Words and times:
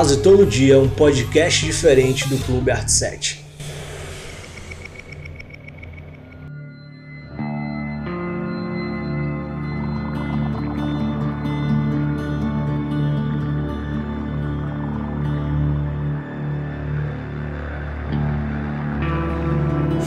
Quase 0.00 0.22
todo 0.22 0.46
dia 0.46 0.78
um 0.78 0.88
podcast 0.88 1.62
diferente 1.62 2.26
do 2.26 2.38
Clube 2.38 2.70
Art 2.70 2.88
7. 2.88 3.44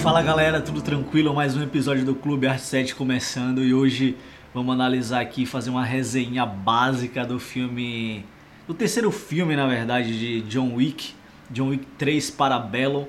Fala 0.02 0.24
galera, 0.24 0.60
tudo 0.60 0.82
tranquilo? 0.82 1.36
Mais 1.36 1.56
um 1.56 1.62
episódio 1.62 2.04
do 2.04 2.16
Clube 2.16 2.48
Art 2.48 2.60
7 2.60 2.96
começando 2.96 3.64
e 3.64 3.76
hoje 3.76 4.18
vamos 4.56 4.74
analisar 4.74 5.22
aqui, 5.22 5.46
fazer 5.46 5.70
uma 5.70 5.86
resenha 5.86 6.48
básica 6.48 7.24
do 7.24 7.40
filme, 7.40 8.26
do 8.68 8.74
terceiro 8.74 9.12
filme 9.12 9.56
na 9.56 9.68
verdade 9.68 10.18
de 10.18 10.42
John 10.42 10.74
Wick, 10.76 11.14
John 11.52 11.70
Wick 11.70 11.86
3 11.98 12.30
Parabellum. 12.32 13.06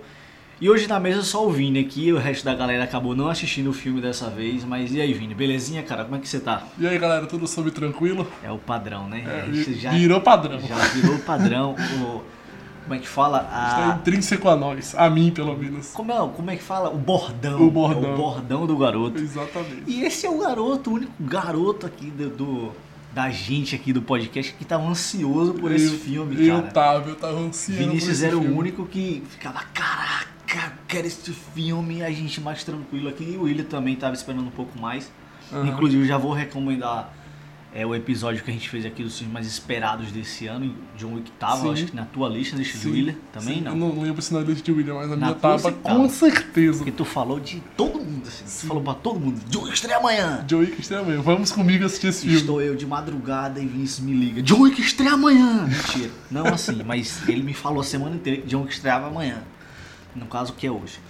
E 0.61 0.71
hoje 0.71 0.87
na 0.87 1.01
mesa 1.01 1.23
só 1.23 1.45
o 1.47 1.51
Vini 1.51 1.81
aqui, 1.81 2.13
o 2.13 2.17
resto 2.19 2.45
da 2.45 2.55
galera 2.55 2.85
acabou 2.85 3.15
não 3.15 3.29
assistindo 3.29 3.71
o 3.71 3.73
filme 3.73 4.01
dessa 4.01 4.31
vez, 4.31 4.65
mas 4.65 4.93
e 4.95 5.01
aí 5.01 5.13
Vini, 5.13 5.35
belezinha 5.35 5.83
cara, 5.83 6.05
como 6.05 6.17
é 6.17 6.19
que 6.21 6.29
você 6.29 6.39
tá? 6.41 6.63
E 6.79 6.87
aí 6.87 6.97
galera, 6.99 7.27
tudo 7.27 7.47
sob 7.47 7.71
tranquilo? 7.73 8.27
É 8.43 8.51
o 8.51 8.59
padrão, 8.59 9.09
né? 9.09 9.25
É, 9.27 9.53
gente 9.53 9.71
virou 9.99 10.21
padrão. 10.21 10.61
Já 10.61 10.77
virou 10.77 11.19
padrão, 11.19 11.75
o, 12.01 12.23
como 12.85 12.95
é 12.95 12.99
que 12.99 13.09
fala? 13.09 13.39
Está 13.41 13.93
A, 13.93 13.97
intrínseco 13.97 14.49
a 14.49 14.55
nós, 14.57 14.95
a 14.97 15.11
mim 15.11 15.33
pelo 15.33 15.57
menos. 15.57 15.91
como, 15.91 16.13
é, 16.13 16.29
como 16.35 16.51
é 16.51 16.57
que 16.57 16.63
fala? 16.63 16.89
O 16.89 16.99
bordão. 16.99 17.61
O 17.61 17.71
bordão. 17.71 18.11
É 18.11 18.15
o 18.15 18.17
bordão 18.17 18.67
do 18.67 18.77
garoto. 18.79 19.19
Exatamente. 19.21 19.83
E 19.89 20.05
esse 20.05 20.25
é 20.25 20.31
o 20.31 20.39
garoto, 20.39 20.91
o 20.91 20.95
único 20.95 21.13
garoto 21.19 21.85
aqui 21.85 22.07
do, 22.11 22.31
do- 22.31 22.73
da 23.15 23.31
gente 23.31 23.75
aqui 23.77 23.93
do 23.93 24.03
podcast 24.03 24.53
que 24.55 24.65
tava 24.65 24.85
ansioso 24.89 25.55
por 25.55 25.71
esse 25.71 25.87
Eu- 25.93 25.99
filme, 26.01 26.47
Eu 26.49 26.57
cara. 26.61 26.73
tava, 26.73 27.09
eu 27.11 27.15
tava 27.17 27.39
ansiando 27.39 27.81
por 27.83 27.89
Vinícius 27.89 28.17
esse 28.17 28.27
era 28.27 28.37
o 28.37 28.41
filme. 28.41 28.57
único 28.59 28.87
que 28.87 29.23
ficava, 29.31 29.61
caraca, 29.73 30.73
quero 30.89 31.07
esse 31.07 31.31
filme, 31.33 32.03
a 32.03 32.11
gente 32.11 32.41
mais 32.41 32.65
tranquilo 32.65 33.09
aqui. 33.09 33.25
E 33.25 33.37
o 33.37 33.43
William 33.43 33.65
também 33.65 33.95
tava 33.97 34.15
esperando 34.15 34.47
um 34.47 34.51
pouco 34.51 34.79
mais. 34.81 35.11
Aham. 35.53 35.69
Inclusive, 35.69 36.07
já 36.07 36.19
vou 36.19 36.33
recomendar 36.33 37.13
é, 37.75 37.85
o 37.85 37.93
episódio 37.93 38.45
que 38.45 38.51
a 38.51 38.55
gente 38.55 38.69
fez 38.71 38.87
aqui 38.87 39.03
dos 39.03 39.19
filmes 39.19 39.35
mais 39.35 39.47
esperados 39.49 40.13
desse 40.13 40.47
ano. 40.47 40.73
John 40.97 41.15
Wick 41.15 41.29
tava, 41.33 41.63
Sim. 41.63 41.73
acho 41.73 41.87
que 41.87 41.97
na 41.97 42.05
tua 42.05 42.29
lista 42.29 42.57
desse 42.57 42.79
Sim, 42.79 42.93
William 42.93 43.15
também, 43.33 43.57
sim. 43.57 43.61
não. 43.63 43.73
Eu 43.73 43.77
não 43.77 44.01
lembro 44.01 44.23
se 44.23 44.33
na 44.33 44.41
lista 44.41 44.63
de 44.63 44.71
William, 44.71 44.95
mas 44.95 45.07
a 45.11 45.17
Na 45.17 45.27
minha 45.27 45.35
tava 45.35 45.73
com 45.73 46.09
certeza. 46.09 46.79
Porque 46.79 46.93
tu 46.93 47.05
falou 47.05 47.41
de 47.41 47.61
todo 47.77 47.99
mundo, 47.99 48.29
assim. 48.29 48.45
Tu 48.45 48.67
falou 48.69 48.81
pra 48.81 48.95
todo 48.95 49.19
mundo, 49.19 49.41
John 49.49 49.63
Wick 49.63 49.75
estreia 49.75 49.97
amanhã. 49.99 50.45
John 50.47 50.59
Wick 50.59 50.81
estreia 50.81 51.03
mesmo. 51.03 51.25
Vamos 51.25 51.51
comigo 51.51 51.85
assistir 51.85 52.07
esse 52.07 52.21
filme. 52.23 52.37
Estou 52.37 52.63
eu 52.63 52.77
de 52.77 52.87
madrugada 52.87 53.61
e 53.61 53.67
Vinícius 53.67 54.07
me 54.07 54.13
liga. 54.13 54.41
John 54.41 54.61
Wick 54.61 54.81
estreia 54.81 55.15
amanhã! 55.15 55.67
Mentira. 55.67 56.11
Não 56.31 56.47
assim, 56.47 56.81
mas 56.85 57.29
ele 57.29 57.43
me 57.43 57.55
falou 57.55 57.81
a 57.81 57.85
semana 57.85 58.15
inteira 58.15 58.41
que 58.41 58.47
John 58.47 58.61
Wick 58.63 58.73
estreava 58.73 59.09
amanhã. 59.09 59.43
No 60.15 60.27
caso, 60.27 60.53
que 60.53 60.65
é 60.65 60.71
hoje. 60.71 61.01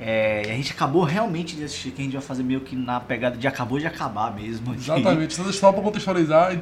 É, 0.00 0.42
a 0.48 0.54
gente 0.54 0.72
acabou 0.72 1.02
realmente 1.02 1.56
de 1.56 1.64
assistir, 1.64 1.90
que 1.90 2.00
a 2.00 2.04
gente 2.04 2.12
vai 2.12 2.22
fazer 2.22 2.42
meio 2.44 2.60
que 2.60 2.76
na 2.76 3.00
pegada 3.00 3.36
de 3.36 3.46
acabou 3.48 3.78
de 3.78 3.86
acabar 3.86 4.32
mesmo. 4.34 4.74
Exatamente. 4.74 5.34
Só 5.34 5.50
só 5.50 5.72
pra 5.72 5.82
contextualizar, 5.82 6.56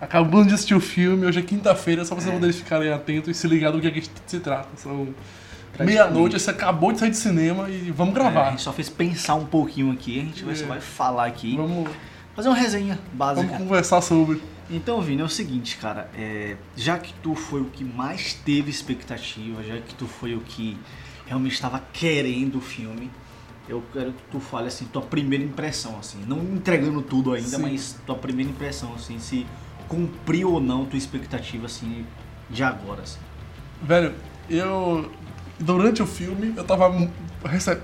acabamos 0.00 0.48
de 0.48 0.54
assistir 0.54 0.74
o 0.74 0.80
filme, 0.80 1.24
hoje 1.26 1.38
é 1.38 1.42
quinta-feira, 1.42 2.04
só 2.04 2.14
pra 2.14 2.22
vocês 2.24 2.34
poderem 2.34 2.54
ficarem 2.54 2.92
atentos 2.92 3.28
e 3.30 3.34
se 3.34 3.46
ligar 3.46 3.70
do 3.70 3.80
que, 3.80 3.86
é 3.86 3.90
que 3.90 4.02
se 4.26 4.40
trata. 4.40 4.68
São 4.76 5.08
meia-noite, 5.78 6.38
você 6.38 6.50
acabou 6.50 6.92
de 6.92 6.98
sair 6.98 7.10
de 7.10 7.16
cinema 7.16 7.68
e 7.70 7.90
vamos 7.92 8.14
É, 8.16 8.18
a 8.18 8.22
gravar. 8.30 8.50
gente 8.50 8.62
só 8.62 8.72
fez 8.72 8.88
pensar 8.88 9.34
um 9.36 9.46
pouquinho 9.46 9.92
aqui, 9.92 10.18
a 10.20 10.24
gente 10.24 10.44
vai, 10.44 10.54
É. 10.54 10.56
só 10.56 10.66
vai 10.66 10.80
falar 10.80 11.26
aqui. 11.26 11.56
Vamos, 11.56 11.88
Fazer 12.34 12.48
uma 12.50 12.56
resenha 12.56 12.96
básica. 13.12 13.46
vamos 13.48 13.62
conversar 13.64 14.00
sobre. 14.00 14.40
Então, 14.70 15.00
Vini, 15.00 15.22
é 15.22 15.24
o 15.24 15.28
seguinte, 15.28 15.76
cara, 15.76 16.08
é, 16.16 16.56
já 16.76 16.96
que 16.98 17.12
tu 17.22 17.34
foi 17.34 17.60
o 17.60 17.64
que 17.64 17.82
mais 17.82 18.32
teve 18.34 18.70
expectativa, 18.70 19.62
já 19.64 19.76
que 19.78 19.94
tu 19.94 20.06
foi 20.06 20.34
o 20.36 20.40
que 20.40 20.76
realmente 21.28 21.52
estava 21.52 21.80
querendo 21.92 22.56
o 22.56 22.60
filme, 22.60 23.10
eu 23.68 23.82
quero 23.92 24.12
que 24.12 24.22
tu 24.30 24.40
fale 24.40 24.68
assim, 24.68 24.86
tua 24.86 25.02
primeira 25.02 25.44
impressão, 25.44 25.96
assim, 25.98 26.18
não 26.26 26.38
entregando 26.42 27.02
tudo 27.02 27.34
ainda, 27.34 27.48
Sim. 27.56 27.62
mas 27.62 27.96
tua 28.06 28.16
primeira 28.16 28.50
impressão, 28.50 28.92
assim, 28.94 29.18
se 29.18 29.46
cumpriu 29.86 30.52
ou 30.52 30.60
não 30.60 30.84
tua 30.86 30.96
expectativa, 30.98 31.66
assim, 31.66 32.04
de 32.48 32.62
agora, 32.62 33.02
assim. 33.02 33.18
Velho, 33.82 34.14
eu. 34.48 35.10
Durante 35.60 36.00
o 36.02 36.06
filme, 36.06 36.54
eu 36.56 36.62
tava. 36.64 36.90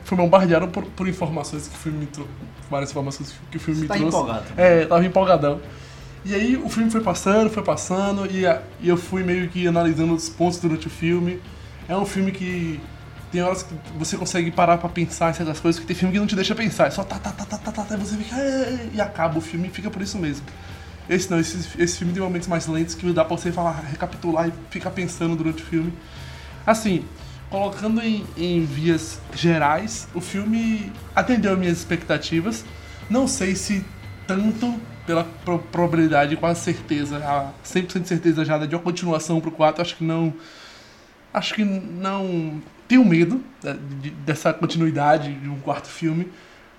Fui 0.05 0.16
bombardeado 0.16 0.69
por, 0.69 0.84
por 0.84 1.09
informações 1.09 1.66
que 1.69 1.75
o 1.75 1.78
filme 1.78 1.99
me 1.99 2.06
trouxe. 2.06 2.31
Várias 2.71 2.91
informações 2.91 3.34
que 3.50 3.56
o 3.56 3.61
filme 3.61 3.81
Você 3.81 3.82
me 3.82 3.88
tá 3.88 3.94
trouxe. 3.97 4.16
empolgado? 4.16 4.44
É, 4.56 4.82
eu 4.84 4.88
tava 4.88 5.05
empolgadão. 5.05 5.61
E 6.25 6.34
aí 6.34 6.56
o 6.56 6.69
filme 6.69 6.91
foi 6.91 7.00
passando, 7.03 7.50
foi 7.50 7.62
passando, 7.62 8.26
e, 8.31 8.47
a- 8.47 8.62
e 8.81 8.88
eu 8.88 8.97
fui 8.97 9.22
meio 9.22 9.49
que 9.49 9.66
analisando 9.66 10.15
os 10.15 10.28
pontos 10.28 10.59
durante 10.59 10.87
o 10.87 10.91
filme. 10.91 11.41
É 11.88 11.97
um 11.97 12.06
filme 12.06 12.31
que 12.32 12.81
tem 13.34 13.43
horas 13.43 13.65
que 13.65 13.75
você 13.99 14.17
consegue 14.17 14.49
parar 14.53 14.78
pra 14.78 14.89
pensar 14.89 15.28
em 15.31 15.34
certas 15.34 15.59
coisas, 15.59 15.81
que 15.81 15.87
tem 15.87 15.97
filme 15.97 16.12
que 16.12 16.21
não 16.21 16.27
te 16.27 16.37
deixa 16.37 16.55
pensar. 16.55 16.87
É 16.87 16.91
só 16.91 17.03
tá, 17.03 17.19
tá, 17.19 17.33
tá, 17.33 17.45
tá, 17.45 17.59
tá, 17.59 17.72
tá, 17.72 17.83
tá, 17.83 17.95
e 17.97 17.99
você 17.99 18.17
fica. 18.17 18.37
E 18.95 19.00
acaba 19.00 19.39
o 19.39 19.41
filme 19.41 19.67
e 19.67 19.71
fica 19.72 19.91
por 19.91 20.00
isso 20.00 20.17
mesmo. 20.19 20.47
Esse 21.09 21.28
não, 21.28 21.41
esse, 21.41 21.69
esse 21.83 21.99
filme 21.99 22.12
tem 22.12 22.23
momentos 22.23 22.47
mais 22.47 22.69
lentos 22.69 22.94
que 22.94 23.12
dá 23.12 23.25
pra 23.25 23.37
você 23.37 23.50
falar, 23.50 23.73
recapitular 23.91 24.49
e 24.49 24.53
ficar 24.71 24.91
pensando 24.91 25.34
durante 25.34 25.65
o 25.65 25.67
filme. 25.67 25.93
Assim, 26.65 27.05
colocando 27.50 28.00
em, 28.00 28.25
em 28.37 28.65
vias 28.65 29.19
gerais, 29.34 30.06
o 30.15 30.21
filme 30.21 30.93
atendeu 31.15 31.56
minhas 31.56 31.78
expectativas. 31.78 32.65
Não 33.11 33.27
sei 33.27 33.56
se 33.56 33.84
tanto 34.28 34.81
pela 35.05 35.25
pro- 35.44 35.59
probabilidade, 35.59 36.37
quase 36.37 36.61
certeza, 36.61 37.19
a 37.19 37.50
100% 37.65 38.03
de 38.03 38.09
certeza 38.09 38.44
já 38.44 38.59
de 38.59 38.77
uma 38.77 38.81
continuação 38.81 39.41
pro 39.41 39.50
4, 39.50 39.83
acho 39.83 39.97
que 39.97 40.05
não. 40.05 40.33
Acho 41.33 41.53
que 41.55 41.65
não. 41.65 42.62
Tenho 42.89 43.05
medo 43.05 43.43
de- 44.00 44.11
dessa 44.11 44.53
continuidade 44.53 45.33
de 45.34 45.49
um 45.49 45.59
quarto 45.61 45.89
filme. 45.89 46.31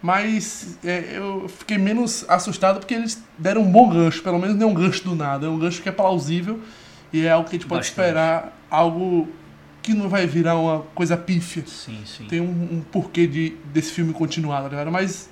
Mas 0.02 0.78
é, 0.84 1.18
eu 1.18 1.48
fiquei 1.50 1.78
menos 1.80 2.24
assustado 2.30 2.80
porque 2.80 2.94
eles 2.94 3.24
deram 3.40 3.62
um 3.64 3.72
bom 3.72 3.90
gancho, 3.90 4.22
pelo 4.22 4.38
menos 4.38 4.56
não 4.56 4.68
é 4.68 4.72
um 4.72 4.74
gancho 4.74 5.04
do 5.04 5.16
nada, 5.16 5.48
é 5.48 5.50
um 5.50 5.58
gancho 5.58 5.82
que 5.82 5.90
é 5.90 5.92
plausível 5.92 6.60
e 7.12 7.26
é 7.26 7.32
algo 7.32 7.50
que 7.50 7.56
a 7.56 7.60
gente 7.60 7.68
pode 7.68 7.80
Bastante. 7.88 8.06
esperar 8.08 8.56
algo 8.70 9.28
que 9.82 9.94
não 9.96 10.08
vai 10.08 10.28
virar 10.28 10.56
uma 10.58 10.82
coisa 10.94 11.18
pífia. 11.18 11.64
Sim, 11.66 12.04
sim. 12.06 12.26
Tem 12.26 12.40
um, 12.40 12.46
um 12.78 12.82
porquê 12.92 13.26
de, 13.26 13.56
desse 13.74 13.92
filme 13.94 14.14
continuar, 14.14 14.62
tá 14.64 14.70
ligado? 14.70 14.92
Mas, 14.92 15.30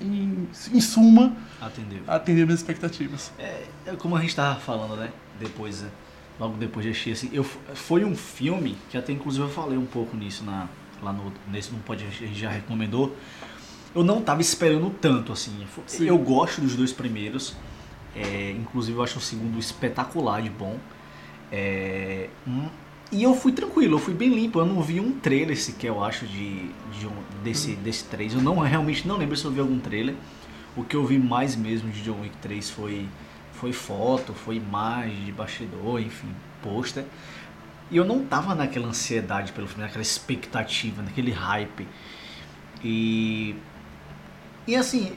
em, 0.00 0.46
em 0.72 0.80
suma, 0.80 1.32
Atendeu. 1.60 2.02
atender 2.06 2.44
minhas 2.44 2.60
expectativas. 2.60 3.32
É, 3.38 3.64
é 3.86 3.96
como 3.96 4.14
a 4.16 4.20
gente 4.20 4.36
tava 4.36 4.60
falando, 4.60 4.96
né? 4.96 5.10
Depois, 5.40 5.82
né? 5.82 5.88
Logo 6.38 6.56
depois 6.56 6.84
de 6.84 6.90
assistir, 6.90 7.12
assim, 7.12 7.30
eu, 7.32 7.44
foi 7.44 8.04
um 8.04 8.16
filme 8.16 8.76
que 8.90 8.96
até 8.98 9.12
inclusive 9.12 9.44
eu 9.44 9.50
falei 9.50 9.78
um 9.78 9.86
pouco 9.86 10.16
nisso 10.16 10.44
na, 10.44 10.68
lá 11.02 11.12
no, 11.12 11.32
nesse 11.50 11.70
no 11.72 11.78
podcast 11.80 12.22
a 12.22 12.26
gente 12.26 12.38
já 12.40 12.50
recomendou. 12.50 13.14
Eu 13.94 14.02
não 14.02 14.20
tava 14.20 14.40
esperando 14.40 14.90
tanto, 15.00 15.32
assim. 15.32 15.52
Sim. 15.86 16.06
Eu 16.06 16.18
gosto 16.18 16.60
dos 16.60 16.74
dois 16.74 16.92
primeiros. 16.92 17.54
é, 18.16 18.50
inclusive 18.52 18.98
eu 18.98 19.02
acho 19.04 19.18
o 19.18 19.22
segundo 19.22 19.58
espetacular 19.58 20.42
de 20.42 20.50
bom. 20.50 20.78
É, 21.52 22.28
hum, 22.46 22.68
e 23.12 23.22
eu 23.22 23.34
fui 23.34 23.52
tranquilo, 23.52 23.94
eu 23.94 23.98
fui 24.00 24.14
bem 24.14 24.30
limpo. 24.34 24.58
Eu 24.58 24.66
não 24.66 24.82
vi 24.82 24.98
um 25.00 25.12
trailer 25.12 25.56
sequer, 25.56 25.88
eu 25.88 26.02
acho, 26.02 26.26
de, 26.26 26.68
de 26.98 27.06
um- 27.06 27.42
desse, 27.44 27.76
desse 27.76 28.04
3. 28.04 28.34
Eu 28.34 28.42
não, 28.42 28.58
realmente 28.58 29.06
não 29.06 29.16
lembro 29.16 29.36
se 29.36 29.44
eu 29.44 29.52
vi 29.52 29.60
algum 29.60 29.78
trailer. 29.78 30.16
O 30.76 30.82
que 30.82 30.96
eu 30.96 31.04
vi 31.06 31.18
mais 31.18 31.54
mesmo 31.54 31.88
de 31.90 32.02
John 32.02 32.20
Wick 32.22 32.36
3 32.38 32.70
foi, 32.70 33.06
foi 33.54 33.72
foto, 33.72 34.34
foi 34.34 34.56
imagem 34.56 35.24
de 35.24 35.32
bastidor, 35.32 36.00
enfim, 36.00 36.28
pôster. 36.62 37.04
E 37.90 37.96
eu 37.96 38.04
não 38.04 38.24
tava 38.24 38.54
naquela 38.54 38.88
ansiedade 38.88 39.52
pelo 39.52 39.66
filme, 39.66 39.84
naquela 39.84 40.02
expectativa, 40.02 41.02
naquele 41.02 41.30
hype. 41.30 41.86
E. 42.82 43.54
E 44.66 44.74
assim, 44.74 45.16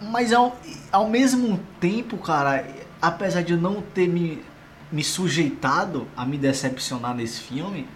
mas 0.00 0.32
ao, 0.32 0.58
ao 0.90 1.08
mesmo 1.08 1.60
tempo, 1.78 2.16
cara, 2.16 2.66
apesar 3.00 3.42
de 3.42 3.52
eu 3.52 3.58
não 3.58 3.82
ter 3.82 4.08
me, 4.08 4.42
me 4.90 5.04
sujeitado 5.04 6.08
a 6.16 6.24
me 6.24 6.38
decepcionar 6.38 7.14
nesse 7.14 7.40
filme, 7.40 7.86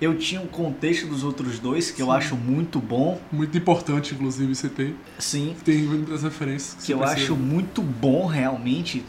eu 0.00 0.16
tinha 0.18 0.40
um 0.40 0.46
contexto 0.46 1.06
dos 1.06 1.22
outros 1.24 1.58
dois 1.58 1.90
que 1.90 2.02
eu 2.02 2.06
Sim. 2.06 2.12
acho 2.12 2.36
muito 2.36 2.78
bom. 2.80 3.20
Muito 3.32 3.56
importante, 3.56 4.14
inclusive, 4.14 4.54
você 4.54 4.68
ter. 4.68 4.94
Sim, 5.18 5.54
Tem 5.64 5.78
muitas 5.82 6.22
referências. 6.22 6.74
que 6.74 6.82
você 6.82 6.94
eu 6.94 6.98
precisa. 6.98 7.20
acho 7.22 7.36
muito 7.36 7.80
bom 7.82 8.26
realmente. 8.26 9.04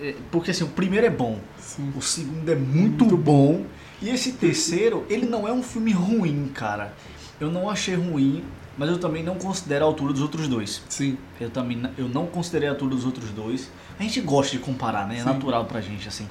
É, 0.00 0.14
Porque 0.30 0.50
assim, 0.50 0.64
o 0.64 0.68
primeiro 0.68 1.06
é 1.06 1.10
bom, 1.10 1.38
Sim. 1.58 1.92
o 1.96 2.02
segundo 2.02 2.48
é 2.50 2.54
muito, 2.56 3.04
Muito 3.04 3.16
bom. 3.16 3.64
E 4.00 4.08
esse 4.10 4.32
terceiro, 4.32 5.06
ele 5.08 5.26
não 5.26 5.46
é 5.46 5.52
um 5.52 5.62
filme 5.62 5.92
ruim, 5.92 6.50
cara. 6.52 6.92
Eu 7.40 7.50
não 7.52 7.70
achei 7.70 7.94
ruim, 7.94 8.42
mas 8.76 8.90
eu 8.90 8.98
também 8.98 9.22
não 9.22 9.36
considero 9.36 9.84
a 9.84 9.88
altura 9.88 10.12
dos 10.12 10.20
outros 10.22 10.48
dois. 10.48 10.82
Sim. 10.88 11.16
Eu 11.40 11.50
também 11.50 11.80
eu 11.96 12.08
não 12.08 12.26
considerei 12.26 12.68
a 12.68 12.72
altura 12.72 12.96
dos 12.96 13.04
outros 13.04 13.30
dois. 13.30 13.70
A 13.98 14.02
gente 14.02 14.20
gosta 14.20 14.50
de 14.56 14.58
comparar, 14.58 15.06
né? 15.06 15.14
É 15.16 15.18
Sim. 15.20 15.24
natural 15.26 15.64
pra 15.66 15.80
gente, 15.80 16.08
assim. 16.08 16.26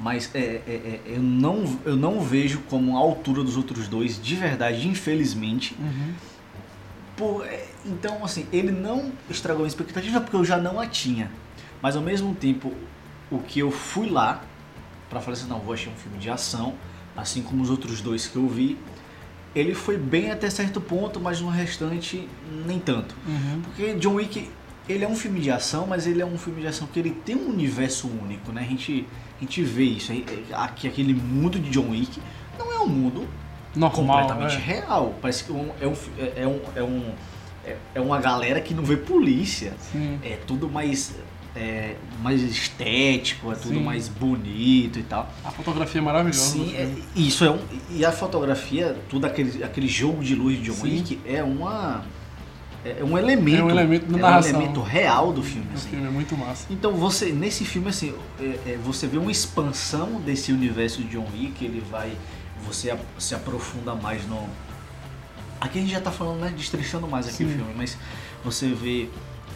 Mas 0.00 0.34
é, 0.34 0.38
é, 0.38 0.40
é, 0.66 1.00
eu, 1.04 1.22
não, 1.22 1.78
eu 1.84 1.94
não 1.94 2.22
vejo 2.22 2.60
como 2.70 2.96
a 2.96 3.00
altura 3.00 3.44
dos 3.44 3.56
outros 3.56 3.86
dois, 3.86 4.20
de 4.20 4.34
verdade, 4.34 4.88
infelizmente. 4.88 5.76
Uhum. 5.78 6.14
Pô, 7.16 7.44
é, 7.44 7.66
então, 7.84 8.24
assim, 8.24 8.46
ele 8.50 8.72
não 8.72 9.12
estragou 9.28 9.64
a 9.64 9.68
expectativa 9.68 10.20
porque 10.20 10.36
eu 10.36 10.44
já 10.44 10.56
não 10.56 10.80
a 10.80 10.86
tinha. 10.86 11.30
Mas 11.82 11.96
ao 11.96 12.02
mesmo 12.02 12.34
tempo, 12.34 12.72
o 13.30 13.38
que 13.40 13.58
eu 13.58 13.70
fui 13.70 14.08
lá 14.08 14.42
pra 15.10 15.20
falar 15.20 15.36
assim, 15.36 15.48
não, 15.48 15.58
vou 15.58 15.74
achar 15.74 15.90
um 15.90 15.96
filme 15.96 16.16
de 16.18 16.30
ação, 16.30 16.74
assim 17.16 17.42
como 17.42 17.62
os 17.62 17.68
outros 17.68 18.00
dois 18.00 18.26
que 18.26 18.36
eu 18.36 18.48
vi. 18.48 18.78
Ele 19.54 19.74
foi 19.74 19.98
bem 19.98 20.30
até 20.30 20.48
certo 20.48 20.80
ponto, 20.80 21.18
mas 21.18 21.40
no 21.40 21.48
restante 21.48 22.26
nem 22.64 22.78
tanto. 22.78 23.14
Uhum. 23.26 23.60
Porque 23.62 23.94
John 23.94 24.14
Wick, 24.14 24.48
ele 24.88 25.04
é 25.04 25.08
um 25.08 25.16
filme 25.16 25.40
de 25.40 25.50
ação, 25.50 25.86
mas 25.86 26.06
ele 26.06 26.22
é 26.22 26.26
um 26.26 26.38
filme 26.38 26.60
de 26.60 26.68
ação 26.68 26.86
que 26.86 26.98
ele 27.00 27.10
tem 27.10 27.34
um 27.34 27.50
universo 27.50 28.08
único, 28.08 28.52
né? 28.52 28.62
A 28.62 28.64
gente, 28.64 29.06
a 29.40 29.44
gente 29.44 29.62
vê 29.62 29.84
isso. 29.84 30.12
é, 30.12 30.22
Aqui, 30.54 30.86
aquele 30.86 31.14
mundo 31.14 31.58
de 31.58 31.70
John 31.70 31.90
Wick 31.90 32.20
não 32.58 32.70
é 32.72 32.78
um 32.80 32.86
mundo 32.88 33.26
Normal, 33.74 33.90
completamente 34.26 34.56
é. 34.56 34.58
real. 34.58 35.14
Parece 35.20 35.44
que 35.44 35.52
um- 35.52 35.70
é, 35.80 35.86
um, 35.86 35.94
é, 36.18 36.42
é 36.42 36.46
um, 36.46 36.60
é, 36.76 36.82
um, 36.82 37.04
é, 37.64 37.76
é 37.94 38.00
uma 38.00 38.20
galera 38.20 38.60
que 38.60 38.74
não 38.74 38.84
vê 38.84 38.96
polícia. 38.96 39.72
Sim. 39.92 40.18
É 40.22 40.36
tudo 40.46 40.68
mais, 40.68 41.14
é, 41.56 41.94
mais 42.22 42.42
estético, 42.42 43.50
é 43.50 43.54
tudo 43.54 43.74
Sim. 43.78 43.82
mais 43.82 44.08
bonito 44.08 44.98
e 44.98 45.02
tal. 45.02 45.32
A 45.42 45.50
fotografia 45.50 46.00
é 46.00 46.04
maravilhosa. 46.04 46.38
Sim, 46.38 46.74
é, 46.76 46.86
filme. 46.86 47.02
isso 47.16 47.44
é 47.44 47.50
um. 47.50 47.58
E 47.90 48.04
a 48.04 48.12
fotografia, 48.12 48.96
tudo 49.08 49.26
aquele, 49.26 49.64
aquele 49.64 49.88
jogo 49.88 50.22
de 50.22 50.34
luz 50.34 50.58
de 50.58 50.70
John. 50.70 50.82
Wick 50.82 51.18
é 51.24 51.42
uma. 51.42 52.04
É 52.84 53.04
um 53.04 53.18
elemento. 53.18 53.58
É 53.60 53.62
um 53.64 53.70
elemento 53.70 54.06
da 54.06 54.12
é 54.16 54.18
um 54.18 54.22
narração. 54.22 54.50
elemento 54.58 54.80
real 54.80 55.32
do 55.32 55.42
filme. 55.42 55.68
O 55.70 55.74
assim. 55.74 55.90
filme 55.90 56.06
é 56.06 56.10
muito 56.10 56.36
massa. 56.36 56.66
Então 56.70 56.92
você 56.94 57.26
nesse 57.30 57.64
filme 57.64 57.88
assim 57.88 58.14
é- 58.40 58.72
é, 58.72 58.78
você 58.82 59.06
vê 59.06 59.18
uma 59.18 59.30
expansão 59.30 60.20
desse 60.20 60.50
universo 60.52 61.02
de 61.02 61.08
John 61.10 61.26
Wick, 61.34 61.62
ele 61.64 61.80
vai 61.90 62.12
você 62.66 62.96
se 63.18 63.34
aprofunda 63.34 63.94
mais 63.94 64.26
no 64.26 64.46
aqui 65.60 65.78
a 65.78 65.82
gente 65.82 65.90
já 65.92 66.00
tá 66.00 66.10
falando 66.10 66.40
né 66.40 66.52
destrinchando 66.56 67.06
mais 67.06 67.26
aqui 67.28 67.44
o 67.44 67.48
Sim. 67.48 67.54
filme, 67.56 67.74
mas 67.76 67.96
você 68.44 68.68
vê 68.68 69.08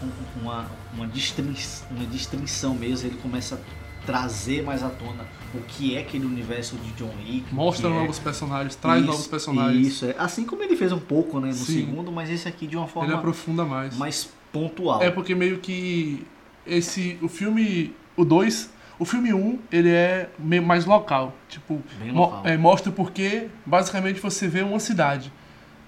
um- 0.03 0.41
uma 0.43 0.67
uma, 0.94 1.06
destrin, 1.06 1.55
uma 1.91 2.06
distinção 2.06 2.75
mesmo, 2.75 3.09
ele 3.09 3.17
começa 3.17 3.55
a 3.56 3.59
trazer 4.06 4.62
mais 4.62 4.83
à 4.83 4.89
tona 4.89 5.25
o 5.55 5.59
que 5.61 5.97
é 5.97 6.01
aquele 6.01 6.27
universo 6.27 6.77
de 6.77 6.91
John 6.93 7.11
Wick, 7.25 7.45
Mostra 7.55 7.89
é- 7.89 7.93
novos 7.93 8.19
personagens, 8.19 8.75
traz 8.75 8.99
Isso, 9.01 9.11
novos 9.11 9.27
personagens. 9.27 9.87
Isso, 9.87 10.05
é. 10.06 10.15
assim 10.19 10.45
como 10.45 10.62
ele 10.62 10.77
fez 10.77 10.91
um 10.93 10.99
pouco 10.99 11.39
né, 11.41 11.49
no 11.49 11.55
Sim. 11.55 11.87
segundo, 11.87 12.11
mas 12.11 12.29
esse 12.29 12.49
aqui 12.49 12.67
de 12.67 12.77
uma 12.77 12.87
forma 12.89 13.09
Ele 13.09 13.17
aprofunda 13.19 13.65
mais. 13.65 13.97
mais 13.97 14.29
pontual. 14.53 15.03
É 15.03 15.11
porque 15.11 15.35
meio 15.35 15.59
que 15.59 16.27
esse 16.67 17.19
o 17.23 17.29
filme 17.29 17.95
o 18.17 18.25
2, 18.25 18.71
o 18.99 19.05
filme 19.05 19.33
1, 19.33 19.37
um, 19.39 19.59
ele 19.73 19.91
é 19.91 20.29
meio 20.39 20.62
mais 20.65 20.85
local, 20.85 21.35
tipo, 21.49 21.81
Bem 22.01 22.12
mo- 22.12 22.21
local. 22.23 22.43
é, 22.47 22.56
mostra 22.56 22.91
porque 22.93 23.49
basicamente 23.67 24.21
você 24.21 24.47
vê 24.49 24.62
uma 24.62 24.79
cidade. 24.81 25.33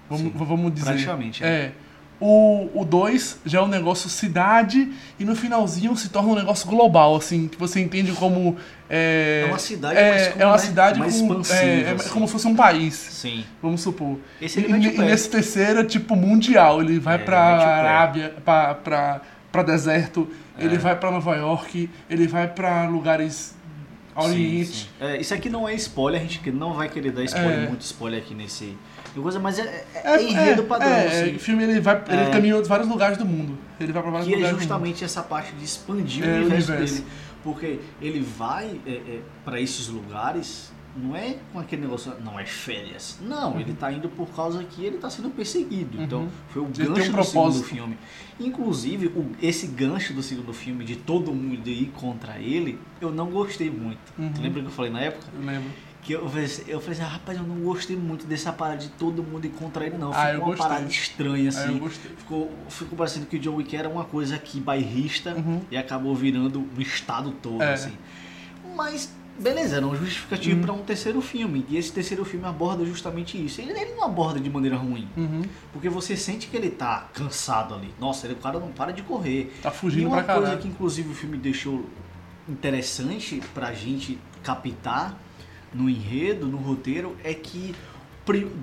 Vamos, 0.09 0.23
Sim, 0.31 0.45
vamos 0.45 0.73
dizer. 0.73 0.85
praticamente, 0.85 1.43
é. 1.43 1.47
É. 1.47 1.73
O 2.19 2.83
2 2.83 3.41
já 3.45 3.59
é 3.59 3.61
um 3.61 3.67
negócio 3.67 4.09
cidade 4.09 4.91
e 5.19 5.23
no 5.25 5.35
finalzinho 5.35 5.95
se 5.95 6.09
torna 6.09 6.29
um 6.29 6.35
negócio 6.35 6.67
global, 6.67 7.15
assim, 7.15 7.47
que 7.47 7.57
você 7.57 7.79
entende 7.79 8.11
como. 8.13 8.55
É, 8.89 9.43
É 9.45 9.49
uma 9.49 9.59
cidade 9.59 9.99
é, 9.99 10.09
mais 10.09 10.39
é 10.39 10.45
uma 10.45 10.51
né, 10.53 10.57
cidade 10.57 10.99
mais 10.99 11.15
com, 11.21 11.27
expansiva, 11.27 11.59
é, 11.61 11.81
é 11.81 11.91
assim. 11.91 12.09
como 12.09 12.25
se 12.25 12.31
fosse 12.33 12.47
um 12.47 12.55
país, 12.55 12.95
Sim. 12.95 13.43
vamos 13.61 13.81
supor. 13.81 14.17
Esse 14.41 14.59
ele 14.59 14.73
e, 14.87 14.95
e 14.95 14.99
nesse 14.99 15.29
terceiro 15.29 15.81
é 15.81 15.83
tipo 15.83 16.15
mundial. 16.15 16.81
Ele 16.81 16.99
vai 16.99 17.15
É, 17.15 17.17
pra. 17.19 17.37
Arábia, 17.39 18.33
pra, 18.43 18.73
pra, 18.75 19.21
pra 19.51 19.61
deserto, 19.63 20.27
É. 20.57 20.63
ele 20.65 20.77
vai 20.77 20.95
pra 20.95 21.11
Nova 21.11 21.35
York, 21.35 21.89
ele 22.09 22.27
vai 22.27 22.47
pra 22.47 22.85
lugares 22.87 23.53
Oriente. 24.17 24.65
Sim, 24.65 24.73
sim. 24.73 24.87
É, 24.99 25.19
isso 25.21 25.33
aqui 25.33 25.49
não 25.49 25.67
é 25.67 25.73
spoiler, 25.75 26.19
a 26.19 26.23
gente 26.23 26.39
que- 26.39 26.51
não 26.51 26.73
vai 26.73 26.89
querer 26.89 27.11
dar 27.11 27.23
spoiler, 27.23 27.59
É. 27.65 27.67
muito 27.67 27.81
spoiler 27.81 28.21
aqui 28.21 28.33
nesse 28.33 28.75
coisa, 29.15 29.39
mas 29.39 29.57
é, 29.57 29.83
é, 29.95 30.11
é 30.15 30.23
enredo 30.23 30.63
padrão, 30.65 30.87
é, 30.89 31.07
assim, 31.07 31.35
o 31.35 31.39
filme 31.39 31.63
ele 31.63 31.79
vai, 31.79 31.99
ele 32.07 32.21
É. 32.21 32.29
caminha 32.29 32.55
em 32.55 32.61
vários 32.61 32.87
lugares 32.87 33.17
do 33.17 33.25
mundo. 33.25 33.57
Ele 33.79 33.91
vai 33.91 34.01
pra 34.03 34.11
vários 34.11 34.27
que 34.27 34.33
é 34.33 34.37
lugares 34.37 34.55
do 34.57 34.59
mundo. 34.61 34.69
justamente 34.69 35.03
essa 35.03 35.23
parte 35.23 35.53
de 35.53 35.65
expandir 35.65 36.23
É, 36.23 36.27
o 36.27 36.31
o 36.33 36.35
universo, 36.41 36.69
universo. 36.71 36.95
dele, 37.01 37.07
porque 37.43 37.79
ele 37.99 38.19
vai 38.21 38.79
é, 38.85 38.91
é, 38.91 39.19
para 39.43 39.59
esses 39.59 39.87
lugares 39.87 40.71
não 40.95 41.15
é 41.15 41.37
com 41.53 41.59
aquele 41.59 41.83
negócio, 41.83 42.13
não 42.23 42.39
é 42.39 42.45
férias, 42.45 43.19
não, 43.21 43.59
ele 43.59 43.73
tá 43.73 43.91
indo 43.91 44.09
por 44.09 44.27
causa 44.29 44.63
que 44.63 44.83
ele 44.83 44.97
tá 44.97 45.09
sendo 45.09 45.29
perseguido, 45.29 46.01
então 46.01 46.21
Uhum. 46.21 46.29
foi 46.49 46.61
o 46.61 46.65
Ele 46.65 46.73
tem 46.73 46.85
um 46.89 46.93
gancho 46.93 47.11
do 47.11 47.23
segundo 47.23 47.63
filme. 47.63 47.97
Inclusive, 48.39 49.07
o- 49.07 49.31
esse 49.41 49.67
gancho 49.67 50.13
do 50.13 50.23
segundo 50.23 50.53
filme 50.53 50.83
de 50.85 50.95
todo 50.95 51.33
mundo 51.33 51.67
ir 51.67 51.91
contra 51.95 52.39
ele, 52.39 52.79
eu 53.01 53.11
não 53.11 53.27
gostei 53.29 53.69
muito. 53.69 53.99
Uhum. 54.17 54.31
Tu 54.31 54.41
lembra 54.41 54.61
que 54.61 54.67
eu 54.67 54.71
falei 54.71 54.91
na 54.91 55.01
época? 55.01 55.25
Eu 55.33 55.45
lembro. 55.45 55.69
Que 56.03 56.13
eu 56.13 56.29
falei, 56.29 56.45
assim- 56.45 56.63
eu 56.67 56.79
falei 56.79 56.93
assim, 56.93 57.01
ah, 57.03 57.13
rapaz, 57.13 57.37
eu 57.37 57.43
não 57.43 57.57
gostei 57.57 57.97
muito 57.97 58.25
dessa 58.25 58.53
parada 58.53 58.77
de 58.79 58.87
todo 58.89 59.21
mundo 59.21 59.43
ir 59.45 59.49
contra 59.49 59.85
ele, 59.85 59.97
não. 59.97 60.11
Ah, 60.13 60.27
Ficou 60.27 60.31
eu 60.33 60.37
uma 60.39 60.45
gostei. 60.47 60.67
parada 60.67 60.87
estranha, 60.89 61.49
Ah, 61.53 61.59
eu 61.59 61.67
assim. 61.69 61.77
gostei. 61.79 62.11
ficou, 62.15 62.51
ficou 62.69 62.97
parecendo 62.97 63.25
que 63.25 63.35
o 63.35 63.39
John 63.39 63.55
Wick 63.55 63.75
era 63.75 63.89
uma 63.89 64.05
coisa 64.05 64.35
aqui 64.35 64.59
bairrista 64.59 65.33
Uhum. 65.35 65.61
e 65.69 65.75
acabou 65.75 66.15
virando 66.15 66.59
um 66.59 66.81
estado 66.81 67.31
todo, 67.31 67.61
É. 67.61 67.73
assim. 67.73 67.91
Mas, 68.75 69.13
beleza, 69.39 69.77
era 69.77 69.85
um 69.87 69.95
justificativo 69.95 70.55
Uhum. 70.57 70.61
pra 70.63 70.73
um 70.73 70.83
terceiro 70.83 71.21
filme. 71.21 71.65
E 71.69 71.77
esse 71.77 71.91
terceiro 71.91 72.23
filme 72.25 72.45
aborda 72.45 72.85
justamente 72.85 73.43
isso. 73.43 73.61
Ele, 73.61 73.71
ele 73.71 73.93
não 73.95 74.03
aborda 74.03 74.39
de 74.39 74.49
maneira 74.49 74.75
ruim. 74.77 75.07
Uhum. 75.17 75.41
Porque 75.73 75.89
você 75.89 76.15
sente 76.17 76.47
que 76.47 76.57
ele 76.57 76.69
tá 76.69 77.07
cansado 77.13 77.73
ali. 77.75 77.93
Nossa, 77.99 78.27
ele, 78.27 78.33
o 78.33 78.37
cara 78.37 78.59
não 78.59 78.69
para 78.71 78.91
de 78.91 79.01
correr. 79.03 79.53
Tá 79.61 79.69
E 79.69 79.73
fugindo 79.73 80.07
uma 80.07 80.23
pra 80.23 80.33
coisa 80.35 80.41
caralho. 80.49 80.61
que 80.61 80.67
inclusive 80.67 81.09
o 81.09 81.13
filme 81.15 81.37
deixou 81.37 81.85
interessante 82.47 83.41
pra 83.53 83.73
gente 83.73 84.17
captar 84.43 85.17
no 85.73 85.89
enredo, 85.89 86.47
no 86.47 86.57
roteiro, 86.57 87.15
é 87.23 87.33
que 87.33 87.75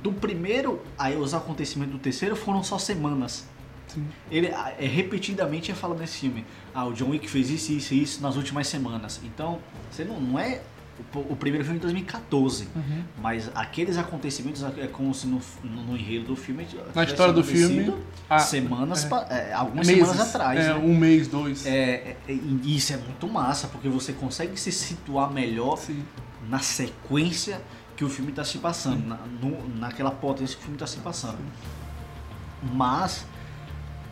do 0.03 0.13
primeiro 0.13 0.83
aí 0.99 1.17
os 1.17 1.33
acontecimentos 1.33 1.93
do 1.95 1.99
terceiro 1.99 2.35
foram 2.37 2.63
só 2.63 2.79
semanas. 2.79 3.47
Sim. 3.87 4.07
Ele 4.31 4.49
é, 4.49 4.87
repetidamente 4.87 5.71
é 5.71 5.75
falado 5.75 5.99
nesse 6.01 6.19
filme. 6.19 6.45
Ah, 6.75 6.85
o 6.87 6.93
John 6.93 7.11
Wick 7.11 7.29
fez 7.31 7.49
isso, 7.51 7.73
isso 7.73 7.95
e 7.95 8.03
isso 8.03 8.21
nas 8.23 8.37
últimas 8.37 8.67
semanas. 8.67 9.21
Então, 9.25 9.61
você 9.91 10.05
não, 10.05 10.21
não 10.21 10.39
é 10.39 10.61
o, 11.15 11.19
o 11.33 11.37
primeiro 11.37 11.65
filme 11.65 11.79
de 11.79 11.83
2014, 11.83 12.69
Uhum. 12.75 13.03
mas 13.21 13.51
aqueles 13.55 13.97
acontecimentos 13.99 14.63
é 14.63 14.87
como 14.87 15.13
se 15.15 15.27
no, 15.27 15.41
no, 15.63 15.83
no 15.85 15.97
enredo 15.97 16.27
do 16.27 16.37
filme 16.37 16.65
tivesse 16.65 17.11
história 17.11 17.33
do 17.33 17.43
filme, 17.45 17.81
acontecido 17.89 18.05
ah, 18.29 18.39
semanas, 18.39 19.05
é. 19.05 19.09
pa- 19.09 19.27
é, 19.31 19.53
algumas 19.53 19.87
Meses. 19.87 20.07
semanas 20.09 20.35
atrás. 20.35 20.61
É, 20.61 20.69
né? 20.69 20.75
um 20.75 20.97
mês, 20.97 21.29
dois. 21.29 21.67
É, 21.67 21.71
é, 21.71 22.17
é, 22.29 22.33
e 22.33 22.77
isso 22.77 22.93
é 22.93 22.97
muito 22.97 23.29
massa, 23.29 23.67
porque 23.69 23.89
você 23.89 24.13
consegue 24.13 24.59
se 24.59 24.71
situar 24.73 25.31
melhor 25.33 25.77
Sim. 25.79 26.03
na 26.49 26.59
sequência 26.61 27.61
que 27.97 28.05
o 28.05 28.09
filme 28.09 28.31
está 28.31 28.45
se 28.45 28.59
passando, 28.59 29.07
na, 29.07 29.17
no- 29.41 29.69
naquela 29.79 30.11
potência 30.11 30.57
que 30.57 30.61
o 30.63 30.65
filme 30.65 30.77
está 30.77 30.87
se 30.87 30.99
passando. 30.99 31.39
Mas 32.73 33.25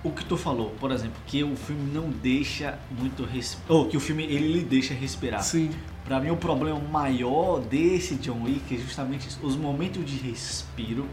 o 0.04 0.10
que 0.10 0.24
tu 0.24 0.36
falou, 0.36 0.70
por 0.80 0.90
exemplo, 0.90 1.20
que 1.26 1.44
o 1.44 1.54
filme 1.54 1.90
não 1.92 2.10
deixa 2.10 2.78
muito 2.90 3.24
res... 3.24 3.56
ou 3.68 3.86
que 3.86 3.96
o 3.96 4.00
filme 4.00 4.24
ele 4.24 4.52
lhe 4.52 4.64
deixa 4.64 4.92
respirar. 4.94 5.42
Sim. 5.42 5.70
Pra 6.04 6.18
mim 6.18 6.30
o 6.30 6.36
problema 6.36 6.78
maior 6.80 7.60
desse 7.60 8.16
John 8.16 8.42
Wick 8.42 8.74
é 8.74 8.78
justamente 8.78 9.28
isso, 9.28 9.38
os 9.42 9.54
momentos 9.56 10.04
de 10.04 10.16
respiro. 10.16 11.06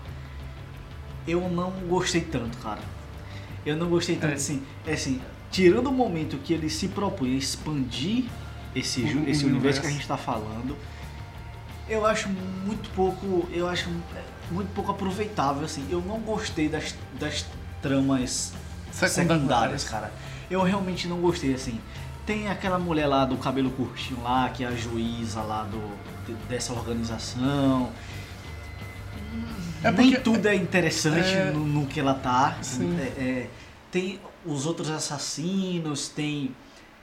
Eu 1.28 1.48
não 1.50 1.72
gostei 1.88 2.22
tanto, 2.22 2.58
cara. 2.58 2.82
Eu 3.64 3.78
não 3.78 3.90
gostei 3.90 4.16
tanto 4.16 4.32
É. 4.32 4.36
assim, 4.36 4.64
é 4.88 4.94
assim, 4.94 5.22
tirando 5.52 5.88
o 5.88 5.92
momento 5.92 6.38
que 6.38 6.54
ele 6.54 6.70
se 6.70 6.88
propõe 6.88 7.36
a 7.36 7.38
expandir 7.38 8.26
esse, 8.76 9.02
esse 9.02 9.10
universo 9.10 9.46
universo. 9.46 9.82
que 9.82 9.88
a 9.88 9.92
gente 9.92 10.08
tá 10.08 10.18
falando, 10.18 10.76
eu 11.88 12.06
acho 12.06 12.30
muito 12.30 12.90
pouco, 12.92 13.48
eu 13.52 13.68
acho 13.68 13.90
é, 14.16 14.24
muito 14.52 14.74
pouco 14.74 14.92
aproveitável 14.92 15.64
assim. 15.64 15.86
Eu 15.92 16.02
não 16.02 16.20
gostei 16.20 16.68
das, 16.68 16.96
das 17.20 17.46
tramas 17.82 18.54
secundárias, 18.92 19.84
cara. 19.84 20.12
Eu 20.50 20.62
realmente 20.64 21.08
não 21.08 21.18
gostei, 21.22 21.54
assim. 21.54 21.80
Tem 22.26 22.48
aquela 22.50 22.78
mulher 22.80 23.08
lá 23.08 23.26
do 23.26 23.38
cabelo 23.38 23.72
curtinho 23.72 24.22
lá, 24.24 24.50
que 24.50 24.64
é 24.64 24.68
a 24.68 24.72
juíza 24.72 25.42
lá 25.42 25.64
do, 25.64 25.80
de- 26.26 26.34
dessa 26.48 26.74
organização. 26.74 27.92
É 29.84 29.92
Nem 29.92 30.10
porque- 30.12 30.22
tudo 30.22 30.46
é 30.48 30.56
interessante 30.56 31.30
é- 31.34 31.52
no, 31.52 31.66
no 31.66 31.86
que 31.88 32.00
ela 32.00 32.14
tá. 32.14 32.58
É- 33.00 33.22
é, 33.24 33.50
tem 33.92 34.20
os 34.46 34.66
outros 34.66 34.90
assassinos, 34.90 36.10
tem 36.10 36.56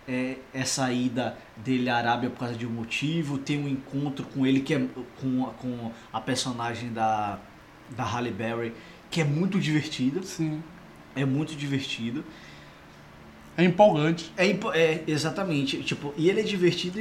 é, 0.08 0.36
essa 0.54 0.92
ida 0.92 1.36
dele 1.56 1.90
à 1.90 1.96
Arábia 1.96 2.30
por 2.30 2.38
causa 2.40 2.54
de 2.54 2.64
um 2.64 2.70
motivo, 2.70 3.38
tem 3.38 3.58
um 3.58 3.66
encontro 3.68 4.24
com 4.26 4.46
ele 4.46 4.60
que 4.60 4.72
é 4.74 4.86
com, 5.20 5.46
a- 5.46 5.50
com 5.54 5.90
a 6.12 6.20
personagem 6.20 6.92
da, 6.92 7.38
da 7.90 8.04
Halle 8.04 8.30
Berry, 8.30 8.72
que 9.10 9.20
é 9.20 9.24
muito 9.24 9.58
divertido. 9.58 10.22
Sim. 10.24 10.62
É 11.16 11.24
muito 11.24 11.54
divertido. 11.56 12.24
É 13.56 13.64
empolgante. 13.64 14.30
É, 14.36 14.46
é, 14.74 15.04
exatamente. 15.06 15.82
Tipo, 15.82 16.12
e 16.16 16.28
ele 16.28 16.40
é 16.40 16.42
divertido, 16.42 17.00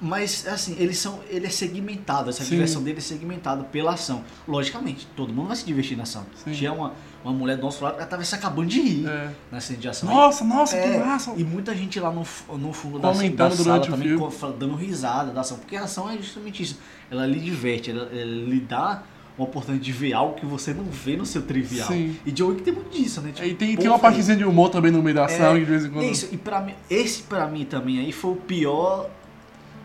mas 0.00 0.46
assim, 0.46 0.76
eles 0.78 0.98
são, 0.98 1.20
ele 1.30 1.46
é 1.46 1.50
segmentado, 1.50 2.28
essa 2.28 2.42
Sim. 2.44 2.50
diversão 2.50 2.82
dele 2.82 2.98
é 2.98 3.00
segmentada 3.00 3.64
pela 3.64 3.94
ação. 3.94 4.24
Logicamente, 4.46 5.06
todo 5.16 5.32
mundo 5.32 5.46
vai 5.48 5.56
se 5.56 5.64
divertir 5.64 5.96
na 5.96 6.02
ação. 6.02 6.26
Sim. 6.44 6.50
Tinha 6.52 6.72
uma, 6.72 6.92
uma 7.24 7.32
mulher 7.32 7.56
do 7.56 7.62
nosso 7.62 7.82
lado 7.82 7.96
que 7.98 8.04
tava 8.04 8.22
se 8.24 8.34
acabando 8.34 8.66
de 8.68 8.80
rir 8.82 9.06
É. 9.08 9.30
na 9.50 9.60
cena 9.60 9.78
de 9.78 9.88
ação. 9.88 10.08
Nossa, 10.12 10.44
nossa, 10.44 10.76
É, 10.76 10.98
que 10.98 10.98
massa! 10.98 11.32
E 11.36 11.44
muita 11.44 11.74
gente 11.74 11.98
lá 12.00 12.10
no, 12.10 12.26
no 12.58 12.72
fundo 12.72 12.98
da, 12.98 13.12
da 13.12 13.50
sala 13.52 13.80
também 13.80 14.08
filme. 14.08 14.28
dando 14.58 14.74
risada 14.74 15.30
da 15.32 15.40
ação. 15.40 15.56
Porque 15.58 15.76
a 15.76 15.84
ação 15.84 16.10
é 16.10 16.16
justamente 16.18 16.62
isso. 16.62 16.78
Ela 17.10 17.24
lhe 17.26 17.38
diverte, 17.40 17.90
ela, 17.90 18.02
ela 18.12 18.24
lhe 18.24 18.60
dá 18.60 19.04
uma 19.38 19.46
oportunidade 19.48 19.84
de 19.84 19.92
ver 19.92 20.12
algo 20.12 20.34
que 20.34 20.44
você 20.46 20.74
não 20.74 20.84
vê 20.84 21.16
no 21.16 21.24
seu 21.24 21.42
trivial. 21.42 21.88
Sim. 21.88 22.16
E 22.26 22.30
John 22.30 22.48
Wick 22.48 22.62
tem 22.62 22.72
muito 22.74 22.90
disso, 22.90 23.20
né? 23.22 23.32
Tipo, 23.32 23.48
E 23.48 23.54
tem, 23.54 23.74
pô, 23.76 23.80
tem 23.82 23.90
uma 23.90 23.98
partezinha 23.98 24.36
de 24.36 24.44
humor 24.44 24.68
também 24.70 24.90
no 24.92 25.02
meio 25.02 25.16
da 25.16 25.24
ação, 25.24 25.56
é, 25.56 25.58
de 25.58 25.64
vez 25.64 25.84
em 25.86 25.90
quando. 25.90 26.04
Isso, 26.04 26.28
e 26.32 26.36
pra 26.36 26.60
mim, 26.60 26.74
esse 26.90 27.22
pra 27.22 27.46
mim 27.46 27.64
também 27.64 27.98
aí 27.98 28.12
foi 28.12 28.32
o 28.32 28.36
pior 28.36 29.08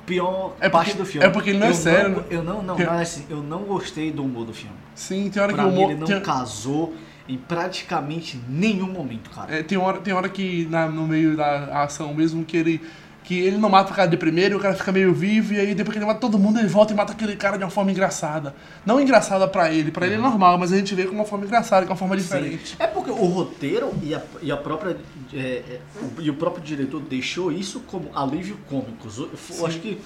pior 0.06 0.54
É 0.60 0.70
porque- 0.70 0.70
parte 0.70 0.98
do 0.98 1.06
filme. 1.06 1.28
é 1.28 1.30
porque 1.30 1.50
ele 1.50 1.60
não 1.60 1.68
é 1.68 1.70
eu 1.70 1.74
sério, 1.74 2.10
Não, 2.16 2.24
eu 2.30 2.44
não, 2.44 2.62
não, 2.64 2.80
é 2.80 3.02
assim, 3.02 3.26
eu 3.30 3.44
não 3.44 3.64
gostei 3.64 4.10
do 4.12 4.24
humor 4.24 4.46
do 4.46 4.54
filme. 4.54 4.76
Sim, 4.96 5.30
tem 5.30 5.42
hora 5.44 5.54
Pra 5.54 5.64
que 5.64 5.70
o 5.70 5.74
humor. 5.74 5.92
ele 5.92 6.00
não 6.00 6.08
tem, 6.08 6.22
casou 6.22 6.94
em 7.28 7.38
praticamente 7.38 8.40
nenhum 8.48 8.88
momento, 8.88 9.30
cara. 9.30 9.54
é, 9.54 9.62
tem 9.64 9.78
hora, 9.78 10.00
tem 10.00 10.14
hora 10.14 10.30
que 10.30 10.66
na- 10.70 10.88
no 10.88 11.06
meio 11.06 11.36
da 11.36 11.84
ação 11.84 12.14
mesmo 12.14 12.46
que 12.46 12.56
ele. 12.56 12.82
Que 13.28 13.38
ele 13.40 13.58
não 13.58 13.68
mata 13.70 13.92
o 13.92 13.94
cara 13.96 14.08
de 14.08 14.16
primeiro, 14.16 14.56
o 14.56 14.60
cara 14.62 14.74
fica 14.74 14.90
meio 14.90 15.14
vivo, 15.14 15.54
e 15.54 15.60
aí 15.60 15.76
depois 15.76 15.92
que 15.92 16.00
ele 16.00 16.06
mata 16.06 16.18
todo 16.22 16.40
mundo, 16.40 16.60
ele 16.60 16.68
volta 16.70 16.94
e 16.94 16.96
mata 16.96 17.12
aquele 17.12 17.36
cara 17.36 17.58
de 17.58 17.64
uma 17.66 17.70
forma 17.70 17.92
engraçada. 17.92 18.56
Não 18.86 19.02
engraçada 19.02 19.46
pra 19.50 19.70
ele, 19.70 19.92
pra 19.92 20.06
ele 20.06 20.16
é 20.16 20.18
normal, 20.18 20.58
mas 20.58 20.72
a 20.72 20.78
gente 20.78 20.96
vê 20.96 21.06
com 21.06 21.14
uma 21.14 21.26
forma 21.26 21.46
ençada, 21.46 21.86
com 21.86 21.92
uma 21.92 21.98
forma 21.98 22.16
diferente. 22.16 22.70
Sim. 22.70 22.76
É 22.80 22.88
porque 22.88 23.12
o 23.12 23.26
roteiro 23.26 23.92
e 24.02 24.16
a, 24.16 24.22
e 24.42 24.50
a 24.50 24.56
própria 24.56 24.96
é, 25.34 25.38
é, 25.38 25.82
o- 26.02 26.22
e 26.22 26.30
o 26.30 26.36
próprio 26.36 26.64
diretor 26.64 27.02
deixou 27.02 27.52
isso 27.52 27.82
como 27.82 28.10
alívio 28.16 28.58
cômico. 28.70 29.10
Eu, 29.18 29.30
eu 29.60 29.66
acho 29.66 29.80
que 29.80 30.00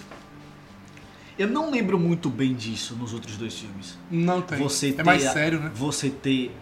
eu 1.38 1.48
não 1.48 1.72
lembro 1.72 2.00
muito 2.00 2.28
bem 2.30 2.54
disso 2.54 2.96
nos 2.96 3.13
outros 3.13 3.38
dois 3.38 3.54
filmes. 3.58 3.98
Não 4.10 4.42
tem. 4.42 4.58
Você 4.60 4.90
é 4.90 4.94
ter 4.94 5.04
mais 5.06 5.25
a- 5.25 5.32
sério, 5.34 5.60
né? 5.60 5.72
Você 5.75 6.10
ter 6.10 6.56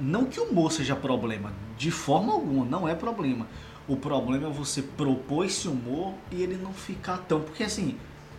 não 0.00 0.24
que 0.24 0.38
o 0.40 0.44
humor 0.44 0.72
seja 0.72 0.94
problema, 0.96 1.52
de 1.76 1.90
forma 1.90 2.32
alguma, 2.32 2.64
não 2.64 2.88
é 2.88 2.94
problema. 2.94 3.46
O 3.88 3.96
problema 3.96 4.48
é 4.48 4.50
você 4.50 4.82
propor 4.82 5.44
esse 5.44 5.68
humor 5.68 6.14
e 6.32 6.42
ele 6.42 6.56
não 6.56 6.72
ficar 6.72 7.18
tão, 7.18 7.40
porque 7.40 7.62
assim, 7.62 7.96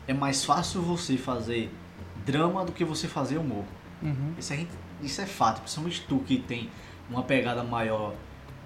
é 0.07 0.13
mais 0.13 0.43
fácil 0.43 0.81
você 0.81 1.15
fazer 1.17 1.71
drama 2.25 2.65
do 2.65 2.71
que 2.73 2.83
você 2.83 3.07
fazer 3.07 3.37
humor. 3.37 3.63
Uhum. 4.01 4.33
Isso, 4.37 4.53
gente- 4.53 4.69
isso 5.01 5.21
é 5.21 5.25
fato, 5.25 5.61
principalmente 5.61 6.03
tu 6.07 6.19
que 6.19 6.37
tem 6.37 6.69
uma 7.09 7.23
pegada 7.23 7.63
maior 7.63 8.13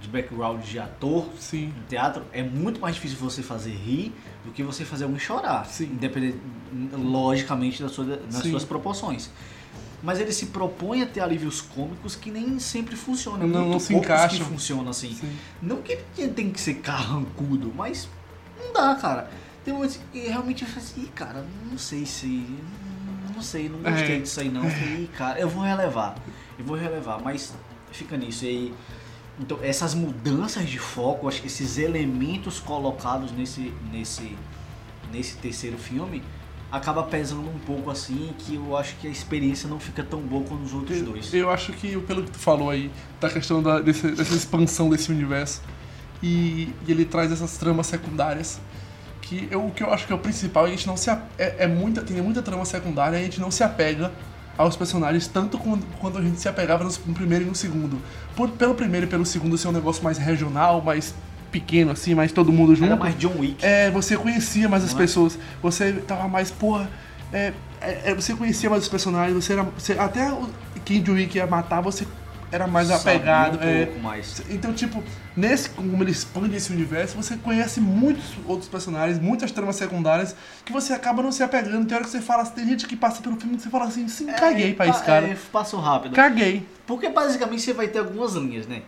de 0.01 0.07
background 0.07 0.63
de 0.63 0.79
ator 0.79 1.27
Sim. 1.38 1.67
no 1.77 1.83
teatro, 1.83 2.23
é 2.33 2.41
muito 2.41 2.81
mais 2.81 2.95
difícil 2.95 3.17
você 3.19 3.43
fazer 3.43 3.69
rir 3.71 4.11
do 4.43 4.51
que 4.51 4.63
você 4.63 4.83
fazer 4.83 5.03
alguém 5.03 5.19
chorar. 5.19 5.67
Sim. 5.67 5.83
Independente, 5.85 6.39
logicamente, 6.93 7.81
das 7.83 7.91
suas, 7.91 8.07
nas 8.25 8.41
Sim. 8.41 8.50
suas 8.51 8.63
proporções. 8.65 9.29
Mas 10.03 10.20
ele 10.20 10.31
se 10.31 10.48
propõe 10.48 11.01
a 11.03 11.05
ter 11.05 11.20
alívios 11.22 11.62
cômicos 11.62 12.15
que 12.15 12.31
nem 12.31 12.58
sempre 12.60 12.96
funcionam. 12.96 13.48
Não- 13.48 13.60
muito 13.62 13.72
não 13.74 13.79
se 13.79 13.93
poucos 13.93 14.10
encaixam. 14.10 14.39
que 14.39 14.43
funcionam 14.46 14.89
assim. 14.89 15.13
Sim. 15.13 15.31
Não 15.62 15.81
que 15.81 15.98
ele 16.17 16.31
tem 16.34 16.51
que 16.51 16.60
ser 16.60 16.75
carrancudo, 16.75 17.72
mas 17.75 18.08
não 18.60 18.74
dá, 18.74 18.96
cara. 18.96 19.29
Tem 19.63 19.74
momentos 19.74 20.00
que 20.12 20.20
realmente 20.22 20.63
eu 20.63 20.67
falei 20.70 20.84
assim, 20.84 21.01
"Ih, 21.03 21.08
cara, 21.13 21.46
não 21.70 21.77
sei 21.77 22.05
se. 22.05 22.48
Não 23.36 23.41
sei, 23.43 23.70
não 23.70 23.79
gostei 23.79 24.15
É. 24.17 24.20
disso 24.20 24.39
aí 24.39 24.50
não. 24.50 24.62
Falei, 24.70 25.03
"Ih, 25.03 25.10
cara, 25.15 25.39
eu 25.39 25.48
vou 25.50 25.63
relevar. 25.63 26.15
Eu 26.58 26.65
vou 26.65 26.75
relevar, 26.75 27.22
mas 27.22 27.53
fica 27.91 28.17
nisso. 28.17 28.46
E 28.46 28.48
aí, 28.48 28.74
então, 29.39 29.60
essas 29.62 29.93
mudanças 29.93 30.67
de 30.67 30.79
foco, 30.79 31.27
acho 31.27 31.41
que 31.41 31.48
esses 31.48 31.77
elementos 31.77 32.60
colocados 32.60 33.31
nesse, 33.31 33.72
nesse, 33.91 34.36
nesse 35.12 35.38
terceiro 35.38 35.77
filme 35.77 36.24
acaba 36.71 37.03
pesando 37.03 37.49
um 37.49 37.59
pouco 37.59 37.91
assim, 37.91 38.33
que 38.37 38.55
eu 38.55 38.77
acho 38.77 38.95
que 38.95 39.07
a 39.07 39.09
experiência 39.09 39.67
não 39.69 39.79
fica 39.79 40.03
tão 40.03 40.21
boa 40.21 40.43
quanto 40.43 40.63
os 40.63 40.73
outros 40.73 41.01
dois. 41.01 41.33
Eu 41.33 41.49
acho 41.49 41.73
que, 41.73 41.97
pelo 42.01 42.23
que 42.23 42.31
tu 42.31 42.39
falou 42.39 42.69
aí, 42.69 42.89
da 43.19 43.29
questão 43.29 43.61
da, 43.61 43.79
desse- 43.79 44.11
dessa 44.11 44.33
expansão 44.35 44.89
desse 44.89 45.11
universo, 45.11 45.61
e, 46.23 46.73
e 46.87 46.91
ele 46.91 47.03
traz 47.05 47.31
essas 47.31 47.57
tramas 47.57 47.87
secundárias, 47.87 48.59
que 49.21 49.47
eu, 49.51 49.65
o 49.65 49.71
que 49.71 49.83
eu 49.83 49.93
acho 49.93 50.05
que 50.07 50.13
é 50.13 50.15
o 50.15 50.19
principal, 50.19 50.65
a 50.65 50.69
gente 50.69 50.87
não 50.87 50.95
se 50.95 51.09
é, 51.09 51.19
é 51.37 51.67
muita, 51.67 52.01
tem 52.01 52.21
muita 52.21 52.41
trama 52.41 52.63
secundária, 52.65 53.17
a 53.17 53.21
gente 53.21 53.39
não 53.39 53.51
se 53.51 53.63
apega 53.63 54.11
aos 54.57 54.75
personagens 54.75 55.27
tanto 55.27 55.57
quanto, 55.57 55.85
quanto 55.99 56.17
a 56.17 56.21
gente 56.21 56.39
se 56.39 56.47
apegava 56.47 56.83
nos- 56.83 56.99
no 57.05 57.13
primeiro 57.13 57.45
e 57.45 57.47
no 57.47 57.55
segundo. 57.55 57.99
Por, 58.35 58.49
pelo 58.51 58.75
primeiro 58.75 59.05
e 59.07 59.09
pelo 59.09 59.25
segundo 59.25 59.57
ser 59.57 59.67
um 59.67 59.71
negócio 59.71 60.03
mais 60.03 60.17
regional, 60.17 60.81
mais 60.81 61.13
pequeno 61.51 61.91
assim, 61.91 62.15
mais 62.15 62.31
todo 62.31 62.51
mundo 62.51 62.74
junto. 62.75 62.88
Era 62.88 62.96
mais 62.96 63.17
John 63.17 63.34
Wick. 63.39 63.63
É, 63.65 63.91
você 63.91 64.15
conhecia 64.17 64.70
mais 64.70 64.84
as 64.84 64.91
Não 64.91 65.00
é? 65.00 65.01
pessoas, 65.01 65.38
você 65.62 65.93
tava 66.08 66.27
mais, 66.27 66.50
porra, 66.51 66.89
é, 67.34 67.53
é, 67.81 68.12
é, 68.12 68.15
você 68.15 68.34
conhecia 68.34 68.70
mais 68.70 68.84
os 68.84 68.89
personagens, 68.89 69.34
você 69.34 69.53
era. 69.53 69.63
Você, 69.63 69.93
até 69.93 70.31
o, 70.31 70.50
quem 70.86 71.01
John 71.01 71.13
Wick 71.13 71.38
ia 71.38 71.48
matar, 71.48 71.81
você 71.81 72.05
era 72.51 72.67
mais 72.67 72.88
Sabia 72.89 73.01
apegado. 73.13 73.60
um 73.60 73.63
é. 73.63 73.86
pouco 73.86 74.00
mais. 74.01 74.41
Então, 74.50 74.74
tipo, 74.74 75.01
nesse, 75.38 75.70
como 75.70 76.03
ele 76.03 76.12
expande 76.12 76.55
esse 76.55 76.72
universo, 76.72 77.15
você 77.15 77.38
conhece 77.38 77.79
muitos 77.79 78.25
outros 78.46 78.67
personagens, 78.67 79.20
muitas 79.20 79.51
tramas 79.51 79.77
secundárias, 79.77 80.36
que 80.65 80.74
você 80.74 80.91
acaba 80.91 81.24
não 81.24 81.31
se 81.31 81.41
apegando. 81.41 81.86
Tem 81.88 81.96
hora 81.96 82.03
que 82.03 82.12
você 82.12 82.20
fala, 82.22 82.46
tem 82.46 82.67
gente 82.67 82.86
que 82.86 82.96
passa 82.98 83.22
pelo 83.22 83.38
filme 83.38 83.55
e 83.55 83.60
você 83.60 83.70
fala 83.70 83.86
assim, 83.86 84.05
sim, 84.10 84.25
caguei 84.27 84.74
pra 84.74 84.86
É, 84.88 84.89
esse 84.89 85.03
cara. 85.03 85.27
É, 85.27 85.38
passou 85.51 85.79
rápido. 85.79 86.13
Caguei. 86.13 86.65
Porque 86.86 87.08
basicamente 87.10 87.62
você 87.62 87.72
vai 87.74 87.88
ter 87.88 88.00
algumas 88.00 88.34
linhas, 88.34 88.67
né? 88.67 88.81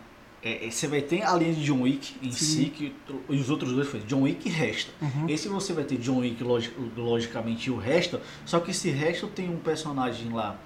É, 0.44 0.66
é, 0.66 0.70
você 0.70 0.86
vai 0.86 1.00
ter 1.00 1.22
a 1.22 1.34
linha 1.34 1.54
de 1.54 1.64
John 1.64 1.80
Wick 1.82 2.16
em 2.22 2.30
Sim. 2.30 2.44
si, 2.44 2.64
que 2.66 2.94
e 3.30 3.36
os 3.36 3.48
outros 3.48 3.72
dois 3.72 3.88
foi 3.88 4.00
John 4.00 4.22
Wick 4.22 4.46
e 4.46 4.52
Resta. 4.52 4.92
Uhum. 5.00 5.26
Esse 5.28 5.48
você 5.48 5.72
vai 5.72 5.84
ter 5.84 5.96
John 5.96 6.18
Wick 6.18 6.42
logi- 6.44 6.72
logicamente 6.96 7.68
e 7.68 7.72
o 7.72 7.78
Resta, 7.78 8.20
só 8.44 8.60
que 8.60 8.70
esse 8.72 8.90
Resta 8.90 9.26
tem 9.28 9.48
um 9.48 9.56
personagem 9.58 10.30
lá 10.30 10.58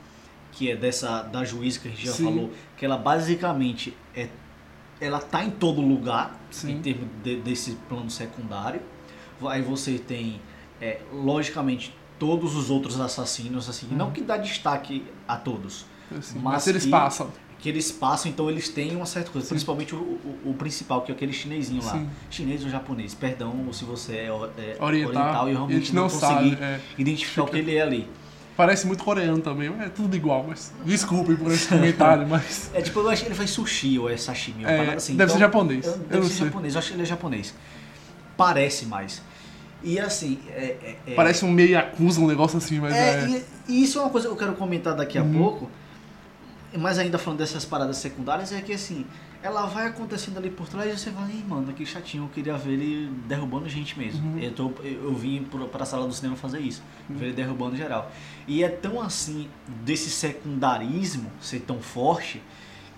que 0.50 0.68
é 0.70 0.74
dessa 0.74 1.22
da 1.22 1.44
juíza 1.44 1.78
que 1.78 1.86
a 1.88 1.90
gente 1.92 2.04
já 2.06 2.12
Sim. 2.12 2.24
falou, 2.24 2.50
que 2.76 2.84
ela 2.84 2.96
basicamente 2.98 3.96
é 4.16 4.28
ela 5.00 5.20
tá 5.20 5.44
em 5.44 5.50
todo 5.50 5.80
lugar 5.80 6.36
Sim. 6.50 6.72
em 6.72 6.80
termos 6.82 7.06
de- 7.22 7.36
desse 7.36 7.76
plano 7.88 8.10
secundário. 8.10 8.80
Aí 9.46 9.62
você 9.62 9.96
tem 9.96 10.40
é, 10.80 11.00
logicamente 11.12 11.94
todos 12.18 12.56
os 12.56 12.68
outros 12.68 12.98
assassinos 13.00 13.68
assim, 13.68 13.86
não 13.92 14.10
que 14.10 14.20
dá 14.22 14.36
destaque 14.36 15.04
a 15.28 15.36
todos, 15.36 15.86
Assim, 16.10 16.34
Mas 16.40 16.42
mas 16.54 16.66
eles 16.66 16.84
que- 16.84 16.90
passam. 16.90 17.30
Que 17.58 17.68
eles 17.68 17.90
passam, 17.90 18.30
então 18.30 18.48
eles 18.48 18.68
têm 18.68 18.94
uma 18.94 19.04
certa 19.06 19.30
coisa, 19.30 19.46
Sim. 19.46 19.54
principalmente 19.54 19.94
o, 19.94 19.98
o, 19.98 20.50
o 20.50 20.54
principal, 20.54 21.02
que 21.02 21.10
é 21.10 21.14
aquele 21.14 21.32
chinesinho 21.32 21.82
lá. 21.84 21.92
Sim. 21.92 22.08
Chinês 22.30 22.62
ou 22.64 22.70
japonês, 22.70 23.14
perdão 23.14 23.52
se 23.72 23.84
você 23.84 24.12
é, 24.12 24.26
é 24.26 24.76
Oriental, 24.80 25.48
e 25.48 25.52
eu 25.52 25.56
a 25.56 25.66
realmente 25.66 25.92
não, 25.94 26.02
não 26.04 26.08
consegui 26.10 26.50
sabe. 26.50 26.58
é. 26.62 26.80
identificar 26.96 27.42
o 27.42 27.46
que 27.48 27.58
ele 27.58 27.74
é 27.74 27.82
ali. 27.82 28.08
Parece 28.56 28.86
muito 28.88 29.04
coreano 29.04 29.40
também, 29.40 29.72
é 29.80 29.88
tudo 29.88 30.16
igual, 30.16 30.44
mas. 30.48 30.72
Desculpem 30.84 31.36
por 31.36 31.50
esse 31.52 31.68
comentário, 31.68 32.26
mas. 32.30 32.70
É 32.74 32.80
tipo, 32.82 33.00
eu 33.00 33.08
acho 33.08 33.22
que 33.22 33.28
ele 33.28 33.34
faz 33.36 33.50
sushi 33.50 33.98
ou 33.98 34.08
é 34.10 34.16
sashimi, 34.16 34.64
É, 34.64 34.94
assim. 34.94 35.16
deve 35.16 35.32
ser 35.32 35.38
japonês, 35.38 35.84
eu- 35.86 35.92
eu 35.92 35.98
Deve 35.98 36.16
não 36.16 36.22
ser 36.28 36.34
sei. 36.34 36.46
japonês, 36.46 36.74
eu 36.74 36.78
acho 36.78 36.88
que 36.88 36.94
ele 36.94 37.02
é 37.02 37.06
japonês. 37.06 37.54
Parece 38.36 38.86
mais. 38.86 39.22
E 39.82 39.98
assim, 39.98 40.38
é, 40.50 40.76
é- 40.82 40.96
é- 41.06 41.14
Parece 41.14 41.44
um 41.44 41.50
meio 41.52 41.78
acusa, 41.78 42.20
um 42.20 42.26
negócio 42.26 42.58
assim, 42.58 42.80
mas 42.80 42.92
É, 42.94 43.20
é. 43.24 43.28
E, 43.28 43.44
e 43.72 43.82
isso 43.84 43.98
é 43.98 44.02
uma 44.02 44.10
coisa 44.10 44.26
que 44.28 44.32
eu 44.32 44.38
quero 44.38 44.54
comentar 44.54 44.94
daqui 44.96 45.18
a 45.18 45.22
Uhum. 45.22 45.32
pouco. 45.38 45.70
Mas 46.76 46.98
ainda 46.98 47.18
falando 47.18 47.38
dessas 47.38 47.64
paradas 47.64 47.96
secundárias, 47.96 48.52
é 48.52 48.60
que 48.60 48.72
assim, 48.72 49.06
ela 49.42 49.66
vai 49.66 49.86
acontecendo 49.86 50.36
ali 50.36 50.50
por 50.50 50.68
trás 50.68 50.92
e 50.92 50.98
você 50.98 51.10
fala, 51.10 51.30
Ih, 51.30 51.44
mano, 51.46 51.72
que 51.72 51.86
chatinho, 51.86 52.24
eu 52.24 52.28
queria 52.28 52.56
ver 52.56 52.72
ele 52.72 53.10
derrubando 53.26 53.68
gente 53.68 53.98
mesmo. 53.98 54.32
Uhum. 54.32 54.38
Eu, 54.38 54.52
tô, 54.52 54.72
eu, 54.82 55.14
vim 55.14 55.44
pra 55.44 55.84
sala 55.86 56.06
do 56.06 56.12
cinema 56.12 56.36
fazer 56.36 56.60
isso, 56.60 56.82
ver 57.08 57.26
ele 57.26 57.34
derrubando 57.34 57.76
geral. 57.76 58.10
E 58.46 58.62
é 58.62 58.68
tão 58.68 59.00
assim, 59.00 59.48
desse 59.84 60.10
secundarismo 60.10 61.30
ser 61.40 61.60
tão 61.60 61.80
forte, 61.80 62.42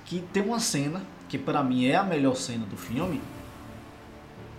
que 0.05 0.21
tem 0.33 0.43
uma 0.43 0.59
cena, 0.59 1.03
que 1.29 1.39
pra 1.39 1.63
mim 1.63 1.87
é 1.87 1.95
a 1.95 2.03
melhor 2.03 2.35
cena 2.35 2.67
do 2.67 2.77
filme, 2.77 3.21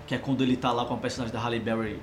que 0.07 0.15
é 0.15 0.17
quando 0.17 0.41
ele 0.43 0.55
tá 0.55 0.71
lá 0.71 0.85
com 0.85 0.93
a 0.93 0.97
personagem 0.97 1.33
da 1.33 1.41
Halle 1.41 1.59
Berry 1.59 1.99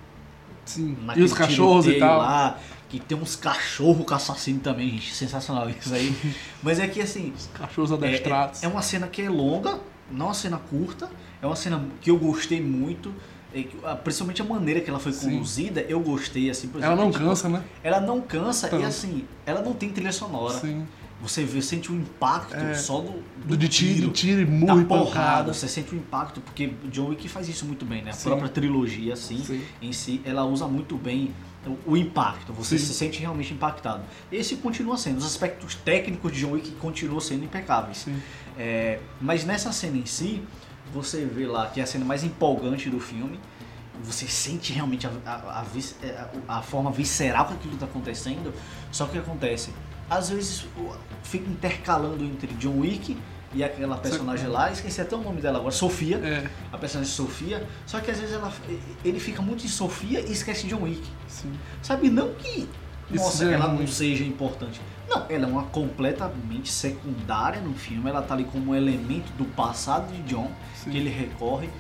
Sim. 0.68 0.96
E 1.16 1.22
os 1.22 1.32
cachorros 1.32 1.86
e 1.86 1.94
tal. 1.94 2.18
Lá, 2.18 2.58
que 2.88 2.98
tem 3.00 3.16
uns 3.18 3.36
cachorros 3.36 4.04
com 4.06 4.14
assassino 4.14 4.60
também, 4.60 4.90
gente. 4.90 5.14
Sensacional 5.14 5.68
isso 5.68 5.92
aí. 5.94 6.14
Mas 6.62 6.78
é 6.78 6.86
que 6.86 7.00
assim. 7.00 7.32
Cachorros 7.54 7.90
É, 7.90 7.94
adestrados. 7.94 8.62
é, 8.62 8.66
é 8.66 8.68
uma 8.68 8.82
cena 8.82 9.06
que 9.06 9.22
é 9.22 9.28
longa, 9.30 9.78
não 10.10 10.26
é 10.26 10.28
uma 10.28 10.34
cena 10.34 10.58
curta. 10.58 11.08
É 11.40 11.46
uma 11.46 11.56
cena 11.56 11.84
que 12.00 12.10
eu 12.10 12.18
gostei 12.18 12.60
muito. 12.60 13.12
é 13.54 13.64
ah, 13.84 13.94
principalmente 13.94 14.42
a 14.42 14.44
maneira 14.44 14.80
que 14.80 14.90
ela 14.90 14.98
foi 14.98 15.12
Sim. 15.12 15.30
conduzida, 15.30 15.80
eu 15.82 16.00
gostei, 16.00 16.50
assim, 16.50 16.68
por 16.68 16.82
Ela 16.82 16.92
exemplo, 16.94 17.04
não 17.04 17.12
tipo, 17.12 17.24
cansa, 17.24 17.48
né? 17.48 17.62
Ela 17.82 18.00
não 18.00 18.20
cansa 18.20 18.74
e 18.76 18.84
assim, 18.84 19.24
ela 19.46 19.62
não 19.62 19.72
tem 19.72 19.88
trilha 19.90 20.12
sonora. 20.12 20.58
Sim. 20.58 20.84
Você 21.20 21.44
vê, 21.44 21.60
sente 21.60 21.90
o 21.90 21.94
impacto 21.96 22.54
É. 22.54 22.74
só 22.74 23.00
do, 23.00 23.22
Do 23.44 23.56
de 23.56 23.68
tiro, 23.68 24.10
tiro 24.10 24.40
e 24.42 24.44
da 24.44 24.50
murro 24.52 24.80
e 24.82 24.84
porrada. 24.84 25.52
Você 25.52 25.66
sente 25.66 25.92
o 25.92 25.98
impacto, 25.98 26.40
porque 26.40 26.72
John 26.92 27.08
Wick 27.08 27.28
faz 27.28 27.48
isso 27.48 27.64
muito 27.66 27.84
bem, 27.84 28.02
né? 28.02 28.10
A 28.10 28.14
Sim. 28.14 28.28
própria 28.28 28.48
trilogia, 28.48 29.14
assim, 29.14 29.42
Sim. 29.44 29.62
em 29.82 29.92
si, 29.92 30.20
ela 30.24 30.44
usa 30.44 30.68
muito 30.68 30.96
bem 30.96 31.34
o, 31.66 31.92
o 31.92 31.96
impacto. 31.96 32.52
Você 32.52 32.78
Sim. 32.78 32.86
se 32.86 32.94
sente 32.94 33.18
realmente 33.18 33.52
impactado. 33.52 34.02
Esse 34.30 34.56
continua 34.56 34.96
sendo. 34.96 35.18
Os 35.18 35.26
aspectos 35.26 35.74
técnicos 35.74 36.32
de 36.32 36.38
John 36.40 36.52
Wick 36.52 36.70
continuam 36.72 37.18
sendo 37.20 37.44
impecáveis. 37.44 38.06
É, 38.56 39.00
mas 39.20 39.44
nessa 39.44 39.72
cena 39.72 39.96
em 39.98 40.06
si, 40.06 40.40
você 40.94 41.24
vê 41.24 41.46
lá 41.48 41.66
que 41.66 41.80
é 41.80 41.82
a 41.82 41.86
cena 41.86 42.04
mais 42.04 42.22
empolgante 42.22 42.88
do 42.88 43.00
filme. 43.00 43.40
Você 44.04 44.28
sente 44.28 44.72
realmente 44.72 45.04
a, 45.08 45.10
a, 45.26 45.62
a- 46.48 46.58
a 46.58 46.62
forma 46.62 46.92
visceral 46.92 47.46
que 47.48 47.54
aquilo 47.54 47.74
está 47.74 47.86
acontecendo. 47.86 48.54
Só 48.92 49.04
que 49.06 49.10
o 49.10 49.12
que 49.14 49.18
acontece? 49.28 49.70
Às 50.10 50.30
vezes 50.30 50.64
fica 51.22 51.48
intercalando 51.50 52.24
entre 52.24 52.48
John 52.54 52.80
Wick 52.80 53.16
e 53.54 53.64
aquela 53.64 53.96
personagem 53.96 54.46
lá, 54.48 54.70
esqueci 54.70 55.00
até 55.00 55.16
o 55.16 55.22
nome 55.22 55.40
dela 55.40 55.58
agora, 55.58 55.72
Sofia, 55.72 56.16
É, 56.18 56.48
a 56.72 56.78
personagem 56.78 57.12
Sofia. 57.12 57.66
Só 57.86 58.00
que 58.00 58.10
às 58.10 58.18
vezes 58.18 58.34
ela, 58.34 58.52
ele 59.04 59.18
fica 59.20 59.40
muito 59.40 59.64
em 59.64 59.68
Sofia 59.68 60.20
e 60.20 60.32
esquece 60.32 60.64
de 60.64 60.70
John 60.74 60.82
Wick. 60.82 61.02
sim. 61.26 61.52
Sabe, 61.82 62.10
não 62.10 62.34
que 62.34 62.68
Isso 63.10 63.24
nossa, 63.24 63.44
é 63.46 63.52
ela 63.54 63.66
ruim. 63.66 63.80
não 63.80 63.86
seja 63.86 64.24
importante. 64.24 64.80
Não, 65.08 65.24
ela 65.30 65.44
é 65.44 65.46
uma 65.46 65.62
completamente 65.64 66.70
secundária 66.70 67.60
no 67.62 67.72
filme. 67.74 68.08
Ela 68.10 68.20
tá 68.20 68.34
ali 68.34 68.44
como 68.44 68.72
um 68.72 68.74
elemento 68.74 69.32
do 69.38 69.46
passado 69.46 70.12
de 70.12 70.22
John 70.24 70.50
Sim. 70.74 70.90
que 70.90 70.96
ele 70.98 71.08
recorre 71.08 71.70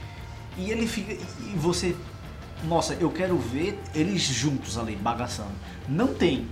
e 0.56 0.70
ele 0.70 0.86
fica 0.86 1.12
e 1.12 1.54
você 1.56 1.94
nossa, 2.64 2.94
eu 2.94 3.10
quero 3.10 3.38
ver 3.38 3.78
eles 3.94 4.22
juntos 4.22 4.76
ali, 4.78 4.96
bagaçando. 4.96 5.52
Não 5.88 6.08
tem. 6.12 6.48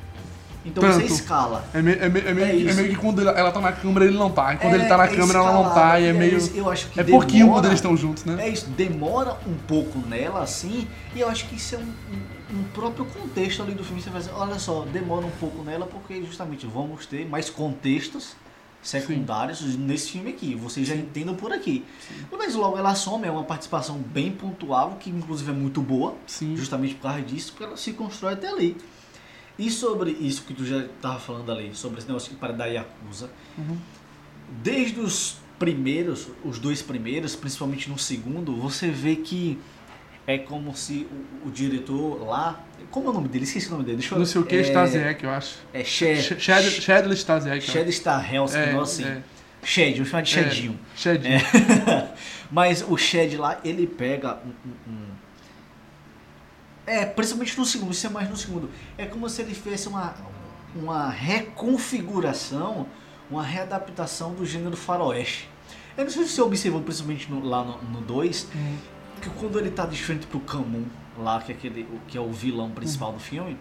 Então 0.67 0.83
Tanto. 0.83 0.95
você 0.97 1.05
escala. 1.05 1.65
É, 1.73 1.81
meio, 1.81 2.03
é, 2.03 2.09
meio, 2.09 2.29
é, 2.29 2.35
meio, 2.35 2.69
É 2.69 2.73
é 2.73 2.75
meio 2.75 2.89
que 2.91 2.97
quando 2.97 3.21
ela- 3.27 3.53
tá 3.53 3.61
na 3.61 3.73
câmera 3.73 4.05
ele 4.07 4.19
não 4.19 4.31
tá. 4.31 4.53
E 4.55 4.57
quando 4.59 4.75
É, 4.75 4.79
ele 4.79 4.87
tá 4.87 4.97
na 4.97 5.05
é 5.05 5.09
câmera 5.09 5.39
ela 5.39 5.53
não 5.53 5.73
tá. 5.73 6.01
E 6.01 6.07
é 6.07 6.13
meio. 6.13 6.37
isso, 6.37 6.51
eu 6.57 6.69
acho 6.71 6.89
que 6.91 7.01
é 7.01 7.05
pouquinho 7.05 7.45
demora. 7.45 7.57
quando 7.61 7.65
eles 7.67 7.79
estão 7.79 7.97
juntos, 7.97 8.25
né? 8.25 8.37
É 8.45 8.49
isso, 8.49 8.67
demora 8.71 9.39
um 9.47 9.55
pouco 9.69 9.99
nela 10.09 10.43
assim, 10.43 10.87
e 11.15 11.21
eu 11.21 11.29
acho 11.29 11.47
que 11.49 11.55
isso 11.55 11.77
é 11.77 11.79
um, 11.79 11.83
um- 11.83 12.59
um 12.59 12.63
próprio 12.75 13.05
contexto 13.07 13.63
ali 13.63 13.75
do 13.75 13.85
filme. 13.85 14.03
Você 14.03 14.11
vai 14.11 14.21
dizer, 14.21 14.33
olha 14.35 14.59
só, 14.59 14.85
demora 14.93 15.25
um 15.25 15.31
pouco 15.31 15.63
nela 15.63 15.87
porque 15.87 16.23
justamente 16.25 16.67
vamos 16.67 17.07
ter 17.07 17.27
mais 17.29 17.49
contextos 17.49 18.35
secundários 18.83 19.61
nesse 19.77 20.11
filme 20.13 20.31
aqui. 20.31 20.55
Vocês 20.55 20.87
já 20.87 20.95
entendam 20.95 21.35
por 21.35 21.53
aqui. 21.53 21.85
Mas 22.31 22.55
logo 22.55 22.79
ela 22.79 22.95
some, 22.95 23.27
é 23.27 23.31
uma 23.31 23.43
participação 23.43 23.97
bem 23.99 24.31
pontual, 24.31 24.97
que 25.01 25.11
inclusive 25.11 25.51
é 25.51 25.55
muito 25.55 25.81
boa, 25.83 26.15
Sim. 26.27 26.57
justamente 26.57 26.95
por 26.95 27.03
causa 27.03 27.21
disso, 27.23 27.53
porque 27.53 27.65
ela 27.65 27.77
se 27.77 27.93
constrói 27.93 28.35
até 28.35 28.49
ali. 28.49 28.77
E 29.59 29.71
sobre 29.71 30.11
isso 30.11 30.43
que 30.43 30.53
tu 30.55 30.65
já 30.67 30.85
tava 31.01 31.19
falando 31.19 31.51
ali, 31.51 31.71
sobre 31.75 31.99
esse 31.99 32.07
negócio 32.07 32.31
que 32.31 32.37
para 32.37 32.53
da 32.53 32.67
Yakuza, 32.67 33.31
Uhum. 33.57 33.79
desde 34.63 35.01
os 35.01 35.37
primeiros, 35.59 36.29
os 36.45 36.59
dois 36.59 36.83
primeiros, 36.83 37.35
principalmente 37.35 37.89
no 37.89 37.99
segundo, 37.99 38.55
você 38.55 38.89
vê 38.91 39.17
que 39.17 39.59
é 40.27 40.37
como 40.37 40.77
se 40.77 41.07
o, 41.45 41.49
o 41.49 41.51
diretor 41.51 42.23
lá. 42.27 42.63
Como 42.91 43.07
é 43.07 43.11
o 43.11 43.13
nome 43.15 43.29
dele? 43.29 43.45
Esqueci 43.45 43.69
o 43.69 43.71
nome 43.73 43.85
dele. 43.85 43.97
Deixa 43.99 44.15
eu 44.15 44.19
Não 44.19 44.27
sei 44.27 44.41
o 44.41 44.45
que, 44.45 44.57
é, 44.57 44.61
Stasiak, 44.61 45.25
eu 45.25 45.31
acho. 45.31 45.57
É 45.73 45.83
Shed. 45.85 46.21
Sh- 46.23 46.43
Shed- 46.43 46.65
eu 46.65 46.71
Shed 46.83 47.89
Starhelski, 47.91 48.59
É, 48.59 48.79
assim. 48.79 49.05
é. 49.05 49.23
Shed, 49.63 49.95
vamos 49.95 50.09
chamar 50.11 50.23
de 50.23 50.39
É. 50.39 50.43
Shedinho. 50.51 50.79
acho. 50.95 51.03
Shed. 51.03 51.27
É. 51.27 51.39
Mas 52.51 52.85
o 52.87 52.97
Shed 52.97 53.37
lá, 53.37 53.59
ele 53.65 53.87
pega 53.87 54.39
um, 54.45 54.49
um- 54.69 54.93
um- 54.93 55.26
É, 56.87 57.05
principalmente 57.05 57.59
no 57.59 57.65
segundo, 57.65 57.93
isso 57.93 58.07
é 58.07 58.11
mais 58.11 58.29
no 58.31 58.37
segundo. 58.37 58.71
É 58.97 59.07
como 59.07 59.29
se 59.29 59.43
ele 59.43 59.55
fizesse 59.55 59.89
uma, 59.89 60.15
uma 60.75 61.11
reconfiguração, 61.11 62.87
uma 63.31 63.43
readaptação 63.43 64.35
do 64.35 64.45
gênero 64.47 64.77
faroeste. 64.77 65.49
Eu 65.97 66.05
não 66.05 66.11
sei 66.11 66.25
se 66.25 66.31
você 66.35 66.43
observou, 66.43 66.81
principalmente 66.83 67.31
no- 67.31 67.45
lá 67.45 67.65
no 67.65 68.01
2, 68.03 68.47
Hum. 68.55 68.77
que 69.21 69.31
quando 69.31 69.59
ele 69.59 69.71
tá 69.71 69.87
de 69.87 70.01
frente 70.01 70.27
pro 70.27 70.39
Camun, 70.41 70.85
lá, 71.19 71.41
que 71.41 71.51
é, 71.53 71.55
aquele, 71.55 71.83
o- 71.83 72.01
que 72.07 72.17
é 72.17 72.21
o 72.21 72.31
vilão 72.31 72.71
principal 72.71 73.13
do 73.13 73.19
filme, 73.19 73.57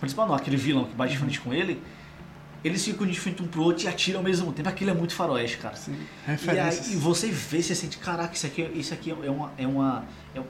principal 0.00 0.26
não, 0.26 0.34
aquele 0.34 0.56
vilão 0.56 0.84
que 0.84 0.94
bate 0.94 1.12
de 1.12 1.18
frente 1.18 1.40
com 1.40 1.52
ele, 1.52 1.82
eles 2.64 2.84
ficam 2.84 3.04
de 3.06 3.18
frente 3.18 3.42
um 3.42 3.46
pro 3.48 3.60
outro 3.62 3.84
e 3.84 3.88
atiram 3.88 4.20
ao 4.20 4.24
mesmo 4.24 4.52
tempo. 4.52 4.68
Aquilo 4.68 4.90
é 4.90 4.94
muito 4.94 5.14
faroeste, 5.14 5.58
cara. 5.58 5.74
Sim. 5.74 5.92
E 5.92 5.96
aí 5.96 6.06
Referências. 6.28 6.92
e 6.92 6.96
você 6.96 7.26
vê, 7.28 7.60
você 7.60 7.74
sente, 7.74 7.98
caraca, 7.98 8.32
isso 8.34 8.46
aqui, 8.46 8.62
isso 8.74 8.94
aqui 8.94 9.10
é 9.10 9.30
uma. 9.30 9.52
É, 9.58 9.66
uma, 9.66 10.04
é, 10.34 10.40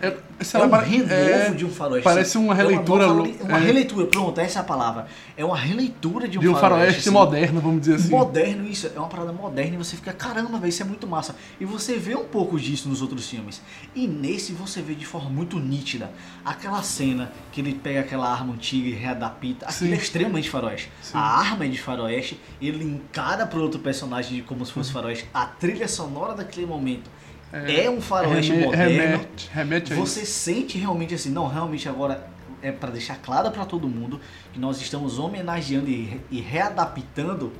É, 0.00 0.16
sei 0.44 0.60
é 0.60 0.64
lá, 0.64 0.78
um 0.78 0.80
renovo 0.80 1.12
é, 1.12 1.50
de 1.50 1.64
um 1.64 1.70
faroeste. 1.70 2.04
parece 2.04 2.38
uma 2.38 2.54
releitura, 2.54 3.02
É 3.02 3.06
uma, 3.08 3.14
nova- 3.14 3.44
uma 3.44 3.58
é. 3.58 3.60
releitura, 3.60 4.06
pronto, 4.06 4.40
essa 4.40 4.60
é 4.60 4.62
a 4.62 4.64
palavra. 4.64 5.06
É 5.36 5.44
uma 5.44 5.56
releitura 5.56 6.28
de 6.28 6.38
um, 6.38 6.40
de 6.40 6.48
um 6.48 6.54
faroeste 6.54 7.00
assim. 7.00 7.10
moderno, 7.10 7.60
vamos 7.60 7.80
dizer 7.80 7.94
assim. 7.96 8.10
Moderno, 8.10 8.68
isso, 8.68 8.86
é 8.94 8.98
uma 8.98 9.08
parada 9.08 9.32
moderna 9.32 9.74
e 9.74 9.78
você 9.78 9.96
fica, 9.96 10.12
caramba, 10.12 10.56
velho, 10.58 10.68
isso 10.68 10.82
é 10.82 10.86
muito 10.86 11.06
massa. 11.06 11.34
E 11.60 11.64
você 11.64 11.96
vê 11.96 12.14
um 12.14 12.24
pouco 12.24 12.58
disso 12.60 12.88
nos 12.88 13.02
outros 13.02 13.28
filmes. 13.28 13.60
E 13.94 14.06
nesse 14.06 14.52
você 14.52 14.80
vê 14.80 14.94
de 14.94 15.04
forma 15.04 15.28
muito 15.30 15.58
nítida 15.58 16.10
aquela 16.44 16.80
cena 16.82 17.32
que 17.50 17.60
ele 17.60 17.74
pega 17.74 18.00
aquela 18.00 18.30
arma 18.30 18.54
antiga 18.54 18.88
e 18.88 18.92
readapta. 18.92 19.66
Aquilo 19.66 19.90
Sim. 19.90 19.92
é 19.92 19.96
extremamente 19.96 20.48
faroeste. 20.48 20.90
Sim. 21.02 21.18
A 21.18 21.20
arma 21.40 21.64
é 21.64 21.68
de 21.68 21.80
faroeste, 21.80 22.40
ele 22.62 22.84
encara 22.84 23.46
para 23.46 23.58
outro 23.58 23.80
personagem 23.80 24.36
de 24.36 24.42
como 24.42 24.64
se 24.64 24.72
fosse 24.72 24.92
faroeste. 24.92 25.26
A 25.34 25.44
trilha 25.46 25.88
sonora 25.88 26.34
daquele 26.34 26.66
momento 26.66 27.10
é, 27.52 27.88
um 27.90 28.00
faroeste 28.00 28.52
Reme- 28.52 28.64
moderno. 28.66 28.98
Remete, 29.18 29.50
remete 29.52 29.94
Você 29.94 30.22
isso. 30.22 30.32
sente 30.32 30.78
realmente 30.78 31.14
assim, 31.14 31.30
não, 31.30 31.46
realmente 31.48 31.88
agora 31.88 32.28
é 32.60 32.72
para 32.72 32.90
deixar 32.90 33.16
claro 33.16 33.50
para 33.50 33.64
todo 33.64 33.88
mundo 33.88 34.20
que 34.52 34.58
nós 34.58 34.80
estamos 34.80 35.18
homenageando 35.18 35.88
e, 35.88 36.20
e 36.30 36.40
readaptando 36.40 37.52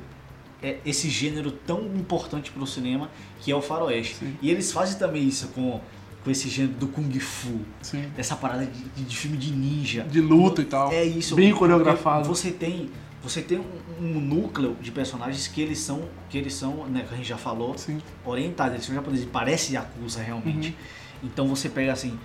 é, 0.62 0.78
esse 0.84 1.08
gênero 1.08 1.50
tão 1.52 1.82
importante 1.94 2.50
para 2.50 2.62
o 2.62 2.66
cinema 2.66 3.08
que 3.40 3.50
é 3.52 3.54
o 3.54 3.62
faroeste. 3.62 4.16
Sim. 4.16 4.36
E 4.42 4.50
eles 4.50 4.72
fazem 4.72 4.98
também 4.98 5.22
isso 5.26 5.48
com, 5.48 5.80
com 6.24 6.30
esse 6.30 6.48
gênero 6.48 6.74
do 6.74 6.88
kung 6.88 7.08
fu, 7.20 7.60
Sim. 7.80 8.06
essa 8.18 8.34
parada 8.34 8.66
de, 8.66 9.04
de- 9.04 9.16
filme 9.16 9.36
de 9.36 9.52
ninja. 9.52 10.02
De 10.02 10.20
luta 10.20 10.62
e 10.62 10.64
tal. 10.64 10.92
É 10.92 11.04
isso. 11.04 11.36
Bem 11.36 11.52
coreografado. 11.54 12.26
Você 12.28 12.50
tem 12.50 12.90
você 13.22 13.42
tem 13.42 13.58
um, 13.58 13.64
um 14.00 14.20
núcleo 14.20 14.76
de 14.80 14.90
personagens 14.90 15.48
que 15.48 15.60
eles 15.60 15.78
são 15.78 16.08
que 16.30 16.38
eles 16.38 16.54
são, 16.54 16.86
né, 16.86 17.04
que 17.06 17.12
a 17.14 17.16
gente 17.16 17.28
já 17.28 17.36
falou, 17.38 17.76
Sim. 17.76 18.00
orientados, 18.24 18.74
eles 18.74 18.86
são 18.86 18.94
japoneses, 18.94 19.26
parece 19.32 19.74
Yakuza 19.74 20.22
realmente. 20.22 20.68
Uhum. 20.68 21.28
Então 21.28 21.48
você 21.48 21.68
pega 21.68 21.92
assim, 21.92 22.18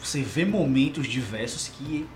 você 0.00 0.22
vê 0.22 0.44
momentos 0.44 1.06
diversos 1.08 1.68
que, 1.68 2.06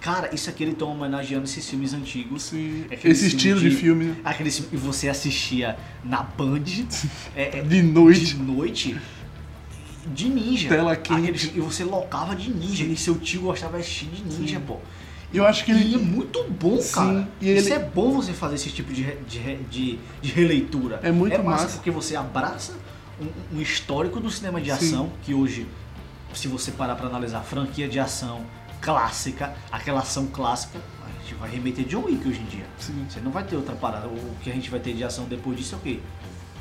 cara, 0.00 0.32
isso 0.32 0.48
aqui 0.48 0.62
ele 0.62 0.72
estão 0.72 0.92
homenageando 0.92 1.44
esses 1.44 1.68
filmes 1.68 1.92
antigos. 1.92 2.44
Sim. 2.44 2.84
É 2.90 2.98
Esse 3.02 3.26
estilo 3.26 3.58
de, 3.58 3.70
de- 3.70 3.76
filme? 3.76 4.14
Aquele 4.24 4.50
filme 4.50 4.70
que 4.70 4.76
você 4.76 5.08
assistia 5.08 5.76
na 6.04 6.22
Band 6.22 6.62
é, 7.34 7.58
é, 7.58 7.62
de 7.62 7.82
noite. 7.82 8.24
de 8.26 8.36
noite 8.36 8.96
de 10.14 10.28
ninja. 10.28 10.68
Tela 10.68 10.96
quente. 10.96 11.30
Aquele 11.30 11.58
e 11.58 11.60
você 11.60 11.84
locava 11.84 12.34
de 12.34 12.50
ninja. 12.50 12.84
E 12.84 12.96
seu 12.96 13.18
tio 13.18 13.42
gostava 13.42 13.76
de 13.76 13.82
assistir 13.82 14.06
de 14.06 14.22
ninja, 14.24 14.60
pô. 14.60 14.78
Eu 15.32 15.46
acho 15.46 15.64
que 15.64 15.70
ele. 15.70 15.84
E 15.84 15.94
é 15.94 15.98
muito 15.98 16.42
bom, 16.50 16.80
Sim, 16.80 16.92
cara. 16.92 17.28
e 17.40 17.52
Isso 17.56 17.68
ele- 17.68 17.74
é 17.76 17.78
bom 17.78 18.12
você 18.12 18.32
fazer 18.32 18.56
esse 18.56 18.70
tipo 18.70 18.92
de, 18.92 19.04
de, 19.28 19.56
de, 19.64 19.98
de 20.20 20.32
releitura. 20.32 20.98
É 21.02 21.12
muito 21.12 21.40
massa. 21.42 21.64
massa. 21.64 21.76
porque 21.76 21.90
você 21.90 22.16
abraça 22.16 22.74
um, 23.20 23.56
um 23.58 23.60
histórico 23.60 24.18
do 24.18 24.30
cinema 24.30 24.60
de 24.60 24.70
Sim. 24.76 24.88
ação, 24.88 25.12
que 25.22 25.32
hoje, 25.34 25.66
se 26.34 26.48
você 26.48 26.72
parar 26.72 26.96
pra 26.96 27.06
analisar, 27.06 27.42
franquia 27.42 27.88
de 27.88 28.00
ação 28.00 28.40
clássica, 28.80 29.52
aquela 29.70 30.00
ação 30.00 30.26
clássica, 30.26 30.78
a 31.06 31.22
gente 31.22 31.34
vai 31.34 31.50
remeter 31.50 31.84
John 31.84 32.04
Wick 32.06 32.26
hoje 32.28 32.40
em 32.40 32.46
dia. 32.46 32.64
Sim. 32.78 33.06
Você 33.08 33.20
não 33.20 33.30
vai 33.30 33.44
ter 33.44 33.54
outra 33.56 33.74
parada. 33.76 34.08
O 34.08 34.34
que 34.42 34.50
a 34.50 34.54
gente 34.54 34.68
vai 34.70 34.80
ter 34.80 34.94
de 34.94 35.04
ação 35.04 35.26
depois 35.26 35.56
disso 35.56 35.74
é 35.74 35.78
o 35.78 35.80
quê? 35.80 36.00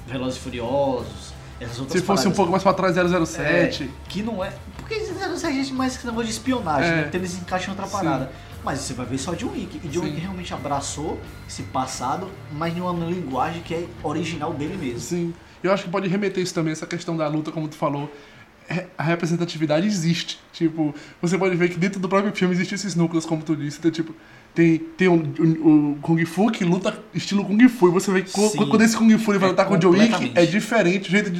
Velozes 0.07 0.37
e 0.37 0.41
Furiosos, 0.41 1.33
essas 1.59 1.79
outras 1.79 1.99
Se 1.99 2.05
fosse 2.05 2.21
um 2.27 2.31
paradas. 2.31 2.35
pouco 2.35 2.51
mais 2.51 2.63
pra 2.63 2.73
trás, 2.73 2.95
007. 2.95 3.83
É, 3.83 3.87
que 4.09 4.21
não 4.21 4.43
é. 4.43 4.51
Porque 4.77 4.93
eles 4.93 5.09
a 5.43 5.51
gente 5.51 5.73
mais 5.73 5.95
negócio 6.03 6.25
de 6.25 6.31
espionagem, 6.31 6.89
É. 6.91 6.95
né? 6.97 7.05
Então 7.07 7.19
eles 7.21 7.35
encaixam 7.35 7.73
outra 7.73 7.85
Sim. 7.87 7.91
Mas 8.69 8.81
você 8.81 8.93
vai 8.93 9.03
ver 9.07 9.17
só 9.17 9.33
John 9.33 9.49
Wick. 9.53 9.81
E 9.83 9.87
John 9.87 10.01
Sim. 10.01 10.09
Wick 10.09 10.19
realmente 10.19 10.53
abraçou 10.53 11.19
esse 11.47 11.63
passado, 11.63 12.29
mas 12.51 12.77
em 12.77 12.81
uma 12.81 12.93
linguagem 13.03 13.63
que 13.63 13.73
é 13.73 13.87
original 14.03 14.53
dele 14.53 14.77
mesmo. 14.77 14.99
Sim. 14.99 15.33
Eu 15.63 15.73
acho 15.73 15.85
que 15.85 15.89
pode 15.89 16.07
remeter 16.07 16.43
isso 16.43 16.53
também, 16.53 16.71
essa 16.71 16.85
questão 16.85 17.17
da 17.17 17.27
luta, 17.27 17.51
como 17.51 17.67
tu 17.67 17.75
falou. 17.75 18.13
É, 18.69 18.85
A 18.95 19.01
representatividade 19.01 19.87
existe. 19.87 20.39
Tipo, 20.53 20.93
você 21.19 21.35
pode 21.35 21.55
ver 21.55 21.69
que 21.69 21.79
dentro 21.79 21.99
do 21.99 22.07
próprio 22.07 22.31
filme 22.35 22.53
existem 22.53 22.75
esses 22.75 22.93
núcleos, 22.93 23.25
como 23.25 23.41
tu 23.41 23.55
disse. 23.55 23.79
Então, 23.79 23.89
tipo, 23.89 24.13
tem, 24.59 24.77
tem 24.97 25.07
o, 25.07 25.13
o 25.93 25.97
Kung 26.01 26.25
Fu 26.25 26.51
que 26.51 26.65
luta 26.65 26.93
estilo 27.13 27.45
Kung 27.45 27.69
Fu. 27.69 27.87
E 27.87 27.91
você 27.91 28.11
vê 28.11 28.21
que 28.23 28.29
Sim. 28.29 28.57
quando 28.67 28.81
esse 28.81 28.97
Kung 28.97 29.17
Fu 29.17 29.31
ele 29.31 29.39
vai 29.39 29.47
É 29.47 29.51
lutar 29.51 29.65
com 29.65 29.75
o 29.75 29.77
John 29.77 29.91
Wick, 29.91 30.31
é 30.35 30.45
diferente. 30.45 31.07
O 31.07 31.11
jeito 31.11 31.29
de 31.29 31.39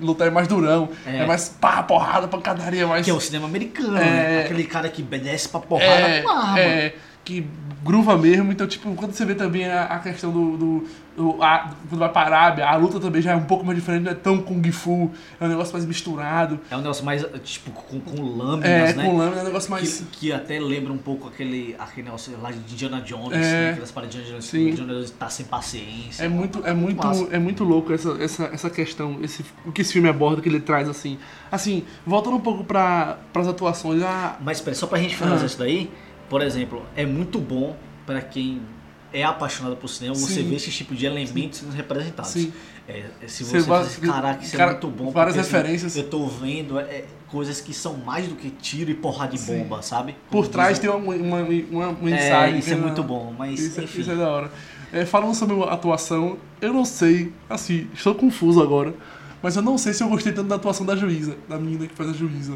lutar 0.00 0.28
é 0.28 0.30
mais 0.30 0.46
durão. 0.46 0.88
É, 1.04 1.18
É. 1.18 1.26
mais 1.26 1.48
pá, 1.48 1.82
porrada, 1.82 2.28
pancadaria, 2.28 2.86
mais. 2.86 3.04
Que 3.04 3.10
é 3.10 3.14
o 3.14 3.20
cinema 3.20 3.46
americano, 3.46 3.96
É. 3.96 4.00
né? 4.04 4.40
Aquele 4.44 4.64
cara 4.64 4.88
que 4.88 5.02
desce 5.02 5.48
pra 5.48 5.58
porrada 5.60 5.90
é, 5.90 6.22
com 6.22 6.30
arma. 6.30 6.60
é, 6.60 6.94
que 7.28 7.46
gruva 7.84 8.16
mesmo. 8.16 8.50
Então, 8.50 8.66
tipo, 8.66 8.92
quando 8.94 9.12
você 9.12 9.24
vê 9.26 9.34
também 9.34 9.66
a, 9.66 9.84
a 9.84 9.98
questão 9.98 10.30
do. 10.32 10.56
do, 10.56 10.84
do- 11.16 11.42
a- 11.42 11.74
quando 11.88 11.98
vai 12.00 12.08
pra 12.08 12.22
Arábia, 12.22 12.66
a 12.66 12.74
luta 12.76 12.98
também 12.98 13.20
já 13.20 13.32
é 13.32 13.36
um 13.36 13.44
pouco 13.44 13.64
mais 13.66 13.76
diferente, 13.78 14.04
não 14.04 14.12
é 14.12 14.14
tão 14.14 14.38
Kung 14.38 14.62
Fu, 14.72 15.10
é 15.40 15.44
um 15.44 15.48
negócio 15.48 15.72
mais 15.74 15.84
misturado. 15.84 16.58
É 16.70 16.76
um 16.76 16.80
negócio 16.80 17.04
mais, 17.04 17.24
tipo, 17.44 17.70
com, 17.72 18.00
com 18.00 18.22
lâminas, 18.22 18.68
É, 18.70 18.92
né? 18.94 19.04
com 19.04 19.16
lâmina, 19.16 19.40
é 19.40 19.42
um 19.42 19.46
negócio 19.46 19.70
mais. 19.70 19.98
Que, 19.98 20.04
que 20.18 20.32
até 20.32 20.58
lembra 20.58 20.90
um 20.92 20.96
pouco 20.98 21.28
aquele, 21.28 21.76
aquele 21.78 22.04
negócio 22.06 22.32
lá 22.40 22.50
de 22.50 22.58
Indiana 22.58 23.00
Jones, 23.02 23.32
É. 23.36 23.40
né? 23.40 23.70
aquelas 23.72 23.90
paradas 23.90 24.14
de 24.14 24.20
Indiana 24.22 24.38
Jones, 24.40 24.50
Sim. 24.50 24.68
Indiana 24.70 24.92
Jones 24.94 25.10
tá 25.10 25.28
sem 25.28 25.44
paciência. 25.46 26.24
É 26.24 26.28
muito, 26.28 26.64
é 26.66 26.72
muito, 26.72 27.04
massa. 27.06 27.28
é 27.30 27.38
muito 27.38 27.62
louco 27.64 27.92
essa, 27.92 28.10
essa, 28.22 28.44
essa 28.52 28.70
questão, 28.70 29.18
esse, 29.22 29.44
o 29.66 29.72
que 29.72 29.82
esse 29.82 29.92
filme 29.92 30.08
aborda, 30.08 30.38
o 30.40 30.42
que 30.42 30.48
ele 30.48 30.60
traz, 30.60 30.88
assim. 30.88 31.18
Assim, 31.52 31.84
voltando 32.06 32.36
um 32.36 32.40
pouco 32.40 32.64
para 32.64 33.18
as 33.34 33.48
atuações, 33.48 34.02
a, 34.02 34.36
Mas 34.40 34.58
espera, 34.58 34.74
só 34.76 34.86
pra 34.86 34.98
gente 34.98 35.14
finalizar 35.16 35.42
Ah. 35.42 35.46
isso 35.46 35.58
daí, 35.58 35.90
por 36.28 36.42
exemplo, 36.42 36.84
é 36.96 37.04
muito 37.06 37.38
bom 37.38 37.76
pra 38.06 38.20
quem 38.20 38.60
é 39.12 39.24
apaixonado 39.24 39.76
por 39.76 39.88
cinema 39.88 40.14
você 40.14 40.34
Sim. 40.42 40.48
ver 40.50 40.56
esse 40.56 40.70
tipo 40.70 40.94
de 40.94 41.06
elementos 41.06 41.60
sendo 41.60 41.72
representados. 41.72 42.30
Sim. 42.32 42.52
É, 42.86 43.04
é, 43.22 43.28
se 43.28 43.44
Você 43.44 43.60
você 43.60 43.66
fala 43.66 43.80
assim, 43.80 44.00
caraca, 44.02 44.42
isso 44.44 44.56
cara, 44.56 44.70
é 44.70 44.72
muito 44.74 44.88
bom. 44.88 45.10
várias 45.10 45.36
assim, 45.38 45.50
referências. 45.50 45.96
eu 45.96 46.04
tô 46.08 46.26
vendo 46.26 46.78
é, 46.78 47.04
coisas 47.28 47.60
que 47.60 47.72
são 47.74 47.96
mais 47.98 48.26
do 48.28 48.34
que 48.34 48.50
tiro 48.50 48.90
e 48.90 48.94
porrada 48.94 49.32
de 49.32 49.38
Sim. 49.38 49.58
bomba, 49.58 49.82
sabe? 49.82 50.12
por 50.30 50.40
Como 50.42 50.48
trás 50.48 50.78
dizem- 50.78 50.90
tem 50.90 51.00
uma, 51.00 51.14
uma, 51.14 51.40
uma, 51.42 51.88
uma 51.88 52.08
É, 52.10 52.12
mensagem. 52.12 52.58
isso 52.58 52.70
é 52.72 52.76
né? 52.76 52.82
muito 52.82 53.02
bom, 53.02 53.34
mas 53.38 53.58
Isso, 53.60 53.80
é- 53.80 53.84
enfim. 53.84 54.00
isso 54.00 54.10
é 54.10 54.16
da 54.16 54.28
hora. 54.28 54.50
É, 54.92 55.04
falando 55.04 55.34
sobre 55.34 55.54
a 55.64 55.72
atuação, 55.72 56.38
eu 56.62 56.72
não 56.72 56.84
sei, 56.84 57.30
assim, 57.48 57.86
estou 57.92 58.14
confuso 58.14 58.62
agora, 58.62 58.94
mas 59.42 59.54
eu 59.56 59.60
não 59.62 59.76
sei 59.76 59.92
se 59.92 60.02
eu 60.02 60.08
gostei 60.08 60.32
tanto 60.32 60.48
da 60.48 60.56
atuação 60.56 60.84
da 60.86 60.96
juíza, 60.96 61.36
da 61.46 61.58
menina 61.58 61.86
que 61.86 61.94
faz 61.94 62.08
a 62.08 62.12
juíza. 62.14 62.52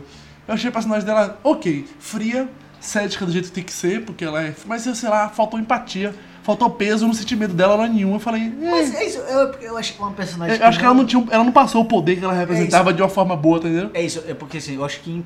Eu 0.48 0.54
achei 0.54 0.70
a 0.70 0.72
personagem 0.72 1.04
dela, 1.04 1.38
ok, 1.44 1.84
fria, 1.98 2.48
cética 2.82 3.24
do 3.24 3.32
jeito 3.32 3.46
que 3.46 3.52
tem 3.52 3.64
que 3.64 3.72
ser, 3.72 4.04
porque 4.04 4.24
ela 4.24 4.42
é. 4.42 4.54
Mas 4.66 4.82
sei 4.82 5.08
lá, 5.08 5.28
faltou 5.28 5.58
empatia, 5.58 6.14
faltou 6.42 6.68
peso 6.70 7.06
no 7.06 7.14
sentimento 7.14 7.54
dela, 7.54 7.74
hora 7.74 7.88
nenhuma. 7.88 8.16
Eu 8.16 8.20
falei, 8.20 8.42
eh, 8.42 8.70
Mas 8.70 8.94
é 8.94 9.06
isso, 9.06 9.18
eu, 9.18 9.52
eu 9.60 9.76
acho 9.78 9.94
que 9.94 10.02
é 10.02 10.04
uma 10.04 10.12
personagem. 10.12 10.56
eu 10.58 10.66
acho 10.66 10.78
que 10.78 10.84
ela 10.84 10.94
não, 10.94 11.06
tinha, 11.06 11.24
ela 11.30 11.44
não 11.44 11.52
passou 11.52 11.82
o 11.82 11.84
poder 11.84 12.18
que 12.18 12.24
ela 12.24 12.34
representava 12.34 12.92
de 12.92 13.00
uma 13.00 13.08
forma 13.08 13.36
boa, 13.36 13.60
tá 13.60 13.68
entendendo? 13.68 13.92
É 13.94 14.02
isso, 14.02 14.22
é 14.26 14.34
porque 14.34 14.58
assim, 14.58 14.74
eu 14.74 14.84
acho 14.84 15.00
que 15.00 15.24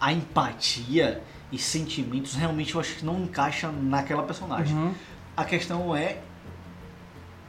a 0.00 0.12
empatia 0.12 1.22
e 1.52 1.58
sentimentos 1.58 2.34
realmente 2.34 2.74
eu 2.74 2.80
acho 2.80 2.96
que 2.96 3.04
não 3.04 3.20
encaixa 3.20 3.70
naquela 3.70 4.22
personagem. 4.22 4.74
Uhum. 4.74 4.92
A 5.36 5.44
questão 5.44 5.94
é 5.94 6.16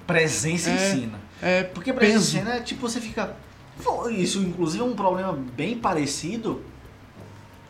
presença 0.05 0.69
em 0.69 0.75
É, 0.75 0.77
cena. 0.77 1.19
É 1.41 1.63
Porque 1.63 1.93
presença 1.93 2.19
peso. 2.19 2.37
em 2.37 2.39
cena 2.39 2.55
é 2.55 2.61
tipo 2.61 2.81
você 2.81 2.99
fica. 3.01 3.35
Isso, 4.11 4.39
inclusive, 4.39 4.83
é 4.83 4.85
um 4.85 4.95
problema 4.95 5.37
bem 5.55 5.77
parecido 5.77 6.63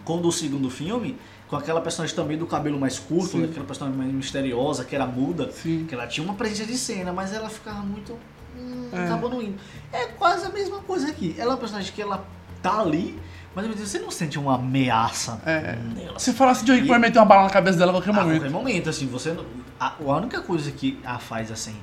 com 0.06 0.18
o 0.18 0.22
do 0.22 0.32
segundo 0.32 0.70
filme, 0.70 1.18
com 1.48 1.56
aquela 1.56 1.80
personagem 1.82 2.16
também 2.16 2.38
do 2.38 2.46
cabelo 2.46 2.80
mais 2.80 3.00
curto, 3.00 3.32
Sim. 3.38 3.46
aquela 3.46 3.66
personagem 3.66 3.98
mais 3.98 4.12
misteriosa, 4.14 4.84
que 4.84 4.96
era 4.96 5.06
muda, 5.06 5.52
Sim. 5.52 5.86
que 5.88 5.94
ela 5.96 6.06
tinha 6.08 6.24
uma 6.26 6.34
presença 6.34 6.66
de 6.66 6.78
cena, 6.78 7.14
mas 7.14 7.34
ela 7.34 7.50
ficava 7.50 7.80
muito. 7.80 8.18
Hum, 8.58 8.90
É. 8.92 9.06
acabou 9.06 9.30
não 9.30 9.42
indo. 9.42 9.58
É 9.94 10.08
quase 10.08 10.46
a 10.46 10.50
mesma 10.50 10.80
coisa 10.80 11.08
aqui. 11.08 11.36
Ela 11.38 11.52
é 11.52 11.54
uma 11.54 11.58
personagem 11.60 11.94
que 11.94 12.02
ela 12.02 12.26
tá 12.62 12.80
ali, 12.82 13.18
mas 13.56 13.66
você 13.68 14.00
não 14.00 14.12
sente 14.12 14.38
uma 14.38 14.56
ameaça 14.56 15.42
É. 15.46 15.76
nela. 15.96 16.20
Se 16.20 16.34
falasse 16.34 16.62
de 16.66 16.68
John 16.68 16.74
Wick, 16.74 16.86
E- 16.86 16.90
vai 16.90 17.00
meter 17.00 17.20
uma 17.20 17.26
bala 17.26 17.44
na 17.44 17.50
cabeça 17.50 17.78
dela 17.78 17.92
a 17.92 17.96
qualquer 17.96 18.10
A 18.10 18.14
momento. 18.14 18.42
qualquer 18.42 18.52
momento, 18.52 18.90
assim, 18.90 19.08
você 19.08 19.32
não. 19.32 19.46
A, 19.80 19.94
a 20.00 20.16
única 20.18 20.42
coisa 20.42 20.72
que 20.72 21.00
a 21.06 21.18
faz 21.20 21.52
assim, 21.52 21.76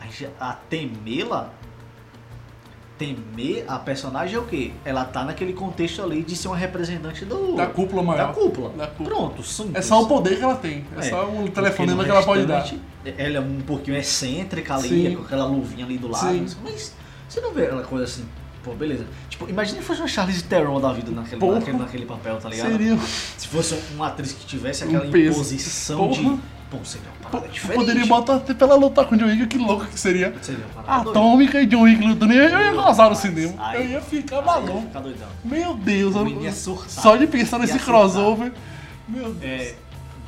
a, 0.00 0.06
gente- 0.06 0.30
a 0.40 0.54
temê-la, 0.54 1.50
temer 2.98 3.64
a 3.68 3.78
personagem 3.78 4.34
é 4.36 4.38
o 4.38 4.44
quê? 4.44 4.72
Ela 4.84 5.04
tá 5.04 5.24
naquele 5.24 5.52
contexto 5.52 6.02
ali 6.02 6.22
de 6.22 6.34
ser 6.36 6.48
uma 6.48 6.56
representante 6.56 7.24
do. 7.24 7.54
Da 7.54 7.66
cúpula 7.66 8.02
maior. 8.02 8.26
Da 8.28 8.32
cúpula. 8.32 8.70
Da 8.70 8.86
cúpula. 8.88 9.08
Pronto, 9.08 9.42
simples. 9.42 9.76
É 9.76 9.82
só 9.82 10.02
o 10.02 10.06
poder 10.08 10.36
que 10.36 10.42
ela 10.42 10.56
tem. 10.56 10.84
É, 10.96 11.00
É, 11.00 11.02
só 11.10 11.24
Porque 11.24 11.50
telefonema 11.50 12.04
que 12.04 12.10
ela 12.10 12.22
pode 12.22 12.44
dar. 12.44 12.60
restante, 12.60 12.82
Ela 13.16 13.36
é 13.38 13.40
um 13.40 13.60
pouquinho 13.60 13.96
excêntrica 13.96 14.74
ali, 14.74 14.88
Sim. 15.10 15.16
com 15.16 15.22
aquela 15.22 15.46
luvinha 15.46 15.84
ali 15.86 15.96
do 15.96 16.08
lado. 16.08 16.28
Sim. 16.28 16.46
Mas 16.62 16.92
você 17.28 17.40
não 17.40 17.52
vê 17.52 17.64
aquela 17.64 17.82
coisa 17.82 18.04
assim. 18.04 18.24
Pô, 18.64 18.74
beleza. 18.74 19.06
Tipo, 19.30 19.48
imagina 19.48 19.80
se 19.80 19.86
fosse 19.86 20.00
uma 20.00 20.08
Charlize 20.08 20.42
Theron 20.44 20.80
da 20.80 20.92
vida 20.92 21.10
naquele, 21.12 21.40
Porra. 21.40 21.54
naquele, 21.60 21.78
naquele 21.78 22.06
papel, 22.06 22.36
tá 22.38 22.48
ligado? 22.48 22.72
Seria. 22.72 22.98
Se 23.38 23.46
fosse 23.46 23.80
uma 23.94 24.08
atriz 24.08 24.32
que 24.32 24.44
tivesse 24.44 24.84
aquela 24.84 25.04
Um 25.04 25.16
imposição 25.16 26.10
de. 26.10 26.22
Porra. 26.22 26.38
Pô, 26.70 26.78
seria 26.84 27.08
parada 27.28 27.48
diferente. 27.50 27.78
Poderia 27.78 28.06
botar 28.06 28.36
até 28.36 28.54
pra 28.54 28.66
ela 28.66 28.76
lutar 28.76 29.04
com 29.06 29.14
o 29.14 29.18
John 29.18 29.26
Wick, 29.26 29.46
que 29.46 29.58
louco 29.58 29.86
que 29.86 29.98
seria. 29.98 30.34
Seria. 30.42 30.64
Atômica 30.86 31.60
e 31.60 31.66
John 31.66 31.82
Wick 31.82 32.04
lutando. 32.04 32.32
Eu 32.32 32.48
ia 32.60 32.72
gozar 32.72 33.10
no 33.10 33.16
cinema. 33.16 33.54
Aí- 33.58 33.84
Eu 33.84 33.90
ia 33.92 34.00
ficar 34.00 34.36
Aí 34.36 34.40
ia 34.40 34.46
maluco. 34.46 34.80
ficar. 34.82 35.02
Meu 35.44 35.74
Deus, 35.74 36.16
eu- 36.16 36.42
ia 36.42 36.52
surtar. 36.52 36.88
só 36.90 37.16
de 37.16 37.26
pensar 37.26 37.58
nesse 37.58 37.78
crossover. 37.78 38.52
Meu 39.08 39.32
Deus. 39.32 39.42
É, 39.62 39.74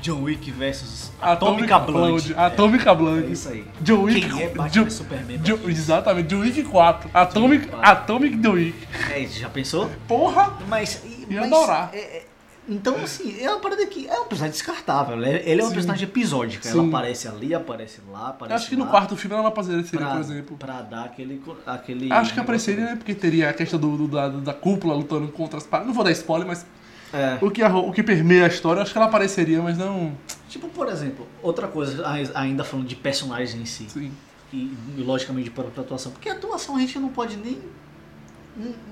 John 0.03 0.23
Wick 0.23 0.51
versus 0.51 1.13
Atômica 1.21 1.79
Blood. 1.79 2.33
Atômica 2.35 2.91
É, 2.91 2.95
Blood. 2.95 3.25
é 3.27 3.31
isso 3.33 3.49
aí. 3.51 3.67
John 3.83 4.03
Wick. 4.05 4.27
Quem 4.31 4.43
é 4.43 4.47
Batman 4.49 4.69
John- 4.71 4.91
Superman? 4.91 5.39
John- 5.43 5.69
exatamente, 5.69 6.29
John 6.29 6.41
Wick 6.41 6.63
4. 6.63 7.11
Atomic, 7.13 7.65
Wick 7.65 7.69
4. 7.69 7.91
Atomic 7.91 8.37
John 8.39 8.53
Wick. 8.53 8.89
É, 9.11 9.27
já 9.27 9.51
pensou? 9.51 9.91
Porra! 10.09 10.55
Mas. 10.69 11.03
Ia 11.29 11.43
mas, 11.43 11.53
adorar. 11.53 11.91
é, 11.93 11.99
é, 11.99 12.23
então, 12.71 12.97
assim, 12.97 13.39
é 13.41 13.51
uma 13.51 13.59
parada 13.61 13.85
que. 13.87 14.07
É 14.09 14.21
um 14.21 14.25
personagem 14.27 14.53
descartável. 14.53 15.17
Ele 15.17 15.27
é, 15.29 15.49
ele 15.51 15.61
é 15.61 15.65
um 15.65 15.69
Sim. 15.69 15.75
personagem 15.75 16.05
episódico. 16.09 16.67
Ela 16.67 16.83
Sim. 16.83 16.89
aparece 16.89 17.29
ali, 17.29 17.55
aparece 17.55 18.01
lá, 18.11 18.29
aparece 18.29 18.55
acho 18.63 18.69
que 18.71 18.77
no 18.77 18.87
quarto 18.87 19.17
filme 19.17 19.35
ela 19.35 19.43
não 19.43 19.49
apareceria, 19.51 19.99
pra, 19.99 20.11
por 20.13 20.21
exemplo. 20.21 20.57
Pra 20.57 20.81
dar 20.83 21.05
aquele. 21.05 21.43
aquele 21.67 22.13
Acho 22.13 22.33
que 22.33 22.41
apareceria, 22.41 22.85
né? 22.85 22.97
Porque 22.97 23.15
teria 23.15 23.51
a 23.51 23.53
questão 23.53 23.79
do, 23.79 23.97
do- 23.97 24.09
da, 24.09 24.29
da 24.29 24.55
cúpula 24.55 24.95
lutando 24.95 25.29
contra 25.29 25.59
as 25.59 25.67
paradas. 25.67 25.89
Não 25.89 25.95
vou 25.95 26.05
dar 26.05 26.13
spoiler, 26.13 26.47
mas 26.47 26.65
É. 27.13 27.39
o 27.43 27.51
que, 27.51 27.63
o 27.63 27.93
que 27.93 28.03
permeia 28.03 28.45
a 28.45 28.49
história, 28.49 28.79
eu 28.79 28.83
acho 28.85 28.93
que 28.93 28.99
ela 28.99 29.09
apareceria, 29.09 29.61
mas 29.61 29.77
não. 29.77 30.13
Tipo, 30.49 30.69
por 30.69 30.89
exemplo, 30.89 31.27
outra 31.43 31.67
coisa, 31.69 32.05
ainda 32.35 32.63
falando 32.65 32.87
de 32.87 32.95
personagens 32.97 33.55
em 33.55 33.65
si. 33.65 33.87
Sim. 33.91 34.13
e, 34.53 34.57
e, 34.97 35.03
logicamente 35.03 35.45
de 35.45 35.51
própria 35.51 35.83
atuação. 35.83 36.13
Porque 36.13 36.29
a 36.29 36.33
atuação 36.35 36.77
a 36.77 36.79
gente 36.81 36.99
não 36.99 37.09
pode 37.09 37.37
nem. 37.37 37.59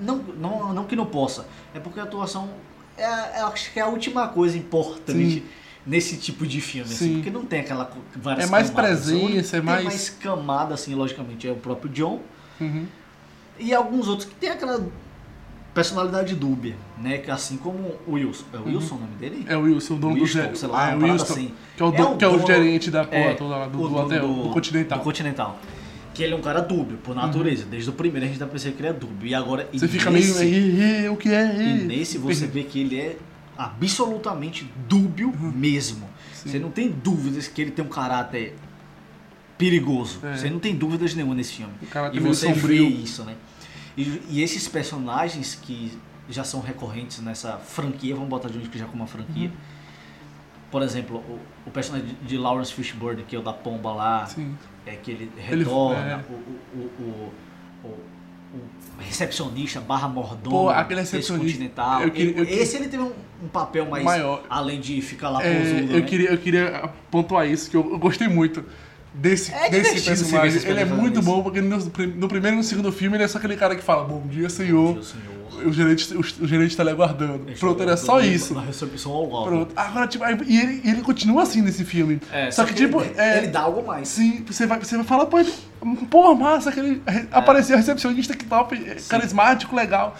Não, 0.00 0.16
não, 0.38 0.72
não 0.72 0.84
que 0.84 0.94
não 0.96 1.06
possa. 1.06 1.46
É 1.74 1.80
porque 1.80 1.98
a 2.00 2.04
atuação 2.04 2.48
é, 2.98 3.38
é, 3.38 3.40
acho 3.42 3.72
que 3.72 3.78
é 3.78 3.82
a 3.82 3.86
última 3.88 4.28
coisa 4.28 4.56
importante 4.58 5.30
Sim. 5.40 5.42
nesse 5.86 6.16
tipo 6.16 6.46
de 6.46 6.60
filme. 6.60 6.90
Assim, 6.92 7.06
Sim. 7.08 7.14
porque 7.14 7.30
não 7.30 7.44
tem 7.44 7.60
aquela 7.60 7.90
várias 8.16 8.46
É 8.46 8.50
mais 8.50 8.70
camadas. 8.70 8.90
presença, 9.00 9.16
O 9.22 9.26
único 9.26 9.40
que 9.42 9.48
é 9.48 9.50
tem 9.50 9.62
mais- 9.62 9.84
mais 9.84 10.10
camada, 10.10 10.74
assim, 10.74 10.94
logicamente, 10.94 11.46
é 11.48 11.52
o 11.52 11.56
próprio 11.56 11.90
John. 11.90 12.20
Uhum. 12.60 12.86
E 13.58 13.74
alguns 13.74 14.06
outros 14.08 14.28
que 14.28 14.34
tem 14.34 14.50
aquela 14.50 14.86
personalidade 15.74 16.34
dúbia, 16.34 16.76
né? 16.98 17.18
Que 17.18 17.30
assim 17.30 17.56
como 17.56 17.78
o 18.06 18.12
Wilson. 18.14 18.44
É 18.52 18.56
o 18.58 18.64
Wilson 18.66 18.94
o 18.96 18.98
nome 18.98 19.14
dele? 19.16 19.46
É 19.48 19.56
o 19.56 19.60
Wilson, 19.62 19.94
o 19.94 19.98
dono 19.98 20.14
Winston, 20.14 20.26
do 20.38 20.42
gerente. 20.42 20.58
sei 20.58 20.68
lá, 20.68 20.90
é 20.90 20.96
o 20.96 21.02
Wilson. 21.02 21.32
assim. 21.32 21.54
Que 21.76 21.82
é 21.82 21.86
o, 21.86 21.90
do- 21.90 22.16
que 22.16 22.24
é 22.24 22.28
o 22.28 22.32
dono- 22.32 22.46
gerente 22.46 22.90
da 22.90 23.04
porra 23.04 23.18
é, 23.18 23.34
toda 23.34 23.56
lá, 23.56 23.66
do, 23.68 23.78
o 23.78 23.82
do 23.82 23.88
dono 23.94 24.06
hotel, 24.06 24.28
do, 24.28 24.50
Continental. 24.50 24.98
Do 24.98 25.04
Continental. 25.04 25.58
Que 26.18 26.24
ele 26.24 26.34
é 26.34 26.36
um 26.36 26.42
cara 26.42 26.60
dúbio, 26.60 26.96
por 26.98 27.14
natureza. 27.14 27.64
Desde 27.64 27.88
o 27.88 27.92
primeiro 27.92 28.26
a 28.26 28.28
gente 28.28 28.40
dá 28.40 28.46
pra 28.46 28.54
pensar 28.54 28.72
que 28.72 28.80
ele 28.80 28.88
é 28.88 28.92
dúbio. 28.92 29.28
E 29.28 29.36
agora. 29.36 29.68
Você 29.72 29.84
e 29.84 29.88
fica 29.88 30.10
nesse, 30.10 30.36
meio. 30.44 30.52
"Ih, 30.52 31.04
ih, 31.04 31.08
o 31.10 31.16
que 31.16 31.28
é? 31.28 31.56
E 31.56 31.76
Ih?" 31.76 31.84
nesse 31.84 32.18
você 32.18 32.44
vê 32.44 32.64
que 32.64 32.80
ele 32.80 32.98
é 32.98 33.16
absolutamente 33.56 34.68
dúbio 34.88 35.32
mesmo. 35.32 36.06
Uhum. 36.06 36.10
Sim. 36.34 36.48
Você 36.50 36.58
não 36.58 36.72
tem 36.72 36.90
dúvidas 36.90 37.46
que 37.46 37.62
ele 37.62 37.70
tem 37.70 37.84
um 37.84 37.88
caráter 37.88 38.56
perigoso. 39.56 40.18
É. 40.24 40.36
Você 40.36 40.50
não 40.50 40.58
tem 40.58 40.74
dúvidas 40.74 41.14
nenhuma 41.14 41.36
nesse 41.36 41.52
filme. 41.52 41.72
Caráter 41.88 42.16
e 42.16 42.20
você 42.20 42.52
sombrio. 42.52 42.88
vê 42.88 42.94
isso, 42.96 43.22
né? 43.22 43.36
E, 43.96 44.20
e 44.28 44.42
esses 44.42 44.66
personagens 44.66 45.54
que 45.54 45.96
já 46.28 46.42
são 46.42 46.60
recorrentes 46.60 47.20
nessa 47.20 47.58
franquia, 47.58 48.14
vamos 48.16 48.28
botar 48.28 48.48
de 48.48 48.58
onde 48.58 48.68
que 48.68 48.76
já 48.78 48.86
como 48.86 49.02
uma 49.02 49.08
franquia. 49.08 49.50
Uhum. 49.50 49.77
Por 50.70 50.82
exemplo, 50.82 51.16
o, 51.18 51.38
o 51.66 51.70
personagem 51.70 52.14
de- 52.22 52.36
Lawrence 52.36 52.72
Fishburne, 52.74 53.22
que 53.22 53.34
é 53.34 53.38
o 53.38 53.42
da 53.42 53.52
pomba 53.52 53.92
lá, 53.92 54.26
Sim. 54.26 54.54
é 54.86 54.92
que 54.96 55.10
ele 55.10 55.30
Ele- 55.36 55.64
retorna, 55.64 56.24
é. 56.28 56.32
o, 56.32 56.78
o, 56.78 57.32
o, 57.84 57.94
recepcionista 58.98 59.80
barra 59.80 60.08
mordomo, 60.08 60.50
Pô, 60.64 60.68
aquele 60.70 61.00
recepcionista, 61.00 61.52
continental. 61.58 62.02
eu 62.02 62.10
queria- 62.10 62.32
eu 62.32 62.36
Ele- 62.38 62.46
queria- 62.46 62.62
esse 62.62 62.76
ele 62.76 62.88
teve 62.88 63.02
um, 63.02 63.12
um 63.42 63.48
papel 63.48 63.86
mais, 63.86 64.04
Maior. 64.04 64.42
além 64.50 64.80
de 64.80 65.00
ficar 65.00 65.30
lá 65.30 65.42
É, 65.42 65.58
posudo, 65.58 65.92
eu, 65.92 66.00
né? 66.00 66.06
queria, 66.06 66.30
eu 66.30 66.38
queria 66.38 66.90
pontuar 67.10 67.48
isso, 67.48 67.70
que 67.70 67.76
eu, 67.76 67.88
eu 67.92 67.98
gostei 67.98 68.26
muito 68.28 68.64
desse, 69.14 69.52
É 69.52 69.70
desse 69.70 70.02
personagem. 70.04 70.60
Ele 70.68 70.80
é 70.80 70.84
muito 70.84 71.16
fazendo 71.16 71.24
bom, 71.24 71.42
porque 71.42 71.60
no, 71.60 71.78
no 71.78 72.28
primeiro 72.28 72.56
e 72.56 72.58
no 72.58 72.64
segundo 72.64 72.90
filme 72.90 73.16
ele 73.16 73.24
é 73.24 73.28
só 73.28 73.38
aquele 73.38 73.56
cara 73.56 73.76
que 73.76 73.82
fala, 73.82 74.04
bom 74.04 74.26
dia, 74.26 74.48
senhor. 74.50 74.94
Meu 74.94 75.02
senhor. 75.02 75.37
O 75.64 75.72
gerente, 75.72 76.14
o, 76.14 76.20
o 76.20 76.46
gerente 76.46 76.76
tá 76.76 76.84
lhe 76.84 76.90
aguardando. 76.90 77.38
Deixa 77.44 77.60
Pronto, 77.60 77.82
era 77.82 77.96
só 77.96 78.20
isso. 78.20 78.54
Na 78.54 78.60
recepção 78.62 79.12
ao 79.12 79.30
lado. 79.30 79.44
Pronto. 79.46 79.72
Agora, 79.76 80.06
tipo, 80.06 80.24
aí- 80.24 80.36
e 80.46 80.60
ele, 80.60 80.80
ele 80.84 81.00
continua 81.02 81.42
assim 81.42 81.62
nesse 81.62 81.84
filme. 81.84 82.20
É, 82.32 82.50
só, 82.50 82.64
que, 82.64 82.74
tipo, 82.74 83.00
ele, 83.00 83.14
é, 83.16 83.38
ele 83.38 83.46
dá 83.48 83.60
algo 83.60 83.86
mais. 83.86 84.08
Sim, 84.08 84.44
você 84.46 84.66
vai, 84.66 84.78
você 84.78 84.96
vai 84.96 85.04
falar, 85.04 85.26
pô, 85.26 85.38
ele, 85.38 85.52
pô, 86.10 86.34
massa, 86.34 86.70
aquele 86.70 87.02
apareceu 87.32 87.76
recepcionista 87.76 88.36
que 88.36 88.44
top, 88.44 88.74
é, 88.76 88.96
carismático, 89.08 89.74
legal. 89.74 90.16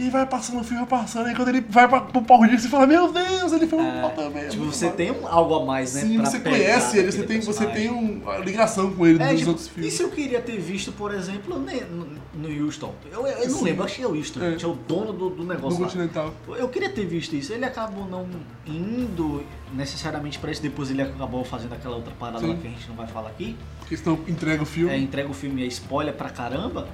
E 0.00 0.08
vai 0.08 0.24
passando 0.24 0.60
o 0.60 0.64
filme, 0.64 0.78
vai 0.86 1.00
passando, 1.00 1.26
aí 1.26 1.34
quando 1.34 1.48
ele 1.48 1.60
vai 1.60 1.86
pra, 1.86 2.00
pro 2.00 2.22
Power 2.22 2.44
Rangers, 2.44 2.62
você 2.62 2.68
fala, 2.70 2.86
meu 2.86 3.12
Deus, 3.12 3.52
ele 3.52 3.66
foi 3.66 3.78
um 3.80 3.86
É, 3.86 4.00
pau 4.00 4.10
também. 4.12 4.48
tipo, 4.48 4.64
você 4.64 4.88
tem 4.88 5.14
algo 5.24 5.54
a 5.56 5.66
mais, 5.66 5.92
né? 5.92 6.00
Sim, 6.00 6.16
você 6.16 6.40
conhece 6.40 6.96
ele, 6.98 7.12
você 7.12 7.22
tem, 7.24 7.40
você 7.42 7.66
tem 7.66 7.90
um- 7.90 8.22
uma 8.22 8.38
ligação 8.38 8.90
com 8.94 9.06
ele 9.06 9.22
É, 9.22 9.28
dos 9.28 9.38
tipo, 9.40 9.50
outros 9.50 9.66
e 9.66 9.70
filmes. 9.70 9.92
se 9.92 10.02
eu 10.02 10.08
queria 10.08 10.40
ter 10.40 10.58
visto, 10.58 10.90
por 10.90 11.12
exemplo, 11.12 11.58
no, 11.58 12.06
no 12.48 12.64
Houston? 12.64 12.94
Eu, 13.12 13.26
eu 13.26 13.50
não 13.50 13.62
lembro, 13.62 13.84
achei 13.84 14.02
o 14.06 14.16
Houston, 14.16 14.40
É. 14.42 14.66
o 14.66 14.72
dono 14.88 15.12
do, 15.12 15.28
do 15.28 15.44
negócio 15.44 15.78
lá. 15.78 15.86
Continental. 15.86 16.32
Eu 16.48 16.68
queria 16.70 16.88
ter 16.88 17.04
visto 17.04 17.36
isso. 17.36 17.52
Ele 17.52 17.66
acabou 17.66 18.06
não 18.08 18.26
indo 18.66 19.44
necessariamente 19.74 20.38
pra 20.38 20.50
isso. 20.50 20.62
Depois 20.62 20.90
ele 20.90 21.02
acabou 21.02 21.44
fazendo 21.44 21.74
aquela 21.74 21.96
outra 21.96 22.14
parada 22.18 22.38
Sim. 22.40 22.48
lá 22.48 22.54
que 22.56 22.66
a 22.66 22.70
gente 22.70 22.88
não 22.88 22.96
vai 22.96 23.06
falar 23.06 23.28
aqui. 23.28 23.54
Que 23.86 23.92
estão 23.92 24.14
entrega 24.26 24.62
o 24.62 24.66
filme. 24.66 24.92
É, 24.94 24.96
entrega 24.98 25.28
o 25.28 25.34
filme 25.34 25.60
e 25.60 25.64
é 25.64 25.68
spoiler 25.68 26.14
pra 26.14 26.30
caramba. 26.30 26.88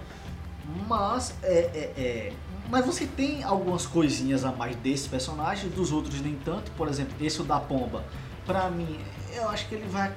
Mas 0.88 1.32
é, 1.44 1.52
é, 1.74 1.92
é- 1.96 2.32
Mas 2.68 2.84
você 2.84 3.06
tem 3.06 3.42
algumas 3.42 3.86
coisinhas 3.86 4.44
a 4.44 4.52
mais 4.52 4.74
desse 4.76 5.08
personagem, 5.08 5.70
dos 5.70 5.92
outros 5.92 6.20
nem 6.20 6.34
tanto. 6.44 6.70
Por 6.72 6.88
exemplo, 6.88 7.14
esse 7.24 7.42
da 7.42 7.60
pomba. 7.60 8.04
Pra 8.44 8.70
mim, 8.70 8.98
eu 9.34 9.48
acho 9.48 9.68
que 9.68 9.74
ele 9.76 9.86
vai. 9.88 10.12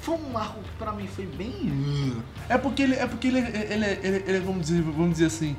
Foi 0.00 0.16
um 0.16 0.36
arco 0.36 0.60
que 0.62 0.70
pra 0.78 0.92
mim 0.92 1.06
foi 1.06 1.26
bem. 1.26 2.22
É 2.48 2.56
porque 2.56 2.82
ele 2.82 2.94
é 2.94 3.06
porque 3.06 3.28
ele, 3.28 3.38
ele, 3.38 3.72
ele, 3.72 3.86
ele, 4.02 4.24
ele 4.26 4.40
vamos 4.40 4.66
dizer, 4.66 4.82
vamos 4.82 5.12
dizer 5.12 5.26
assim, 5.26 5.56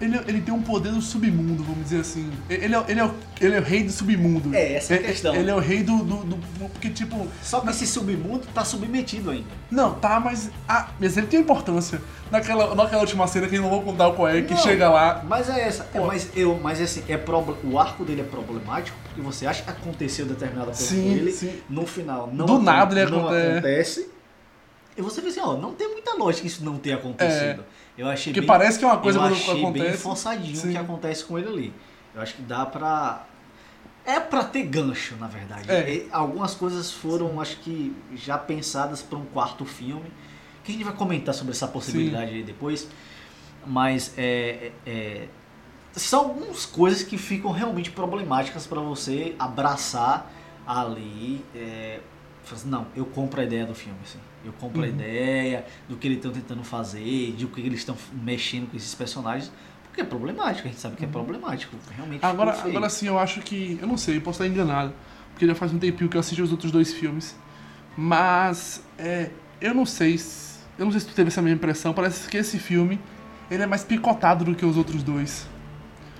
ele, 0.00 0.18
ele 0.26 0.40
tem 0.40 0.54
um 0.54 0.62
poder 0.62 0.92
do 0.92 1.00
submundo, 1.02 1.62
vamos 1.64 1.82
dizer 1.84 2.00
assim. 2.00 2.30
Ele 2.48 2.74
é, 2.74 2.84
ele 2.88 3.00
é, 3.00 3.04
o, 3.04 3.14
ele 3.40 3.54
é 3.56 3.58
o 3.60 3.62
rei 3.62 3.82
do 3.82 3.90
submundo. 3.92 4.54
É, 4.54 4.74
essa 4.74 4.94
é 4.94 4.98
a 4.98 5.02
questão. 5.02 5.34
Ele 5.34 5.50
é 5.50 5.54
o 5.54 5.58
rei 5.58 5.82
do, 5.82 5.98
do, 6.04 6.16
do- 6.24 6.38
porque 6.70 6.90
tipo, 6.90 7.26
Só 7.42 7.60
que 7.60 7.70
esse 7.70 7.86
submundo 7.86 8.46
tá 8.54 8.64
submetido 8.64 9.30
ainda. 9.30 9.46
não, 9.70 9.94
tá, 9.94 10.20
mas 10.20 10.50
ah, 10.68 10.88
mas 11.00 11.16
ele 11.16 11.26
tem 11.26 11.40
importância. 11.40 12.00
Naquela, 12.30 12.74
naquela 12.74 13.00
última 13.00 13.26
cena 13.26 13.46
que 13.48 13.54
eu 13.56 13.62
não 13.62 13.70
vou 13.70 13.80
contar 13.82 14.10
qual 14.12 14.28
é, 14.28 14.42
que 14.42 14.52
Não, 14.52 14.60
chega 14.60 14.90
lá, 14.90 15.24
Mas 15.26 15.48
é 15.48 15.66
essa. 15.66 15.88
É, 15.94 15.98
mas 16.00 16.28
eu, 16.36 16.60
mas 16.62 16.78
assim, 16.80 17.02
é 17.08 17.16
proble- 17.16 17.56
o 17.64 17.78
arco 17.78 18.04
dele 18.04 18.20
é 18.20 18.24
problemático 18.24 18.96
porque 19.04 19.20
você 19.22 19.46
acha 19.46 19.62
que 19.62 19.70
aconteceu 19.70 20.26
determinada 20.26 20.66
coisa 20.66 20.82
Sim, 20.82 21.02
com 21.04 21.10
ele, 21.16 21.32
sim. 21.32 21.54
no 21.70 21.86
final 21.86 22.28
não 22.32 22.44
Do 22.44 22.58
nada 22.60 23.00
ele 23.00 23.10
não 23.10 23.20
aconte- 23.26 23.46
acontece. 23.46 24.10
E 24.98 25.02
você 25.02 25.20
vê 25.20 25.28
assim, 25.28 25.38
ó, 25.38 25.56
não 25.56 25.74
tem 25.74 25.88
muita 25.92 26.14
lógica 26.14 26.44
isso 26.44 26.64
não 26.64 26.76
ter 26.76 26.92
acontecido. 26.92 27.64
Eu 27.96 28.08
achei 28.08 28.32
Porque 28.32 28.40
bem, 28.40 28.48
parece 28.48 28.80
que 28.80 28.84
é 28.84 28.88
uma 28.88 28.98
coisa 28.98 29.20
eu 29.20 29.22
achei 29.22 29.70
bem 29.70 29.92
forçadinho 29.92 30.54
o 30.54 30.60
Sim. 30.60 30.72
que 30.72 30.76
acontece 30.76 31.24
com 31.24 31.38
ele 31.38 31.48
ali. 31.48 31.74
Eu 32.12 32.20
acho 32.20 32.34
que 32.34 32.42
dá 32.42 32.66
pra 32.66 33.24
é 34.04 34.18
pra 34.18 34.42
ter 34.42 34.62
gancho, 34.64 35.16
na 35.16 35.28
verdade. 35.28 35.70
É. 35.70 36.06
Algumas 36.10 36.54
coisas 36.54 36.90
foram, 36.90 37.40
acho 37.40 37.58
que, 37.58 37.94
já 38.16 38.36
pensadas 38.38 39.02
para 39.02 39.18
um 39.18 39.24
quarto 39.26 39.64
filme. 39.64 40.10
Que 40.64 40.72
a 40.72 40.74
gente 40.74 40.84
vai 40.84 40.94
comentar 40.94 41.34
sobre 41.34 41.52
essa 41.52 41.68
possibilidade 41.68 42.32
aí 42.32 42.42
depois. 42.42 42.88
Mas 43.66 44.14
é, 44.16 44.72
é- 44.86 44.90
é- 44.90 45.28
são 45.92 46.20
algumas 46.20 46.66
coisas 46.66 47.02
que 47.02 47.16
ficam 47.18 47.52
realmente 47.52 47.90
problemáticas 47.90 48.66
pra 48.66 48.80
você 48.80 49.36
abraçar 49.38 50.32
ali. 50.66 51.44
É, 51.54 52.00
assim, 52.50 52.68
não, 52.68 52.86
eu 52.96 53.04
compro 53.04 53.40
a 53.40 53.44
ideia 53.44 53.64
do 53.66 53.74
filme, 53.74 53.98
assim. 54.02 54.18
Eu 54.48 54.54
compro 54.58 54.80
a 54.82 54.84
Uhum. 54.84 54.90
ideia 54.90 55.64
do 55.88 55.96
que 55.96 56.06
eles 56.06 56.16
estão 56.18 56.32
tentando 56.32 56.64
fazer, 56.64 57.32
de 57.36 57.44
o 57.44 57.48
que 57.48 57.60
eles 57.60 57.80
estão 57.80 57.96
mexendo 58.22 58.70
com 58.70 58.76
esses 58.76 58.94
personagens. 58.94 59.52
Porque 59.84 60.00
é 60.00 60.04
problemático, 60.04 60.66
a 60.68 60.70
gente 60.70 60.80
sabe 60.80 60.96
que 60.96 61.04
é 61.04 61.08
problemático. 61.08 61.76
Realmente 61.94 62.22
Uhum. 62.24 62.28
Agora, 62.30 62.52
agora 62.52 62.88
sim, 62.88 63.06
eu 63.08 63.18
acho 63.18 63.40
que. 63.40 63.78
Eu 63.80 63.86
não 63.86 63.96
sei, 63.96 64.16
eu 64.16 64.20
posso 64.22 64.42
estar 64.42 64.52
enganado. 64.52 64.92
Porque 65.32 65.46
já 65.46 65.54
faz 65.54 65.72
um 65.72 65.78
tempinho 65.78 66.08
que 66.10 66.16
eu 66.16 66.20
assisti 66.20 66.40
os 66.42 66.50
outros 66.50 66.70
dois 66.72 66.92
filmes. 66.92 67.36
Mas. 67.96 68.82
É, 68.98 69.30
eu 69.60 69.74
não 69.74 69.84
sei. 69.84 70.16
Se, 70.16 70.60
eu 70.78 70.84
não 70.84 70.92
sei 70.92 71.00
se 71.00 71.06
tu 71.08 71.14
teve 71.14 71.28
essa 71.28 71.42
mesma 71.42 71.56
impressão. 71.56 71.92
Parece 71.92 72.28
que 72.28 72.36
esse 72.36 72.58
filme. 72.58 72.98
Ele 73.50 73.62
é 73.62 73.66
mais 73.66 73.82
picotado 73.82 74.44
do 74.44 74.54
que 74.54 74.64
os 74.64 74.76
outros 74.76 75.02
dois. 75.02 75.46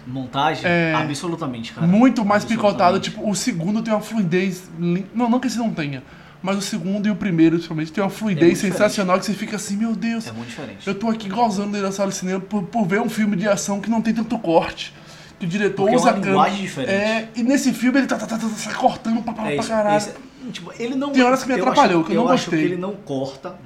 Montagem? 0.07 0.65
É. 0.65 0.95
Absolutamente, 0.95 1.73
cara. 1.73 1.87
Muito 1.87 2.25
mais 2.25 2.45
picotado. 2.45 2.99
Tipo, 2.99 3.29
o 3.29 3.35
segundo 3.35 3.83
tem 3.83 3.93
uma 3.93 4.01
fluidez. 4.01 4.69
Não, 4.79 5.29
não 5.31 5.39
que 5.39 5.47
esse 5.47 5.59
não 5.59 5.73
tenha. 5.73 6.03
Mas 6.43 6.57
o 6.57 6.61
segundo 6.63 7.07
e 7.09 7.11
o 7.11 7.17
primeiro, 7.17 7.57
principalmente, 7.57 7.91
tem 7.93 8.03
uma 8.03 8.11
fluidez 8.11 8.63
muito 8.63 8.73
sensacional 8.73 9.19
que 9.19 9.27
você 9.27 9.33
fica 9.35 9.57
assim, 9.57 9.77
meu 9.77 9.95
Deus. 9.97 10.27
É 10.29 10.33
muito 10.33 10.49
diferente. 10.49 10.87
Eu 10.87 10.95
tô 10.95 11.09
aqui 11.09 11.29
gozando 11.29 11.73
dentro 11.73 11.87
da 11.89 11.93
sala 11.93 12.11
de 12.11 12.17
cinema 12.17 12.41
por, 12.41 12.63
por 12.65 12.87
ver 12.87 13.01
um 13.01 13.09
filme 13.09 13.35
de 13.37 13.49
ação 13.49 13.81
que 13.81 13.91
não 13.91 14.01
tem 14.01 14.15
tanto 14.15 14.39
corte. 14.39 14.95
Que 15.41 15.47
o 15.47 15.49
diretor 15.49 15.83
Porque 15.89 15.95
é 15.95 15.97
usa 15.97 16.11
uma 16.11 16.17
a 16.17 16.21
linguagem 16.21 16.61
diferente. 16.63 16.93
É, 16.93 17.29
e 17.35 17.43
nesse 17.43 17.73
filme 17.73 17.99
ele 17.99 18.07
tá, 18.07 18.17
tá, 18.17 18.27
tá, 18.27 18.39
tá, 18.39 18.49
sai 18.49 18.75
cortando 18.75 19.23
pra, 19.23 19.33
pra, 19.33 19.45
É 19.45 19.47
pra 19.47 19.55
isso, 19.57 19.69
caralho. 19.69 19.97
esse- 19.97 20.13
tipo, 20.53 20.73
ele 20.79 20.95
não, 20.95 21.11
Tem 21.11 21.23
horas 21.23 21.43
que 21.43 21.49
me 21.49 21.55
eu 21.59 21.63
atrapalhou, 21.63 22.01
acho, 22.01 22.09
que 22.11 22.17
eu 22.17 22.25
não 22.25 22.29
acho 22.33 22.45
gostei. 22.51 22.61
que 22.69 22.73
ele 22.75 22.81
não 22.81 22.93
corta 22.95 23.57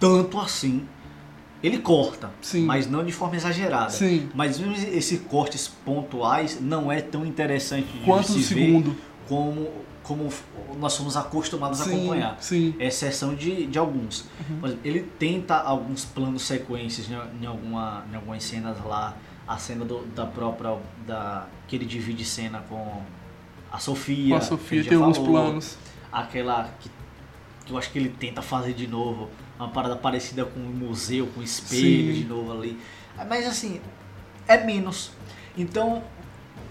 tanto 0.00 0.38
assim. 0.40 0.86
Ele 1.62 1.78
corta, 1.78 2.30
Sim. 2.42 2.64
mas 2.66 2.86
não 2.90 3.02
de 3.04 3.12
forma 3.12 3.36
exagerada. 3.36 3.88
Sim. 3.90 4.28
Mas 4.34 4.58
mesmo 4.58 4.74
esses 4.94 5.18
cortes 5.20 5.66
pontuais 5.66 6.58
não 6.60 6.92
é 6.92 7.00
tão 7.00 7.24
interessante 7.24 7.86
de 7.88 7.98
Quanto 8.04 8.32
se 8.32 8.54
ver 8.54 8.66
segundo. 8.66 8.96
como, 9.26 9.68
como 10.04 10.30
nós 10.78 10.92
somos 10.92 11.16
acostumados 11.16 11.80
a 11.80 11.84
Sim, 11.84 11.96
acompanhar. 12.02 12.36
sim. 12.40 12.74
Exceção 12.78 13.34
de, 13.34 13.66
de 13.66 13.78
alguns. 13.78 14.20
Uhum. 14.48 14.60
Por 14.60 14.66
exemplo, 14.68 14.86
ele 14.86 15.00
tenta 15.18 15.56
alguns 15.56 16.04
planos 16.04 16.42
sequências 16.42 17.08
em, 17.10 17.42
em 17.42 17.46
alguma, 17.46 18.04
em 18.12 18.14
algumas 18.14 18.44
cenas 18.44 18.76
lá. 18.84 19.16
A 19.46 19.58
cena 19.58 19.84
do- 19.84 20.06
da 20.14 20.24
própria. 20.24 20.78
Da, 21.06 21.46
que 21.68 21.76
ele 21.76 21.84
divide 21.84 22.24
cena 22.24 22.60
com 22.68 23.02
a 23.72 23.78
Sofia. 23.78 24.30
Com 24.30 24.36
a 24.36 24.40
Sofia 24.40 24.82
tem 24.82 24.92
já 24.92 24.98
alguns 24.98 25.16
falou. 25.18 25.32
planos. 25.32 25.76
Aquela 26.12 26.70
que, 26.80 26.88
que 27.66 27.72
eu 27.72 27.76
acho 27.76 27.90
que 27.90 27.98
ele 27.98 28.08
tenta 28.08 28.40
fazer 28.40 28.72
de 28.72 28.86
novo. 28.86 29.28
Uma 29.58 29.68
parada 29.68 29.96
parecida 29.96 30.44
com 30.44 30.60
um 30.60 30.64
museu, 30.72 31.26
com 31.34 31.42
espelho 31.42 32.14
Sim. 32.14 32.22
de 32.22 32.24
novo 32.26 32.52
ali. 32.52 32.78
Mas 33.28 33.46
assim, 33.46 33.80
é 34.48 34.64
menos. 34.64 35.10
Então. 35.56 36.02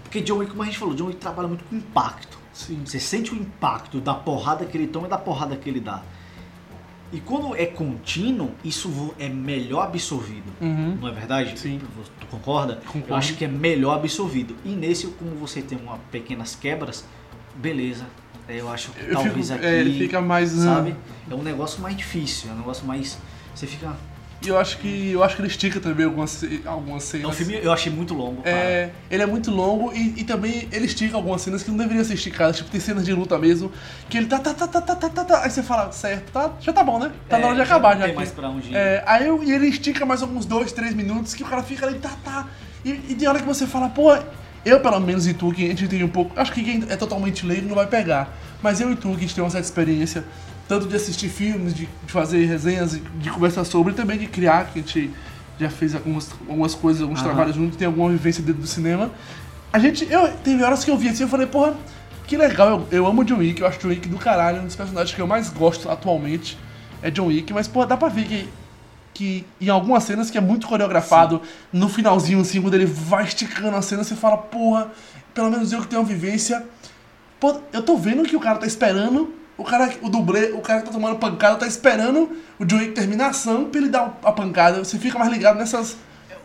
Porque 0.02 0.20
John 0.20 0.38
Wick, 0.38 0.50
como 0.50 0.62
a 0.62 0.66
gente 0.66 0.78
falou, 0.78 0.94
John 0.94 1.06
Wick 1.06 1.18
trabalha 1.18 1.48
muito 1.48 1.64
com 1.64 1.74
impacto. 1.76 2.33
Sim. 2.54 2.80
Você 2.84 2.98
sente 2.98 3.34
o 3.34 3.36
impacto 3.36 4.00
da 4.00 4.14
porrada 4.14 4.64
que 4.64 4.78
ele 4.78 4.86
toma 4.86 5.06
e 5.06 5.10
da 5.10 5.18
porrada 5.18 5.56
que 5.56 5.68
ele 5.68 5.80
dá. 5.80 6.02
E 7.12 7.20
quando 7.20 7.54
é 7.54 7.66
contínuo, 7.66 8.52
isso 8.64 9.14
é 9.18 9.28
melhor 9.28 9.82
absorvido. 9.84 10.50
Uhum. 10.60 10.96
Não 11.00 11.08
é 11.08 11.12
verdade? 11.12 11.58
Sim. 11.58 11.80
Tu 12.18 12.26
concorda? 12.26 12.76
Concordo. 12.86 13.08
Eu 13.08 13.16
acho 13.16 13.34
que 13.34 13.44
é 13.44 13.48
melhor 13.48 13.96
absorvido. 13.96 14.56
E 14.64 14.70
nesse, 14.70 15.06
como 15.08 15.32
você 15.36 15.60
tem 15.60 15.78
uma 15.78 15.98
pequenas 16.10 16.56
quebras, 16.56 17.04
beleza. 17.54 18.06
Eu 18.48 18.68
acho 18.68 18.90
que 18.90 19.00
Eu 19.00 19.14
talvez 19.14 19.48
fico, 19.48 19.58
aqui. 19.58 19.66
é, 19.66 19.78
ele 19.80 19.98
fica 19.98 20.20
mais. 20.20 20.50
Sabe? 20.50 20.96
É 21.30 21.34
um 21.34 21.42
negócio 21.42 21.80
mais 21.80 21.96
difícil. 21.96 22.50
É 22.50 22.52
um 22.52 22.58
negócio 22.58 22.86
mais. 22.86 23.18
Você 23.54 23.66
fica. 23.66 23.94
E 24.44 24.48
eu 24.48 24.58
acho 24.58 24.78
que. 24.78 25.10
Eu 25.12 25.22
acho 25.24 25.36
que 25.36 25.42
ele 25.42 25.48
estica 25.48 25.80
também 25.80 26.04
algumas, 26.06 26.44
algumas 26.66 27.02
É 27.02 27.06
cenas. 27.06 27.28
um 27.28 27.32
filme 27.32 27.58
eu 27.62 27.72
achei 27.72 27.90
muito 27.92 28.12
longo, 28.14 28.42
cara. 28.42 28.56
É, 28.56 28.90
ele 29.10 29.22
é 29.22 29.26
muito 29.26 29.50
longo 29.50 29.92
e, 29.92 30.14
e 30.20 30.24
também 30.24 30.68
ele 30.72 30.86
estica 30.86 31.16
algumas 31.16 31.40
cenas 31.42 31.62
que 31.62 31.70
não 31.70 31.78
deveriam 31.78 32.04
ser 32.04 32.14
esticadas. 32.14 32.56
Tipo, 32.58 32.70
tem 32.70 32.80
cenas 32.80 33.04
de 33.04 33.12
luta 33.12 33.38
mesmo, 33.38 33.72
que 34.08 34.18
ele 34.18 34.26
tá, 34.26 34.38
tá, 34.38 34.52
tá, 34.54 34.66
tá, 34.68 34.80
tá, 34.80 34.94
tá, 34.96 35.08
tá, 35.08 35.24
tá. 35.24 35.42
Aí 35.44 35.50
você 35.50 35.62
fala, 35.62 35.90
certo, 35.92 36.30
tá, 36.32 36.52
já 36.60 36.72
tá 36.72 36.82
bom, 36.84 36.98
né? 36.98 37.10
Tá 37.28 37.38
na 37.38 37.46
hora 37.46 37.54
de 37.56 37.60
É, 37.62 37.64
acabar 37.64 37.94
não 37.94 38.00
já. 38.00 38.04
tem 38.04 38.10
aqui. 38.10 38.16
mais 38.16 38.30
pra 38.30 38.48
onde 38.48 38.68
ir. 38.70 38.76
É, 38.76 39.02
aí 39.06 39.26
eu- 39.26 39.42
e 39.42 39.50
ele 39.52 39.66
estica 39.68 40.04
mais 40.04 40.22
alguns 40.22 40.44
dois, 40.46 40.72
três 40.72 40.94
minutos 40.94 41.34
que 41.34 41.42
o 41.42 41.46
cara 41.46 41.62
fica 41.62 41.86
ali, 41.86 41.98
tá, 41.98 42.10
tá. 42.24 42.46
E, 42.84 42.90
e 43.08 43.14
tem 43.14 43.26
hora 43.28 43.38
que 43.38 43.46
você 43.46 43.66
fala, 43.66 43.88
pô, 43.88 44.14
eu 44.64 44.80
pelo 44.80 45.00
menos 45.00 45.26
e 45.26 45.34
tu, 45.34 45.52
que 45.52 45.64
a 45.64 45.68
gente 45.68 45.88
tem 45.88 46.02
um 46.04 46.08
pouco. 46.08 46.38
Acho 46.38 46.52
que 46.52 46.62
quem 46.62 46.84
é 46.88 46.96
totalmente 46.96 47.46
leigo 47.46 47.68
não 47.68 47.74
vai 47.74 47.86
pegar. 47.86 48.34
Mas 48.62 48.80
eu 48.80 48.90
e 48.92 48.96
tu, 48.96 49.08
que 49.10 49.16
a 49.16 49.20
gente 49.20 49.34
tem 49.34 49.44
uma 49.44 49.50
certa 49.50 49.66
experiência, 49.66 50.24
tanto 50.68 50.86
de 50.86 50.96
assistir 50.96 51.28
filmes, 51.28 51.74
de, 51.74 51.86
de 51.86 52.12
fazer 52.12 52.44
resenhas, 52.46 53.00
de, 53.18 53.30
conversar 53.30 53.64
sobre, 53.64 53.92
e 53.92 53.96
também 53.96 54.18
de 54.18 54.26
criar, 54.26 54.66
que 54.72 54.78
a 54.78 54.82
gente 54.82 55.10
já 55.58 55.70
fez 55.70 55.94
algumas, 55.94 56.30
algumas 56.48 56.74
coisas, 56.74 57.02
alguns 57.02 57.20
Aham. 57.20 57.28
trabalhos 57.28 57.56
juntos, 57.56 57.76
tem 57.76 57.86
alguma 57.86 58.10
vivência 58.10 58.42
dentro 58.42 58.62
do 58.62 58.66
cinema. 58.66 59.10
A 59.72 59.78
gente, 59.78 60.10
eu, 60.10 60.28
teve 60.42 60.62
horas 60.62 60.84
que 60.84 60.90
eu 60.90 60.96
vi 60.96 61.08
assim, 61.08 61.24
eu 61.24 61.28
falei, 61.28 61.46
porra, 61.46 61.74
que 62.26 62.36
legal, 62.36 62.68
eu, 62.68 62.98
eu 62.98 63.06
amo 63.06 63.24
John 63.24 63.38
Wick, 63.38 63.60
eu 63.60 63.66
acho 63.66 63.78
John 63.78 63.88
Wick 63.88 64.08
do 64.08 64.16
caralho, 64.16 64.62
um 64.62 64.66
dos 64.66 64.76
personagens 64.76 65.14
que 65.14 65.20
eu 65.20 65.26
mais 65.26 65.50
gosto 65.50 65.90
atualmente 65.90 66.58
é 67.02 67.10
John 67.10 67.26
Wick, 67.26 67.52
mas, 67.52 67.68
porra, 67.68 67.86
dá 67.86 67.96
pra 67.96 68.08
ver 68.08 68.24
que 68.24 68.48
que 69.14 69.46
em 69.60 69.68
algumas 69.68 70.02
cenas 70.02 70.28
que 70.28 70.36
é 70.36 70.40
muito 70.40 70.66
coreografado, 70.66 71.40
no 71.72 71.88
finalzinho, 71.88 72.40
assim, 72.40 72.60
quando 72.60 72.74
ele 72.74 72.84
vai 72.84 73.24
esticando 73.24 73.76
a 73.76 73.80
cena, 73.80 74.02
você 74.02 74.16
fala, 74.16 74.36
porra, 74.36 74.90
pelo 75.32 75.50
menos 75.50 75.72
eu 75.72 75.80
que 75.80 75.86
tenho 75.86 76.02
uma 76.02 76.08
vivência. 76.08 76.66
Pô, 77.38 77.60
eu 77.72 77.82
tô 77.82 77.96
vendo 77.96 78.24
que 78.24 78.34
o 78.34 78.40
cara 78.40 78.58
tá 78.58 78.66
esperando, 78.66 79.32
o 79.56 79.64
cara, 79.64 79.92
o 80.02 80.08
dublê, 80.08 80.52
o 80.52 80.60
cara 80.60 80.80
que 80.80 80.86
tá 80.86 80.92
tomando 80.92 81.16
pancada, 81.18 81.56
tá 81.56 81.66
esperando 81.66 82.30
o 82.58 82.64
John 82.64 82.76
Wick 82.78 82.92
terminar 82.92 83.26
a 83.26 83.30
ação 83.30 83.64
pra 83.66 83.80
ele 83.80 83.88
dar 83.90 84.18
a 84.22 84.32
pancada. 84.32 84.82
Você 84.84 84.98
fica 84.98 85.18
mais 85.18 85.30
ligado 85.30 85.56
nessas. 85.58 85.96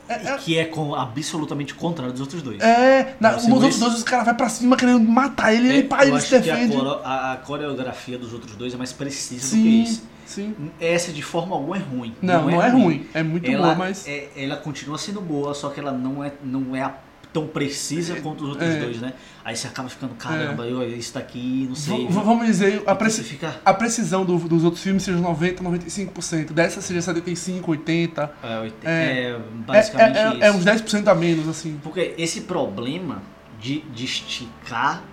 É, 0.07 0.13
é, 0.27 0.37
Que 0.37 0.57
é 0.57 0.65
com, 0.65 0.95
absolutamente 0.95 1.75
contrário 1.75 2.11
dos 2.11 2.21
outros 2.21 2.41
dois. 2.41 2.59
é 2.61 3.15
na, 3.19 3.33
nos 3.33 3.47
outros 3.47 3.75
isso? 3.75 3.79
dois, 3.79 3.93
os 3.93 4.03
caras 4.03 4.25
vai 4.25 4.33
pra 4.33 4.49
cima 4.49 4.75
querendo 4.75 4.99
matar 5.01 5.53
ele, 5.53 5.67
ele, 5.69 5.83
pá, 5.83 6.03
É, 6.03 6.07
ele 6.07 6.19
se 6.19 6.29
que 6.29 6.35
a, 6.49 6.55
defende. 6.55 6.75
coro- 6.75 6.99
a- 7.03 7.33
a 7.33 7.37
coreografia 7.37 8.17
dos 8.17 8.33
outros 8.33 8.55
dois 8.55 8.73
é 8.73 8.77
mais 8.77 8.91
precisa 8.91 9.55
do 9.55 9.61
que 9.61 9.69
Sim, 9.69 9.83
esse. 9.83 10.01
sim. 10.25 10.55
Essa 10.81 11.11
de 11.11 11.21
forma 11.21 11.55
alguma 11.55 11.77
é 11.77 11.79
ruim. 11.79 12.15
Não, 12.23 12.49
não, 12.49 12.59
é 12.63 12.69
ruim. 12.69 13.05
É 13.13 13.21
muito 13.21 13.51
ela, 13.51 13.61
boa, 13.65 13.75
mas. 13.75 14.07
é- 14.07 14.29
ela 14.35 14.55
continua 14.57 14.97
sendo 14.97 15.21
boa, 15.21 15.53
só 15.53 15.69
que 15.69 15.79
ela 15.79 15.91
não 15.91 16.23
é, 16.23 16.31
não 16.43 16.75
é 16.75 16.81
a- 16.81 16.95
tão 17.31 17.45
precisa 17.47 18.15
quanto 18.21 18.43
os 18.43 18.49
outros 18.49 18.69
é. 18.69 18.79
dois, 18.79 18.99
né? 18.99 19.13
Aí 19.45 19.55
você 19.55 19.67
acaba 19.67 19.87
ficando, 19.89 20.13
caramba, 20.15 20.65
eu, 20.65 20.87
isso 20.97 21.13
daqui, 21.13 21.65
não 21.67 21.75
sei. 21.75 22.07
V- 22.07 22.13
vamos 22.13 22.45
dizer, 22.45 22.81
a, 22.85 22.95
preci- 22.95 23.17
você 23.23 23.29
fica. 23.29 23.55
a 23.63 23.73
precisão 23.73 24.25
do- 24.25 24.37
dos 24.47 24.63
outros 24.63 24.81
filmes 24.83 25.03
seja 25.03 25.17
90, 25.19 25.63
95%. 25.63 26.53
Dessa 26.53 26.81
seja 26.81 27.01
75, 27.01 27.71
80. 27.71 28.31
É, 28.43 28.59
oit- 28.59 28.73
É. 28.83 28.89
é 28.89 29.29
É, 29.29 29.39
basicamente 29.65 30.17
é, 30.17 30.21
é, 30.23 30.33
isso. 30.33 30.43
é 30.43 30.51
uns 30.51 30.65
10% 30.65 31.07
a 31.07 31.15
menos, 31.15 31.47
assim. 31.47 31.79
Porque 31.83 32.13
esse 32.17 32.41
problema 32.41 33.21
de, 33.59 33.81
de 33.81 34.05
esticar 34.05 35.03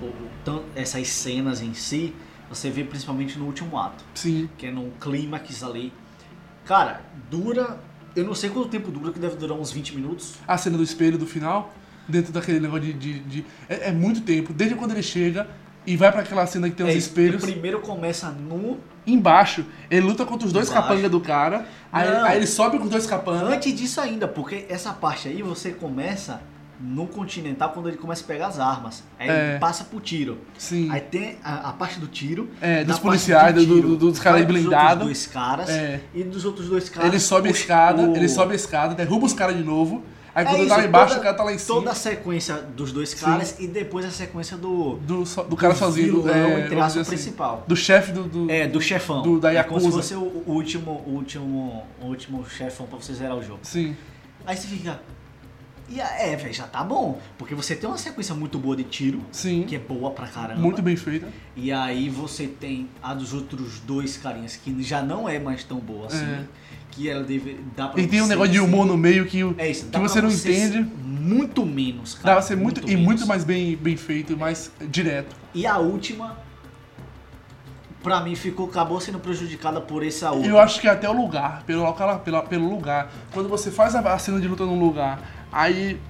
o- 0.00 0.06
o 0.06 0.28
tan- 0.44 0.62
essas 0.74 1.08
cenas 1.08 1.60
em 1.60 1.74
si, 1.74 2.14
você 2.48 2.70
vê 2.70 2.84
principalmente 2.84 3.38
no 3.38 3.44
último 3.44 3.78
ato. 3.78 4.02
Sim. 4.14 4.48
que 4.56 4.66
é 4.66 4.70
no 4.70 4.90
clímax 5.00 5.62
ali. 5.62 5.92
Cara, 6.64 7.00
dura. 7.30 7.78
Eu 8.16 8.24
não 8.24 8.34
sei 8.34 8.50
quanto 8.50 8.68
tempo 8.68 8.90
dura, 8.90 9.12
que 9.12 9.18
deve 9.18 9.36
durar 9.36 9.56
uns 9.56 9.70
20 9.70 9.94
minutos. 9.94 10.34
A 10.46 10.56
cena 10.58 10.76
do 10.76 10.82
espelho 10.82 11.16
do 11.18 11.26
final, 11.26 11.72
dentro 12.08 12.32
daquele 12.32 12.58
negócio 12.60 12.84
de. 12.86 12.92
de- 12.92 13.18
de- 13.20 13.46
é, 13.68 13.88
é 13.88 13.92
muito 13.92 14.22
tempo. 14.22 14.52
Desde 14.52 14.74
quando 14.76 14.92
ele 14.92 15.02
chega 15.02 15.48
e 15.86 15.96
vai 15.96 16.10
pra 16.10 16.22
aquela 16.22 16.46
cena 16.46 16.68
que 16.68 16.76
tem 16.76 16.86
os 16.86 16.92
É, 16.94 16.96
espelhos. 16.96 17.42
Primeiro 17.42 17.80
começa 17.80 18.30
no. 18.30 18.78
Embaixo, 19.06 19.64
ele 19.90 20.04
luta 20.06 20.26
contra 20.26 20.46
os 20.46 20.52
dois 20.52 20.68
capangas 20.68 21.10
do 21.10 21.18
cara. 21.20 21.66
Aí, 21.90 22.06
aí 22.08 22.36
ele 22.36 22.46
sobe 22.46 22.76
com 22.78 22.84
os 22.84 22.90
dois 22.90 23.06
capangas. 23.06 23.48
Antes 23.50 23.74
disso 23.74 24.00
ainda, 24.02 24.28
porque 24.28 24.66
essa 24.68 24.92
parte 24.92 25.28
aí 25.28 25.40
você 25.42 25.70
começa 25.70 26.42
no 26.80 27.06
Continental 27.06 27.70
quando 27.70 27.88
ele 27.88 27.96
começa 27.96 28.22
a 28.22 28.26
pegar 28.26 28.46
as 28.48 28.58
armas. 28.60 29.02
Aí 29.18 29.28
É. 29.28 29.50
ele 29.50 29.58
passa 29.58 29.84
pro 29.84 29.98
tiro. 30.00 30.38
Sim. 30.56 30.88
Aí 30.90 31.00
tem 31.00 31.36
a, 31.42 31.70
a 31.70 31.72
parte 31.72 31.98
do 31.98 32.06
tiro. 32.06 32.48
É, 32.60 32.84
dos 32.84 32.98
policiais, 32.98 33.54
do- 33.54 33.66
do- 33.82 33.96
dos 33.96 34.18
caras 34.18 34.44
blindados. 34.44 35.02
outros 35.02 35.04
dois 35.06 35.26
caras. 35.26 35.68
É. 35.70 36.00
E 36.14 36.22
dos 36.22 36.44
outros 36.44 36.68
dois 36.68 36.88
caras. 36.88 37.10
Ele 37.10 37.20
sobe 37.20 37.48
a 37.48 37.50
escada, 37.52 38.02
o- 38.02 38.16
ele 38.16 38.28
sobe 38.28 38.52
a 38.52 38.56
escada, 38.56 38.94
derruba 38.94 39.26
os 39.26 39.32
caras 39.32 39.56
de 39.56 39.64
novo. 39.64 40.04
Aí 40.34 40.44
quando 40.44 40.56
É 40.56 40.60
ele 40.60 40.68
tá 40.68 40.74
isso, 40.74 40.82
lá 40.82 40.88
embaixo, 40.88 41.08
toda- 41.08 41.20
o 41.20 41.22
cara 41.24 41.36
tá 41.36 41.42
lá 41.42 41.52
em 41.52 41.58
cima. 41.58 41.78
Toda 41.80 41.90
a 41.90 41.94
sequência 41.96 42.54
dos 42.76 42.92
dois 42.92 43.12
caras 43.12 43.56
e 43.58 43.66
depois 43.66 44.06
a 44.06 44.10
sequência 44.12 44.56
do. 44.56 44.94
Do, 44.98 45.26
so- 45.26 45.42
do 45.42 45.56
cara 45.56 45.74
sozinho. 45.74 46.12
do, 46.12 46.22
vilão, 46.22 46.34
é, 46.36 46.60
entre 46.60 46.80
assim, 46.80 47.02
principal. 47.02 47.64
do 47.66 47.74
chefe 47.74 48.12
do, 48.12 48.22
do- 48.22 48.48
É, 48.50 48.68
do 48.68 48.80
chefão. 48.80 49.22
do- 49.22 49.40
da 49.40 49.52
É 49.52 49.60
como 49.64 49.80
se 49.80 49.86
Yakuza. 49.86 50.02
fosse 50.02 50.14
o, 50.14 50.44
o 50.46 50.52
último, 50.52 51.02
o 51.04 51.10
último, 51.10 51.84
o 52.00 52.06
último 52.06 52.48
chefão 52.48 52.86
pra 52.86 52.98
você 53.00 53.12
zerar 53.14 53.36
o 53.36 53.42
jogo. 53.42 53.58
Sim. 53.62 53.96
Aí 54.46 54.56
você 54.56 54.68
fica. 54.68 55.00
E 55.90 56.00
é, 56.00 56.36
velho, 56.36 56.52
já 56.52 56.66
tá 56.66 56.84
bom. 56.84 57.18
Porque 57.38 57.54
você 57.54 57.74
tem 57.74 57.88
uma 57.88 57.96
sequência 57.96 58.34
muito 58.34 58.58
boa 58.58 58.76
de 58.76 58.84
tiro, 58.84 59.22
Sim. 59.32 59.64
que 59.66 59.74
é 59.74 59.78
boa 59.78 60.10
pra 60.10 60.26
caramba. 60.26 60.60
Muito 60.60 60.82
bem 60.82 60.96
feita. 60.96 61.28
E 61.56 61.72
aí 61.72 62.10
você 62.10 62.46
tem 62.46 62.88
a 63.02 63.14
dos 63.14 63.32
outros 63.32 63.80
dois 63.80 64.16
carinhas 64.16 64.54
que 64.56 64.82
já 64.82 65.00
não 65.02 65.28
é 65.28 65.38
mais 65.38 65.64
tão 65.64 65.78
boa 65.78 66.06
assim. 66.06 66.24
É. 66.24 66.44
Que 66.90 67.08
ela 67.08 67.22
deve. 67.22 67.60
Dá 67.76 67.88
pra 67.88 68.00
E 68.00 68.06
tem 68.06 68.20
um 68.20 68.26
negócio 68.26 68.52
de 68.52 68.60
humor 68.60 68.84
no 68.86 68.96
meio 68.96 69.24
que, 69.26 69.40
É 69.56 69.70
isso, 69.70 69.86
que 69.86 69.90
dá 69.90 69.98
você 69.98 70.20
não 70.20 70.30
entende. 70.30 70.82
Muito 71.02 71.64
menos, 71.64 72.14
Dá 72.14 72.20
cara. 72.22 72.34
pra 72.36 72.42
ser 72.42 72.56
muito, 72.56 72.80
e 72.82 72.86
menos. 72.88 73.04
muito 73.04 73.26
mais 73.26 73.44
bem, 73.44 73.76
bem 73.76 73.96
feito 73.96 74.32
e 74.32 74.36
mais 74.36 74.70
direto. 74.90 75.36
E 75.54 75.66
a 75.66 75.78
última, 75.78 76.38
pra 78.02 78.20
mim, 78.20 78.34
ficou, 78.34 78.66
acabou 78.66 79.00
sendo 79.00 79.18
prejudicada 79.18 79.80
por 79.80 80.04
essa 80.04 80.30
outra. 80.30 80.48
Eu 80.48 80.58
acho 80.58 80.80
que 80.80 80.88
até 80.88 81.08
o 81.08 81.12
lugar, 81.12 81.62
pelo, 81.64 81.82
local, 81.82 82.20
pelo, 82.20 82.42
pelo 82.42 82.68
lugar. 82.68 83.10
Quando 83.32 83.48
você 83.48 83.70
faz 83.70 83.94
a 83.94 84.18
cena 84.18 84.40
de 84.40 84.48
luta 84.48 84.64
num 84.64 84.78
lugar, 84.80 85.20
aí 85.52 86.00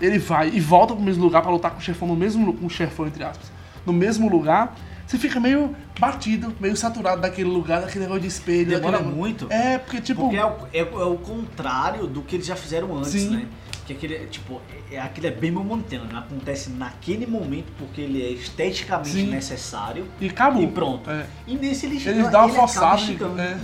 ele 0.00 0.18
vai 0.18 0.48
e 0.48 0.60
volta 0.60 0.94
pro 0.94 1.02
mesmo 1.02 1.22
lugar 1.22 1.42
pra 1.42 1.50
lutar 1.50 1.70
com 1.70 1.78
o 1.78 1.80
chefão 1.82 2.08
no 2.08 2.16
mesmo 2.16 2.52
com 2.54 2.66
o 2.66 2.70
chefão, 2.70 3.06
entre 3.06 3.22
aspas, 3.22 3.52
no 3.86 3.92
mesmo 3.92 4.28
lugar, 4.28 4.74
você 5.06 5.18
fica 5.18 5.38
meio 5.38 5.76
batido, 6.00 6.54
meio 6.58 6.76
saturado 6.76 7.20
daquele 7.20 7.48
lugar, 7.48 7.82
daquele 7.82 8.04
negócio 8.04 8.22
de 8.22 8.28
espelho. 8.28 8.70
Demora 8.70 8.98
daquele 8.98 9.14
muito. 9.14 9.46
É, 9.52 9.78
porque 9.78 10.00
tipo. 10.00 10.22
Porque 10.22 10.36
é 10.36 10.46
o, 10.46 10.56
é, 10.72 10.78
é 10.78 11.04
o 11.04 11.18
contrário 11.18 12.06
do 12.06 12.22
que 12.22 12.36
eles 12.36 12.46
já 12.46 12.56
fizeram 12.56 12.96
antes, 12.96 13.12
Sim. 13.12 13.30
né? 13.30 13.46
Que 13.86 13.92
aquele, 13.92 14.14
é, 14.14 14.26
tipo, 14.26 14.60
é, 14.90 15.00
aquele 15.00 15.26
é 15.26 15.30
bem 15.30 15.50
momentâneo, 15.50 16.06
né? 16.06 16.18
acontece 16.18 16.70
naquele 16.70 17.26
momento 17.26 17.72
porque 17.76 18.00
ele 18.00 18.22
é 18.22 18.30
esteticamente 18.30 19.10
Sim. 19.10 19.26
necessário 19.26 20.06
E 20.20 20.28
acabou. 20.28 20.62
e 20.62 20.68
pronto. 20.68 21.10
É. 21.10 21.26
E 21.46 21.56
nesse 21.56 21.86
ele, 21.86 21.96
Eles 21.96 22.30
dão 22.30 22.46
uma 22.46 22.54
forçada 22.54 23.02
é. 23.42 23.58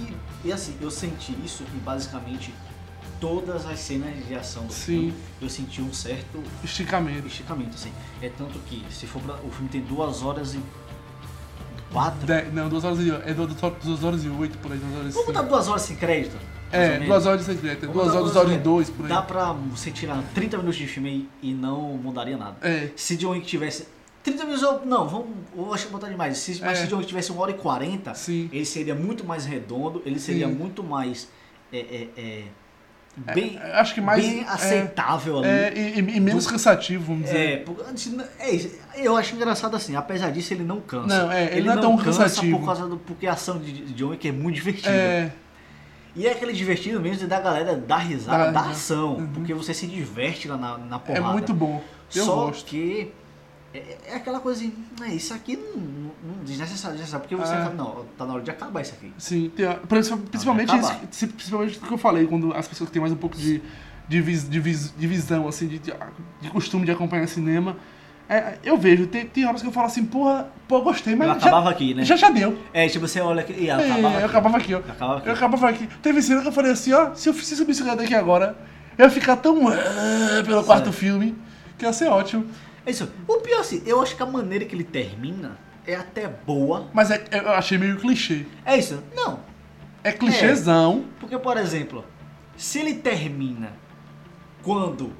E, 0.44 0.48
e 0.48 0.52
assim, 0.52 0.74
eu 0.82 0.90
senti 0.90 1.34
isso 1.44 1.62
em 1.74 1.78
basicamente 1.78 2.52
todas 3.20 3.66
as 3.66 3.78
cenas 3.78 4.26
de 4.26 4.34
ação 4.34 4.66
do 4.66 4.72
Sim. 4.72 4.84
filme. 4.84 5.14
Eu 5.40 5.48
senti 5.48 5.80
um 5.82 5.92
certo 5.92 6.42
Esticamento. 6.64 7.26
esticamento, 7.26 7.74
assim. 7.74 7.92
É 8.22 8.28
tanto 8.28 8.58
que, 8.60 8.84
se 8.90 9.06
for 9.06 9.20
pra, 9.22 9.34
o 9.36 9.50
filme 9.50 9.68
tem 9.68 9.80
duas 9.82 10.22
horas 10.22 10.54
e 10.54 10.60
quatro. 11.92 12.26
De- 12.26 12.50
não, 12.52 12.68
2 12.68 12.84
horas 12.84 12.98
e. 13.00 13.10
É 13.10 13.34
2 13.34 14.04
horas 14.04 14.24
e 14.24 14.28
8 14.28 14.58
por 14.58 14.72
aí, 14.72 14.78
2 14.78 14.94
horas 14.96 15.14
Vamos 15.14 15.26
botar 15.26 15.40
5. 15.40 15.50
duas 15.52 15.68
horas 15.68 15.82
sem 15.82 15.96
crédito? 15.96 16.36
É? 16.70 16.98
2 17.00 17.26
horas 17.26 17.40
de 17.40 17.46
secreto. 17.46 17.86
Vamos 17.86 17.94
2 17.96 18.06
dar 18.08 18.12
horas, 18.20 18.32
duas 18.32 18.34
2 18.34 18.36
horas 18.36 18.50
e 18.50 18.54
horas. 18.54 18.64
2 18.64 18.90
por 18.90 19.02
aí. 19.04 19.08
Dá 19.08 19.22
pra 19.22 19.52
você 19.52 19.90
tirar 19.90 20.22
30 20.34 20.58
minutos 20.58 20.78
de 20.78 20.86
filme 20.86 21.28
e, 21.42 21.50
e 21.50 21.54
não 21.54 21.80
mudaria 21.96 22.36
nada. 22.36 22.56
É. 22.60 22.90
Se 22.94 23.16
John 23.16 23.30
Wick 23.30 23.46
tivesse. 23.46 23.88
30 24.22 24.44
minutos 24.44 24.62
eu. 24.62 24.84
Não, 24.84 25.08
vamos. 25.08 25.28
Eu 25.56 25.72
acho 25.72 25.86
que 25.86 25.92
botar 25.92 26.08
demais. 26.08 26.36
Se, 26.36 26.60
mas 26.60 26.78
É. 26.78 26.82
se 26.82 26.88
John 26.88 26.96
Wick 26.96 27.08
tivesse 27.08 27.32
1 27.32 27.38
hora 27.38 27.50
e 27.52 27.54
40, 27.54 28.14
Sim. 28.14 28.50
ele 28.52 28.66
seria 28.66 28.94
muito 28.94 29.24
mais 29.24 29.46
redondo, 29.46 30.02
ele 30.04 30.18
seria 30.18 30.46
Sim. 30.46 30.54
muito 30.54 30.82
mais. 30.84 31.28
É, 31.72 31.78
é, 31.78 32.08
é, 32.16 32.44
bem, 33.34 33.58
É, 33.62 33.72
acho 33.80 33.94
que 33.94 34.00
mais. 34.00 34.24
bem 34.24 34.40
é, 34.40 34.48
aceitável 34.48 35.38
ali. 35.38 35.48
É, 35.48 35.72
e, 35.76 35.98
e- 35.98 36.20
menos 36.20 36.46
cansativo, 36.46 37.04
vamos 37.04 37.24
dizer. 37.24 37.64
É, 38.38 38.46
é 38.46 38.50
isso. 38.50 38.70
eu 38.96 39.16
acho 39.16 39.34
engraçado 39.34 39.74
assim, 39.76 39.96
apesar 39.96 40.30
disso 40.30 40.52
ele 40.54 40.64
não 40.64 40.80
cansa. 40.80 41.06
Não, 41.24 41.32
é, 41.32 41.44
ele 41.56 41.66
não 41.66 41.74
é 41.74 41.80
tão 41.80 41.96
cansa 41.96 42.24
cansativo. 42.24 42.58
por 42.58 42.66
causa 42.66 42.86
do 42.86 42.96
porque 42.98 43.26
a 43.26 43.32
ação 43.32 43.58
de 43.58 43.72
de 43.72 43.92
John 43.94 44.08
Wick 44.10 44.28
é 44.28 44.32
muito 44.32 44.54
divertida. 44.56 44.90
É, 44.94 45.32
E 46.16 46.26
é 46.26 46.32
aquele 46.32 46.52
divertido 46.52 47.00
mesmo 47.00 47.18
de 47.18 47.26
da 47.26 47.38
galera 47.40 47.76
dar 47.76 47.98
risada 47.98 48.50
da 48.50 48.60
risada. 48.62 48.70
ação, 48.70 49.16
Uhum. 49.16 49.26
porque 49.34 49.54
você 49.54 49.72
se 49.74 49.86
diverte 49.86 50.48
lá 50.48 50.56
na, 50.56 50.78
na 50.78 50.96
é 50.96 50.98
porrada. 50.98 51.32
muito 51.32 51.54
bom. 51.54 51.82
Eu 52.14 52.24
Só 52.24 52.46
gosto. 52.46 52.66
que 52.66 53.12
é, 53.78 53.98
é 54.12 54.14
aquela 54.16 54.40
coisa 54.40 54.60
assim, 54.60 54.72
isso 55.14 55.32
aqui 55.34 55.56
não, 55.56 55.80
não, 56.36 56.44
desnecessário, 56.44 56.96
desnecessário, 56.96 57.26
porque 57.28 57.36
você 57.36 57.54
É. 57.54 57.68
não, 57.74 58.04
tá 58.16 58.24
na 58.26 58.34
hora 58.34 58.42
de 58.42 58.50
acabar 58.50 58.80
isso 58.80 58.94
aqui. 58.94 59.12
Sim, 59.18 59.50
tem, 59.54 59.66
principalmente, 59.88 60.28
principalmente, 60.30 60.68
vai 60.68 60.78
acabar. 60.78 61.00
isso- 61.10 61.28
principalmente 61.28 61.78
o 61.78 61.80
que 61.82 61.92
eu 61.92 61.98
falei, 61.98 62.26
quando 62.26 62.52
as 62.54 62.66
pessoas 62.68 62.88
que 62.88 62.92
têm 62.94 63.00
mais 63.00 63.12
um 63.12 63.16
pouco 63.16 63.36
de, 63.36 63.62
de, 64.08 64.20
vis- 64.20 64.48
de, 64.48 64.60
vis- 64.60 64.94
de 64.96 65.06
visão, 65.06 65.46
assim, 65.48 65.66
de, 65.68 65.78
de, 65.78 65.92
de 66.40 66.50
costume 66.50 66.84
de 66.84 66.90
acompanhar 66.92 67.26
cinema. 67.28 67.76
É, 68.30 68.58
eu 68.62 68.76
vejo, 68.76 69.06
tem, 69.06 69.24
tem 69.24 69.46
horas 69.46 69.62
que 69.62 69.68
eu 69.68 69.72
falo 69.72 69.86
assim, 69.86 70.04
porra, 70.04 70.50
pô, 70.68 70.82
gostei, 70.82 71.14
mas 71.16 71.28
Eu 71.28 71.34
já, 71.34 71.40
acabava 71.40 71.70
aqui, 71.70 71.94
né? 71.94 72.04
já 72.04 72.14
já 72.14 72.28
deu. 72.28 72.58
É, 72.74 72.86
tipo, 72.86 73.08
você 73.08 73.20
olha 73.22 73.40
aqui, 73.40 73.54
e 73.54 73.70
ela 73.70 73.80
É, 73.82 73.90
acabava 73.90 74.08
eu 74.12 74.16
aqui. 74.18 74.24
acabava 74.26 74.56
aqui, 74.58 74.74
ó. 74.74 74.78
Acabava 74.80 75.16
aqui. 75.18 75.28
Eu 75.28 75.32
acabava 75.32 75.68
aqui. 75.70 75.88
Teve 76.02 76.20
cena 76.20 76.42
que 76.42 76.48
eu 76.48 76.52
falei 76.52 76.72
assim, 76.72 76.92
ó, 76.92 77.14
se 77.14 77.28
eu 77.30 77.32
se 77.32 77.56
subisse 77.56 77.82
daqui 77.82 78.14
agora, 78.14 78.54
eu 78.98 79.06
ia 79.06 79.10
ficar 79.10 79.36
tão 79.36 79.66
ah, 79.68 80.42
pelo 80.44 80.62
quarto 80.62 80.92
filme, 80.92 81.34
que 81.78 81.86
ia 81.86 81.92
ser 81.94 82.08
ótimo. 82.08 82.44
É 82.88 82.90
isso. 82.90 83.06
O 83.26 83.36
pior 83.40 83.60
assim, 83.60 83.82
eu 83.84 84.00
acho 84.00 84.16
que 84.16 84.22
a 84.22 84.26
maneira 84.26 84.64
que 84.64 84.74
ele 84.74 84.82
termina 84.84 85.58
é 85.86 85.94
até 85.94 86.26
boa. 86.26 86.88
Mas 86.94 87.10
é, 87.10 87.22
eu 87.32 87.50
achei 87.52 87.76
meio 87.76 87.98
clichê. 87.98 88.46
É 88.64 88.78
isso? 88.78 89.02
Não. 89.14 89.40
É 90.02 90.10
clichêzão. 90.10 91.04
Porque, 91.20 91.36
por 91.38 91.58
exemplo, 91.58 92.02
se 92.56 92.78
ele 92.78 92.94
termina 92.94 93.72
quando 94.62 95.12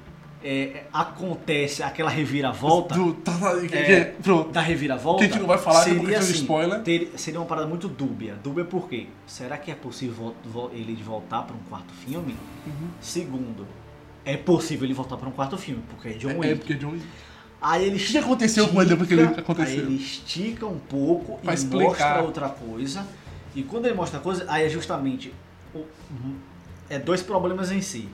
é, 0.42 0.84
acontece 0.92 1.82
aquela 1.82 2.08
reviravolta. 2.08 2.94
Do, 2.94 3.12
tá, 3.14 3.32
tá, 3.36 3.56
que- 3.60 3.74
É, 3.76 4.04
que- 4.04 4.22
pronto. 4.22 4.50
da 4.50 4.60
reviravolta. 4.60 5.18
Que 5.18 5.24
a 5.24 5.28
gente 5.28 5.40
não 5.40 5.46
vai 5.48 5.58
falar, 5.58 5.84
que 5.84 5.90
é 5.90 5.94
seria 5.94 6.08
de 6.08 6.14
assim, 6.14 6.32
spoiler. 6.32 6.80
ter- 6.82 7.12
seria 7.16 7.40
uma 7.40 7.46
parada 7.46 7.66
muito 7.66 7.88
dúbia. 7.88 8.34
Dúbia 8.42 8.64
por 8.64 8.88
quê? 8.88 9.08
Será 9.26 9.58
que 9.58 9.70
é 9.70 9.74
possível 9.74 10.34
ele 10.72 10.94
voltar 11.02 11.42
para 11.42 11.54
um 11.56 11.60
quarto 11.68 11.92
filme? 11.92 12.34
Uhum. 12.66 12.88
Segundo, 13.00 13.66
é 14.24 14.36
possível 14.36 14.84
ele 14.86 14.94
voltar 14.94 15.16
para 15.16 15.28
um 15.28 15.32
quarto 15.32 15.58
filme, 15.58 15.82
porque 15.90 16.08
é 16.08 16.12
John 16.12 16.30
É, 16.30 16.34
Wick. 16.36 16.50
é 16.52 16.54
porque 16.54 16.74
John 16.74 16.90
Wick. 16.92 17.04
Aí 17.60 17.84
ele 17.86 17.96
O 17.96 18.06
que 18.06 18.18
aconteceu 18.18 18.68
com 18.68 18.80
ele 18.80 18.90
depois 18.90 19.08
que 19.08 19.14
ele 19.14 19.22
estica- 19.22 19.40
aconteceu? 19.40 19.74
Aí 19.74 19.80
ele 19.80 19.96
estica 19.96 20.66
um 20.66 20.78
pouco 20.78 21.38
Pra 21.42 21.52
e 21.52 21.54
explicar. 21.56 21.84
mostra 21.88 22.22
outra 22.22 22.48
coisa. 22.48 23.06
E 23.54 23.62
quando 23.62 23.86
ele 23.86 23.94
mostra 23.94 24.18
a 24.20 24.22
coisa, 24.22 24.44
aí 24.48 24.64
é 24.64 24.68
justamente 24.68 25.34
o- 25.74 25.84
é 26.88 26.98
dois 26.98 27.22
problemas 27.22 27.72
em 27.72 27.80
si. 27.80 28.08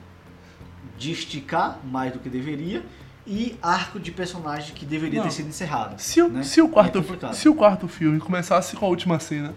De 0.97 1.11
esticar 1.11 1.79
mais 1.83 2.11
do 2.13 2.19
que 2.19 2.29
deveria 2.29 2.83
e 3.27 3.57
arco 3.61 3.99
de 3.99 4.11
personagem 4.11 4.73
que 4.73 4.85
deveria 4.85 5.19
Não. 5.19 5.27
ter 5.27 5.33
sido 5.33 5.49
encerrado. 5.49 5.99
Se 5.99 6.21
o, 6.21 6.27
né? 6.29 6.41
se, 6.43 6.61
o 6.61 6.69
quarto, 6.69 7.03
É 7.29 7.33
se 7.33 7.49
o 7.49 7.53
quarto 7.55 7.87
filme 7.87 8.19
começasse 8.19 8.75
com 8.75 8.85
a 8.85 8.89
última 8.89 9.19
cena, 9.19 9.53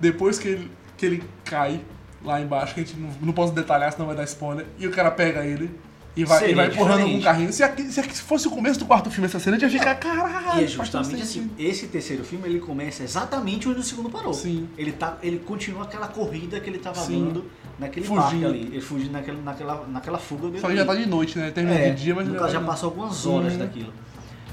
depois 0.00 0.38
que 0.38 0.48
ele, 0.48 0.70
que 0.96 1.04
ele 1.06 1.24
cai 1.44 1.80
lá 2.24 2.40
embaixo, 2.40 2.74
que 2.74 2.80
a 2.80 2.84
gente 2.84 2.96
não, 2.98 3.10
não 3.20 3.32
posso 3.32 3.52
detalhar, 3.52 3.92
senão 3.92 4.06
vai 4.06 4.14
dar 4.16 4.24
spoiler, 4.24 4.66
e 4.78 4.86
o 4.86 4.90
cara 4.90 5.10
pega 5.10 5.44
ele 5.44 5.70
e 6.14 6.24
vai, 6.24 6.50
e 6.50 6.54
vai 6.54 6.66
empurrando 6.68 7.04
com 7.04 7.14
um 7.16 7.20
carrinho. 7.22 7.52
Se, 7.52 7.62
aqui- 7.62 7.84
se, 7.84 8.02
fosse 8.22 8.46
o 8.46 8.50
começo 8.50 8.78
do 8.78 8.84
quarto 8.84 9.10
filme 9.10 9.26
essa 9.26 9.38
cena, 9.40 9.56
a 9.56 9.58
gente 9.58 9.72
ia 9.72 9.78
ficar, 9.78 9.94
caralho, 9.94 10.60
E 10.60 10.64
é 10.64 10.66
justamente 10.66 11.14
assim, 11.22 11.42
sentido." 11.42 11.54
esse 11.58 11.86
terceiro 11.86 12.22
filme 12.24 12.46
ele 12.48 12.60
começa 12.60 13.02
exatamente 13.02 13.68
onde 13.68 13.80
o 13.80 13.82
segundo 13.82 14.10
parou. 14.10 14.34
Sim. 14.34 14.68
Ele, 14.76 14.92
tá, 14.92 15.16
ele 15.22 15.38
continua 15.38 15.84
aquela 15.84 16.08
corrida 16.08 16.60
que 16.60 16.68
ele 16.68 16.76
estava 16.76 17.00
Sim. 17.00 17.24
dando 17.26 17.50
naquele 17.78 18.04
Fugindo. 18.06 18.22
parque 18.22 18.44
ali. 18.44 18.60
Ele 18.72 18.80
fugindo 18.80 19.12
naquela, 19.12 19.40
naquela, 19.40 19.86
naquela 19.86 20.18
fuga 20.18 20.48
dele. 20.48 20.60
Só 20.60 20.68
que 20.68 20.76
já 20.76 20.84
tá 20.84 20.94
de 20.94 21.06
noite, 21.06 21.38
né? 21.38 21.50
Termina 21.50 21.76
É, 21.78 21.90
de 21.90 22.02
dia, 22.02 22.14
mas 22.14 22.26
no 22.28 22.34
já 22.34 22.40
caso 22.40 22.52
tá 22.52 22.60
já 22.60 22.66
passou 22.66 22.88
algumas 22.90 23.26
horas 23.26 23.52
Uhum. 23.54 23.58
daquilo. 23.60 23.92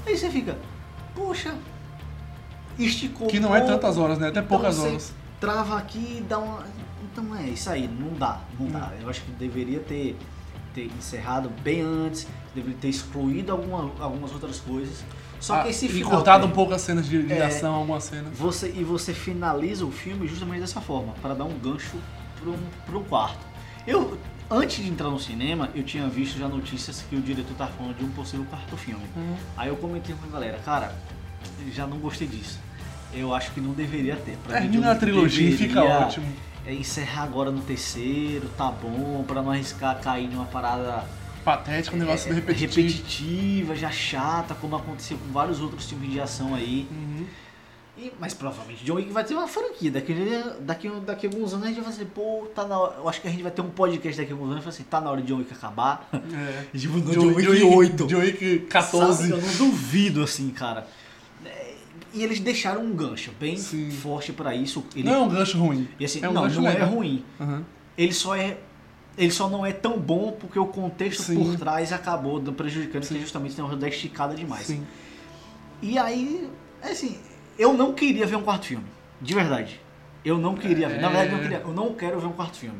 Aí 0.06 0.16
você 0.16 0.30
fica, 0.30 0.56
poxa, 1.14 1.54
esticou. 2.78 3.26
Que 3.28 3.38
não 3.40 3.54
é 3.54 3.60
pouco, 3.60 3.74
tantas 3.74 3.96
horas, 3.98 4.18
né? 4.18 4.28
Até 4.28 4.40
então 4.40 4.48
poucas 4.48 4.78
horas. 4.78 5.12
Trava 5.40 5.76
aqui 5.78 6.18
e 6.18 6.20
dá 6.26 6.38
uma. 6.38 6.64
Então 7.12 7.34
é 7.36 7.44
isso 7.48 7.68
aí, 7.70 7.88
não 7.88 8.14
dá, 8.14 8.40
não 8.58 8.66
Hum. 8.66 8.70
dá. 8.70 8.92
Eu 9.00 9.08
acho 9.08 9.22
que 9.22 9.30
deveria 9.32 9.80
ter, 9.80 10.16
ter 10.88 10.90
encerrado 10.98 11.50
bem 11.62 11.80
antes, 11.82 12.26
deveria 12.54 12.76
ter 12.80 12.88
excluído 12.88 13.52
alguma, 13.52 13.90
algumas 14.00 14.32
outras 14.32 14.58
coisas. 14.60 15.04
Só 15.38 15.54
Ah, 15.56 15.62
que 15.62 15.70
esse 15.70 15.86
e 15.86 15.88
final. 15.88 16.10
cortado 16.10 16.44
é, 16.44 16.48
um 16.48 16.50
pouco 16.50 16.74
as 16.74 16.82
cenas 16.82 17.08
de, 17.08 17.22
de 17.22 17.32
É. 17.32 17.44
ação, 17.44 17.74
algumas 17.74 18.04
cenas. 18.04 18.36
Você, 18.36 18.68
e 18.76 18.84
você 18.84 19.12
finaliza 19.14 19.84
o 19.84 19.90
filme 19.90 20.26
justamente 20.26 20.60
dessa 20.60 20.80
forma, 20.80 21.14
para 21.22 21.34
dar 21.34 21.44
um 21.44 21.58
gancho 21.58 21.96
pro, 22.38 22.54
pro 22.86 23.00
quarto. 23.04 23.38
Eu, 23.86 24.18
antes 24.50 24.84
de 24.84 24.90
entrar 24.90 25.08
no 25.08 25.18
cinema, 25.18 25.70
eu 25.74 25.82
tinha 25.82 26.06
visto 26.08 26.38
já 26.38 26.46
notícias 26.48 27.02
que 27.08 27.16
o 27.16 27.20
diretor 27.20 27.54
tá 27.56 27.66
falando 27.66 27.96
de 27.96 28.04
um 28.04 28.10
possível 28.10 28.44
quarto 28.50 28.76
filme. 28.76 29.02
Uhum. 29.16 29.34
Aí 29.56 29.68
eu 29.68 29.76
comentei 29.76 30.14
com 30.14 30.26
a 30.28 30.30
galera, 30.30 30.58
cara, 30.58 30.94
já 31.72 31.86
não 31.86 31.98
gostei 31.98 32.28
disso. 32.28 32.58
Eu 33.12 33.34
acho 33.34 33.50
que 33.52 33.60
não 33.60 33.72
deveria 33.72 34.16
ter. 34.16 34.36
Pra 34.44 34.60
mim, 34.60 34.68
Termina 34.68 34.92
a 34.92 34.94
trilogia 34.94 35.48
e 35.48 35.56
fica 35.56 35.80
deveria, 35.80 35.98
ótimo. 36.06 36.26
É, 36.66 36.74
encerrar 36.74 37.24
agora 37.24 37.50
no 37.50 37.60
terceiro, 37.62 38.48
tá 38.56 38.70
bom, 38.70 39.24
pra 39.26 39.42
não 39.42 39.50
arriscar 39.50 40.00
cair 40.00 40.28
numa 40.28 40.44
parada 40.46 41.04
Patético, 41.44 41.96
um 41.96 41.98
negócio 41.98 42.30
é, 42.30 42.34
repetitivo. 42.34 42.80
repetitiva, 42.86 43.74
já 43.74 43.90
chata, 43.90 44.54
como 44.54 44.76
aconteceu 44.76 45.16
com 45.16 45.32
vários 45.32 45.60
outros 45.60 45.88
filmes 45.88 46.10
de 46.12 46.20
ação 46.20 46.54
aí. 46.54 46.86
Uhum. 46.90 47.24
E- 47.98 48.12
mas 48.18 48.32
provavelmente 48.34 48.84
John 48.84 48.94
Wick 48.94 49.10
vai 49.10 49.24
ter 49.24 49.34
uma 49.34 49.48
franquia. 49.48 49.90
Daqui, 49.90 50.14
daqui, 50.60 50.90
daqui 51.04 51.26
a 51.26 51.30
alguns 51.30 51.52
anos 51.52 51.64
a 51.64 51.68
gente 51.68 51.80
vai 51.80 51.92
fazer, 51.92 52.04
pô, 52.06 52.46
tá 52.54 52.66
na 52.66 52.78
hora. 52.78 52.96
Eu 52.98 53.08
acho 53.08 53.20
que 53.20 53.28
a 53.28 53.30
gente 53.30 53.42
vai 53.42 53.52
ter 53.52 53.60
um 53.62 53.70
podcast 53.70 54.20
daqui 54.20 54.32
a 54.32 54.34
alguns 54.34 54.52
anos 54.52 54.64
e 54.64 54.68
assim, 54.68 54.82
tá 54.84 55.00
na 55.00 55.10
hora 55.10 55.20
de 55.20 55.28
John 55.28 55.38
Wick 55.38 55.52
acabar. 55.52 56.08
É. 56.12 56.64
tipo, 56.78 56.98
no 56.98 57.12
John, 57.12 57.26
Wick 57.34 57.48
8. 57.64 58.06
John 58.06 58.18
Wick 58.18 58.58
14. 58.70 59.28
Sabe? 59.28 59.32
Eu 59.32 59.46
não 59.46 59.56
duvido, 59.70 60.22
assim, 60.22 60.50
cara. 60.50 60.86
É, 62.14 62.16
E 62.18 62.22
eles 62.22 62.40
deixaram 62.40 62.82
um 62.82 62.92
gancho 62.94 63.32
bem 63.38 63.56
Sim. 63.56 63.90
forte 63.90 64.32
pra 64.32 64.54
isso. 64.54 64.84
Ele, 64.94 65.04
Não 65.04 65.14
é 65.14 65.18
um 65.18 65.28
gancho 65.28 65.58
ruim. 65.58 65.88
assim, 66.02 66.20
é 66.22 66.28
um 66.28 66.32
não, 66.32 66.42
gancho 66.42 66.60
não 66.60 66.68
é 66.68 66.82
ruim. 66.82 67.24
Uhum. 67.38 67.64
Ele 67.96 68.12
só 68.12 68.34
é. 68.36 68.58
Ele 69.18 69.30
só 69.30 69.48
não 69.50 69.66
é 69.66 69.72
tão 69.72 69.98
bom 69.98 70.32
porque 70.32 70.58
o 70.58 70.66
contexto 70.66 71.22
Sim. 71.24 71.36
por 71.44 71.56
trás 71.58 71.92
acabou 71.92 72.40
prejudicando, 72.40 73.02
que 73.02 73.08
Sim. 73.08 73.16
é 73.18 73.20
justamente 73.20 73.54
tem 73.54 73.64
uma 73.64 73.76
da 73.76 73.88
esticada 73.88 74.34
demais. 74.34 74.66
Sim. 74.66 74.86
E 75.82 75.98
aí, 75.98 76.48
assim, 76.82 77.18
eu 77.58 77.72
não 77.74 77.92
queria 77.92 78.26
ver 78.26 78.36
um 78.36 78.42
quarto 78.42 78.66
filme. 78.66 78.86
De 79.20 79.34
verdade. 79.34 79.80
Eu 80.24 80.38
não 80.38 80.54
queria 80.54 80.88
ver. 80.88 81.00
Na 81.00 81.08
É. 81.08 81.10
verdade, 81.10 81.28
eu 81.30 81.36
não, 81.36 81.42
queria, 81.42 81.58
eu 81.58 81.72
não 81.72 81.94
quero 81.94 82.20
ver 82.20 82.26
um 82.26 82.32
quarto 82.32 82.56
filme. 82.56 82.78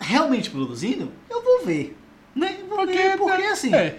Realmente 0.00 0.50
produzindo, 0.50 1.10
eu 1.28 1.42
vou 1.42 1.64
ver. 1.64 1.96
Né? 2.34 2.58
Vou 2.68 2.78
Porque, 2.78 2.92
ver, 2.92 3.16
porque 3.18 3.42
assim. 3.42 3.74
É. 3.74 3.98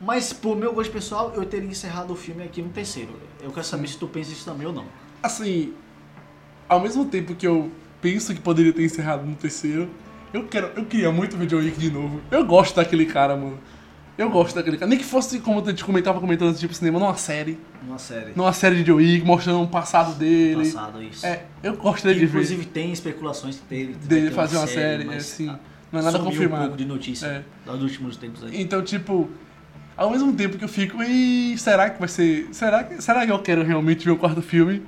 Mas 0.00 0.32
por 0.32 0.56
meu 0.56 0.72
gosto 0.72 0.90
pessoal, 0.92 1.32
eu 1.36 1.44
teria 1.44 1.68
encerrado 1.68 2.12
o 2.12 2.16
filme 2.16 2.42
aqui 2.42 2.62
no 2.62 2.70
terceiro. 2.70 3.10
Eu 3.42 3.50
quero 3.50 3.64
saber 3.66 3.86
se 3.88 3.98
tu 3.98 4.06
pensa 4.08 4.32
isso 4.32 4.44
também 4.44 4.66
ou 4.66 4.72
não. 4.72 4.84
Assim, 5.22 5.74
ao 6.68 6.80
mesmo 6.80 7.04
tempo 7.04 7.34
que 7.34 7.46
eu 7.46 7.70
penso 8.00 8.32
que 8.34 8.40
poderia 8.40 8.72
ter 8.72 8.82
encerrado 8.84 9.26
no 9.26 9.34
terceiro, 9.36 9.90
eu 10.32 10.44
quero, 10.46 10.68
eu 10.76 10.84
queria 10.86 11.10
muito 11.12 11.36
ver 11.36 11.46
John 11.46 11.58
Wick 11.58 11.78
de 11.78 11.90
novo. 11.90 12.20
Eu 12.30 12.44
gosto 12.46 12.76
daquele 12.76 13.04
cara, 13.04 13.36
mano. 13.36 13.58
Eu 14.16 14.30
gosto 14.30 14.54
daquele 14.54 14.76
cara. 14.78 14.88
Nem 14.88 14.98
que 14.98 15.04
fosse, 15.04 15.40
como 15.40 15.60
a 15.60 15.64
gente 15.70 15.84
comentava 15.84 16.18
comentando 16.20 16.56
tipo 16.56 16.72
cinema, 16.72 16.98
numa 16.98 17.16
série. 17.16 17.58
Uma 17.82 17.98
série. 17.98 18.32
Numa 18.36 18.52
série 18.52 18.76
de 18.76 18.84
John 18.84 18.96
Wick, 18.96 19.24
mostrando 19.24 19.62
o 19.62 19.68
passado 19.68 20.14
dele. 20.14 20.64
Passado 20.64 21.02
isso. 21.02 21.26
É, 21.26 21.44
eu 21.62 21.76
gostaria 21.76 22.14
de 22.18 22.26
ver. 22.26 22.38
Inclusive 22.38 22.64
tem 22.66 22.92
especulações 22.92 23.56
dele, 23.68 23.94
Dele 23.94 24.30
fazer 24.30 24.56
uma 24.56 24.66
série, 24.66 25.04
mas 25.04 25.24
assim. 25.24 25.46
tá, 25.46 25.58
Não 25.92 26.00
é 26.00 26.02
nada 26.02 26.18
confirmado. 26.18 26.62
um 26.62 26.66
pouco 26.68 26.78
de 26.78 26.84
notícia 26.86 27.26
É. 27.26 27.44
dos 27.70 27.82
últimos 27.82 28.16
tempos 28.16 28.44
aí. 28.44 28.60
Então, 28.60 28.82
tipo, 28.82 29.28
ao 30.00 30.10
mesmo 30.10 30.32
tempo 30.32 30.56
que 30.56 30.64
eu 30.64 30.68
fico, 30.68 31.02
e 31.02 31.56
será 31.58 31.90
que 31.90 31.98
vai 32.00 32.08
ser. 32.08 32.48
Será 32.52 32.82
que, 32.84 33.02
será 33.02 33.26
que 33.26 33.30
eu 33.30 33.38
quero 33.38 33.62
realmente 33.62 34.02
ver 34.04 34.12
o 34.12 34.16
quarto 34.16 34.40
filme? 34.40 34.82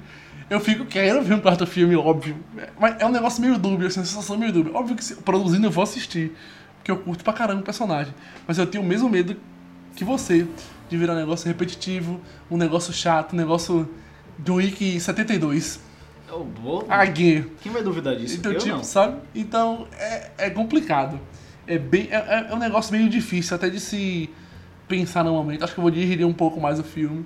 Eu 0.49 0.59
fico, 0.59 0.87
quero 0.87 1.23
ver 1.23 1.35
um 1.35 1.41
quarto 1.41 1.67
filme, 1.67 1.95
óbvio. 1.95 2.35
Mas 2.81 2.97
é 2.99 3.05
um 3.05 3.11
negócio 3.11 3.43
meio 3.43 3.59
dúbio, 3.59 3.87
assim, 3.87 4.01
uma 4.01 4.07
sensação 4.07 4.39
meio 4.39 4.51
dúbia. 4.53 4.73
Óbvio 4.75 4.97
que 4.97 5.05
se- 5.05 5.17
produzindo 5.17 5.67
eu 5.67 5.71
vou 5.71 5.85
assistir, 5.85 6.33
porque 6.79 6.91
eu 6.91 6.97
curto 6.97 7.23
pra 7.23 7.33
caramba 7.35 7.61
o 7.61 7.63
personagem. 7.65 8.15
Mas 8.47 8.57
eu 8.57 8.67
tenho 8.67 8.83
o 8.83 8.87
mesmo 8.87 9.09
medo 9.09 9.37
que 9.95 10.03
você 10.03 10.47
de 10.89 10.97
virar 10.97 11.13
um 11.13 11.17
negócio 11.17 11.47
repetitivo, 11.47 12.19
um 12.51 12.57
negócio 12.57 12.91
chato, 12.93 13.35
um 13.35 13.37
negócio 13.37 13.89
do 14.39 14.55
Wiki 14.55 14.99
72. 14.99 15.79
Eu 16.27 16.51
vou... 16.63 16.87
Again. 16.89 17.47
Quem 17.61 17.71
vai 17.71 17.83
duvidar 17.83 18.17
disso? 18.17 18.37
Então, 18.39 18.53
eu 18.53 18.59
tipo, 18.59 18.77
não. 18.77 18.85
sabe? 18.85 19.19
Então, 19.35 19.87
é, 19.99 20.31
é 20.39 20.51
complicado. 20.51 21.21
É, 21.67 21.79
bem, 21.79 22.09
é, 22.11 22.47
é 22.51 22.55
um 22.55 22.59
negócio 22.59 22.93
meio 22.93 23.09
difícil 23.11 23.55
até 23.55 23.69
de 23.69 23.79
se 23.79 24.29
pensar 24.97 25.25
no 25.25 25.33
momento. 25.33 25.65
Acho 25.65 25.73
que 25.73 25.81
eu 25.81 25.83
vou 25.83 25.91
digerir 25.91 26.27
um 26.27 26.33
pouco 26.35 26.61
mais 26.61 26.79
o 26.79 26.85
filme. 26.85 27.25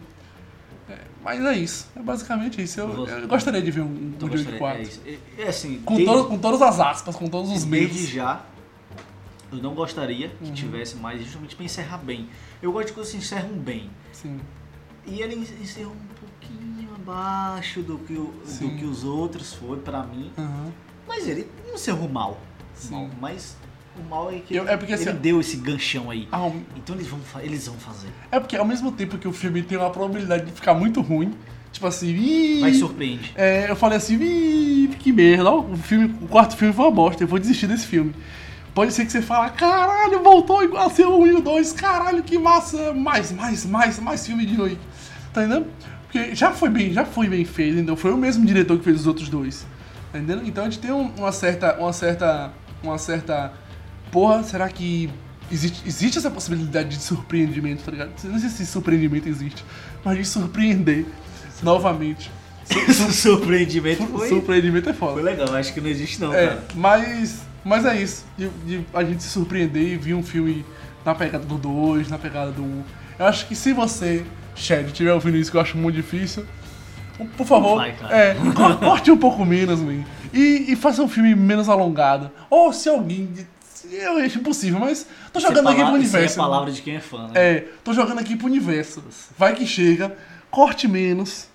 É, 0.89 0.99
mas 1.25 1.45
é 1.45 1.55
isso. 1.59 1.89
É 1.97 2.01
basicamente 2.01 2.63
isso. 2.63 2.79
Eu, 2.81 2.89
Você- 2.93 3.13
eu 3.13 3.27
gostaria 3.29 3.61
de 3.61 3.71
ver 3.73 3.81
um, 3.81 4.13
gostaria- 4.21 4.59
4. 4.59 4.89
É. 5.05 5.19
É, 5.39 5.49
assim, 5.49 5.81
Com, 5.85 5.97
desde- 5.97 6.13
todo- 6.15 6.29
com 6.29 6.39
todas 6.39 6.63
as 6.63 6.79
aspas, 6.79 7.17
com 7.17 7.27
todos 7.27 7.51
os 7.51 7.65
desde 7.65 7.95
medos. 7.95 8.09
já, 8.09 8.43
eu 9.51 9.59
não 9.59 9.75
gostaria 9.75 10.29
Uhum. 10.41 10.47
que 10.47 10.53
tivesse 10.53 10.95
mais 10.97 11.21
justamente 11.23 11.57
pra 11.57 11.65
encerrar 11.65 11.99
bem. 11.99 12.29
Eu 12.63 12.71
gosto 12.73 12.89
de 12.89 12.93
coisas 12.93 13.13
que 13.13 13.19
encerram 13.19 13.49
bem. 13.59 13.91
Sim. 14.13 14.39
E 15.05 15.21
ele 15.21 15.35
encerrou 15.61 15.93
um 15.93 16.15
pouquinho 16.21 16.89
abaixo 16.95 17.83
do 17.83 17.99
que, 17.99 18.13
o- 18.15 18.33
do 18.61 18.71
que 18.79 18.85
os 18.85 19.03
outros 19.03 19.53
foi 19.55 19.79
pra 19.79 20.05
mim. 20.05 20.31
Aham. 20.39 20.73
Mas 21.09 21.27
ele 21.27 21.49
não 21.67 21.75
encerrou 21.75 22.09
mal. 22.09 22.39
Sim. 22.75 23.11
Mas 23.21 23.57
o 24.05 24.09
mal 24.09 24.31
é 24.31 24.39
que 24.41 24.55
Eu- 24.55 24.69
é 24.69 24.77
porque, 24.77 24.93
ele 24.93 25.03
assim, 25.09 25.19
deu 25.19 25.41
esse 25.41 25.57
ganchão 25.57 26.11
aí. 26.11 26.29
Então 26.77 26.95
eles 26.97 27.07
vão, 27.07 27.19
eles 27.41 27.67
vão 27.67 27.77
fazer. 27.77 28.09
é 28.31 28.39
porque 28.41 28.57
ao 28.57 28.65
mesmo 28.65 28.93
tempo 28.93 29.19
que 29.19 29.29
o 29.29 29.33
filme 29.33 29.63
tem 29.63 29.79
uma 29.79 29.91
probabilidade 29.91 30.47
de 30.47 30.53
ficar 30.53 30.75
muito 30.75 31.01
ruim, 31.01 31.33
tipo 31.73 31.87
assim, 31.87 32.09
ih, 32.09 32.61
Vai 32.61 32.75
surpreende. 32.75 33.33
É, 33.37 33.71
eu 33.71 33.77
falei 33.77 33.99
assim, 33.99 34.17
ih, 34.21 34.91
que 34.99 35.13
merda, 35.13 35.51
o, 35.53 35.77
filme, 35.77 36.15
o 36.23 36.27
quarto 36.29 36.57
filme 36.57 36.73
foi 36.75 36.85
uma 36.85 36.91
bosta, 36.91 37.23
eu 37.25 37.29
vou 37.29 37.39
desistir 37.39 37.67
desse 37.67 37.87
filme. 37.87 38.15
Pode 38.75 38.93
ser 38.93 39.07
que 39.07 39.13
você 39.13 39.23
fale, 39.23 39.53
caralho, 39.53 40.23
voltou 40.23 40.63
igual 40.63 40.87
a 40.87 40.91
ser 40.91 41.07
o 41.07 41.19
1 41.21 41.27
e 41.29 41.33
o 41.35 41.41
2, 41.41 41.73
caralho, 41.73 42.23
que 42.23 42.39
massa, 42.39 42.93
mais, 42.93 43.33
mais, 43.33 43.65
mais, 43.65 43.99
mais 43.99 44.27
filme 44.27 44.45
de 44.45 44.55
noite. 44.57 44.79
Tá 45.33 45.43
entendendo? 45.45 45.67
Porque 46.03 46.35
já 46.35 46.51
foi 46.53 46.69
bem, 46.69 46.93
já 46.93 47.05
foi 47.05 47.27
bem 47.29 47.45
feito, 47.45 47.75
entendeu? 47.75 47.97
Foi 47.97 48.13
o 48.13 48.17
mesmo 48.19 48.45
diretor 48.45 48.77
que 48.79 48.85
fez 48.85 49.01
os 49.01 49.07
outros 49.07 49.29
dois. 49.31 49.67
Tá 50.13 50.19
entendendo? 50.19 50.47
Então 50.47 50.65
a 50.65 50.69
gente 50.71 50.79
tem 50.81 50.93
um- 50.93 51.11
uma 51.17 51.33
certa, 51.33 51.75
uma 51.79 51.93
certa, 51.93 52.53
uma 52.83 52.99
certa, 52.99 53.53
porra, 54.17 54.43
será 54.43 54.67
que 54.71 55.11
existe, 55.53 55.83
existe 55.87 56.17
essa 56.17 56.31
possibilidade 56.31 56.89
de 56.89 57.03
surpreendimento, 57.03 57.83
tá 57.85 57.91
ligado? 57.91 58.13
Não 58.25 58.39
sei 58.39 58.49
se 58.49 58.65
surpreendimento 58.65 59.29
existe, 59.29 59.63
mas 60.03 60.17
de 60.17 60.25
surpreender 60.25 61.05
novamente. 61.63 62.31
Surpreendimento 63.13 64.07
foi, 64.07 64.29
Surpreendimento 64.31 64.89
é 64.89 64.93
foi 64.95 65.09
foda. 65.11 65.21
legal. 65.23 65.55
Acho 65.55 65.75
que 65.75 65.83
não 65.83 65.89
existe 65.91 66.19
não, 66.19 66.33
É, 66.33 66.47
cara. 66.49 66.65
mas, 66.75 67.43
mas 67.63 67.85
é 67.85 68.01
isso. 68.01 68.25
De, 68.39 68.81
a 68.95 69.05
gente 69.05 69.23
se 69.23 69.29
surpreender 69.29 69.83
e 69.83 69.97
vir 69.99 70.15
um 70.15 70.23
filme 70.23 70.65
na 71.05 71.15
pegada 71.15 71.45
do 71.45 71.59
2, 71.59 72.09
na 72.09 72.17
pegada 72.17 72.51
do 72.51 72.63
1. 72.63 72.65
Um. 72.65 72.83
Eu 73.19 73.27
acho 73.27 73.47
que 73.47 73.55
se 73.55 73.75
você, 73.75 74.25
Shed, 74.55 74.87
estiver 74.87 75.13
ouvindo 75.13 75.37
isso, 75.37 75.51
que 75.51 75.59
eu 75.59 75.61
acho 75.61 75.77
muito 75.77 75.95
difícil, 75.97 76.47
por 77.37 77.47
favor, 77.47 77.77
vai, 77.77 77.95
é, 78.11 78.35
co- 78.55 78.77
corte 78.79 79.11
um 79.11 79.17
pouco 79.19 79.45
menos, 79.45 79.79
man. 79.81 80.03
E, 80.33 80.73
e 80.73 80.77
faça 80.77 81.03
um 81.03 81.09
filme 81.09 81.35
menos 81.35 81.69
alongado. 81.69 82.31
Ou 82.49 82.73
se 82.73 82.89
alguém. 82.89 83.29
Eu 83.93 84.19
acho 84.19 84.39
impossível, 84.39 84.81
mas 84.81 85.07
tô 85.33 85.39
é 85.39 85.43
jogando 85.43 85.69
aqui 85.69 85.77
pro 85.77 85.85
isso 85.85 85.95
universo. 85.95 86.39
é 86.39 86.43
a 86.43 86.45
palavra 86.45 86.73
de 86.73 86.83
quem 86.83 86.97
é 86.97 87.01
fã, 87.01 87.29
né? 87.29 87.33
É, 87.35 87.61
tô 87.85 87.93
jogando 87.93 88.19
aqui 88.19 88.37
pro 88.37 88.47
universo. 88.47 89.03
Vai 89.39 89.55
que 89.55 89.67
chega, 89.67 90.17
corte 90.51 90.89
menos. 90.89 91.49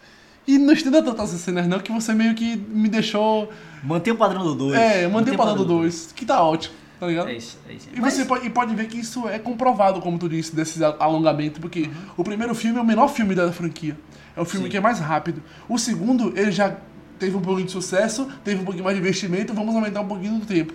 E 0.48 0.58
não 0.58 0.74
estenda 0.74 1.04
tantas 1.04 1.30
cenas 1.30 1.68
não, 1.68 1.80
que 1.80 1.92
você 1.92 2.14
meio 2.14 2.34
que 2.34 2.56
me 2.56 2.90
deixou... 2.90 3.52
Mantém 3.84 4.12
o 4.12 4.18
padrão 4.18 4.44
do 4.44 4.56
2. 4.56 4.74
É, 4.80 5.08
mantém 5.08 5.34
o 5.34 5.38
padrão 5.38 5.56
do 5.56 5.66
2, 5.66 6.14
que 6.16 6.26
tá 6.26 6.44
ótimo, 6.44 6.74
tá 7.00 7.06
ligado? 7.08 7.30
É 7.30 7.36
isso, 7.36 7.60
é 7.70 7.74
isso. 7.74 7.88
E 7.94 8.00
Mas- 8.02 8.16
você 8.16 8.26
pode, 8.26 8.48
e 8.48 8.50
pode 8.50 8.74
ver 8.76 8.88
que 8.88 9.00
isso 9.00 9.30
é 9.30 9.38
comprovado, 9.38 10.02
como 10.02 10.18
tu 10.18 10.28
disse, 10.28 10.56
desse 10.56 10.84
alongamento, 10.84 11.62
porque 11.62 11.82
Uhum. 11.84 11.92
o 12.18 12.24
primeiro 12.24 12.56
filme 12.56 12.80
é 12.80 12.82
o 12.82 12.86
menor 12.86 13.08
filme 13.10 13.36
da 13.36 13.52
franquia. 13.52 13.96
É 14.36 14.42
o 14.42 14.46
filme 14.46 14.66
Sim. 14.66 14.72
que 14.72 14.78
é 14.78 14.82
mais 14.82 15.00
rápido. 15.00 15.44
O 15.70 15.78
segundo, 15.78 16.34
ele 16.36 16.52
já 16.52 16.76
teve 17.20 17.38
um 17.38 17.42
pouquinho 17.42 17.68
de 17.68 17.72
sucesso, 17.72 18.28
teve 18.44 18.62
um 18.62 18.66
pouquinho 18.66 18.84
mais 18.84 18.96
de 18.98 19.02
investimento, 19.02 19.54
vamos 19.54 19.76
aumentar 19.76 20.02
um 20.02 20.08
pouquinho 20.08 20.40
do 20.40 20.46
tempo. 20.46 20.74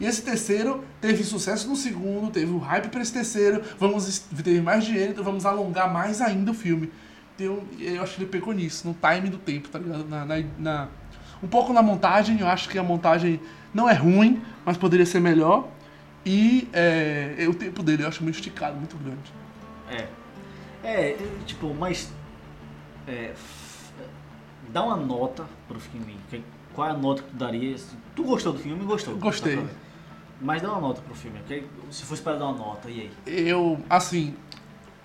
E 0.00 0.06
esse 0.06 0.22
terceiro 0.22 0.82
teve 1.00 1.22
sucesso 1.22 1.68
no 1.68 1.76
segundo, 1.76 2.30
teve 2.30 2.50
um 2.50 2.58
hype 2.58 2.88
pra 2.88 3.00
esse 3.00 3.12
terceiro, 3.12 3.62
vamos 3.78 4.18
teve 4.42 4.60
mais 4.60 4.84
dinheiro, 4.84 5.12
então 5.12 5.22
vamos 5.24 5.46
alongar 5.46 5.92
mais 5.92 6.20
ainda 6.20 6.50
o 6.50 6.54
filme. 6.54 6.90
Então, 7.36 7.62
eu 7.78 8.02
acho 8.02 8.16
que 8.16 8.22
ele 8.22 8.30
pecou 8.30 8.52
nisso, 8.52 8.86
no 8.86 8.94
time 8.94 9.28
do 9.30 9.38
tempo, 9.38 9.68
tá 9.68 9.78
ligado? 9.78 10.04
Na, 10.08 10.24
na- 10.24 10.42
na- 10.58 10.88
um 11.42 11.46
pouco 11.48 11.72
na 11.72 11.82
montagem, 11.82 12.40
eu 12.40 12.48
acho 12.48 12.68
que 12.68 12.78
a 12.78 12.82
montagem 12.82 13.40
não 13.72 13.88
é 13.88 13.94
ruim, 13.94 14.42
mas 14.64 14.76
poderia 14.76 15.06
ser 15.06 15.20
melhor. 15.20 15.68
E 16.24 16.68
é, 16.72 17.44
o 17.48 17.54
tempo 17.54 17.82
dele 17.82 18.02
eu 18.02 18.08
acho 18.08 18.22
muito 18.22 18.36
esticado, 18.36 18.76
muito 18.76 18.96
grande. 18.96 19.32
É. 19.90 20.06
É, 20.82 21.16
tipo, 21.44 21.74
mas. 21.74 22.10
É, 23.06 23.32
dá 24.72 24.82
uma 24.84 24.96
nota 24.96 25.44
pro 25.68 25.78
filme. 25.78 26.16
Qual 26.74 26.88
é 26.88 26.90
a 26.92 26.94
nota 26.96 27.22
que 27.22 27.28
tu 27.30 27.36
daria? 27.36 27.76
Tu 28.16 28.22
gostou 28.22 28.52
do 28.52 28.58
filme? 28.58 28.84
Gostou. 28.84 29.16
Gostei. 29.16 29.58
Mas 30.40 30.60
dá 30.62 30.70
uma 30.72 30.80
nota 30.80 31.00
pro 31.02 31.14
filme. 31.14 31.38
Se 31.90 32.02
fosse 32.04 32.20
para 32.22 32.36
dar 32.36 32.46
uma 32.46 32.58
nota, 32.58 32.88
e 32.90 33.00
aí? 33.26 33.46
Eu, 33.48 33.78
assim, 33.88 34.34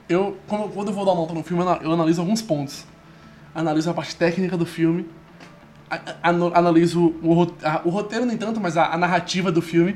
eu 0.07 0.37
quando, 0.47 0.63
eu 0.63 0.93
vou 0.93 1.05
dar 1.05 1.15
nota 1.15 1.33
no 1.33 1.43
filme, 1.43 1.63
eu 1.63 1.69
ana- 1.69 1.79
eu 1.83 1.91
analiso 1.91 2.21
alguns 2.21 2.41
pontos. 2.41 2.85
Analiso 3.53 3.89
a 3.89 3.93
parte 3.93 4.15
técnica 4.15 4.55
do 4.57 4.65
filme, 4.65 5.07
analiso 6.23 7.15
o, 7.21 7.33
ro- 7.33 7.55
a- 7.63 7.81
o 7.85 7.89
roteiro 7.89 8.25
nem 8.25 8.37
tanto, 8.37 8.59
mas 8.59 8.77
a, 8.77 8.93
a 8.93 8.97
narrativa 8.97 9.51
do 9.51 9.61
filme, 9.61 9.95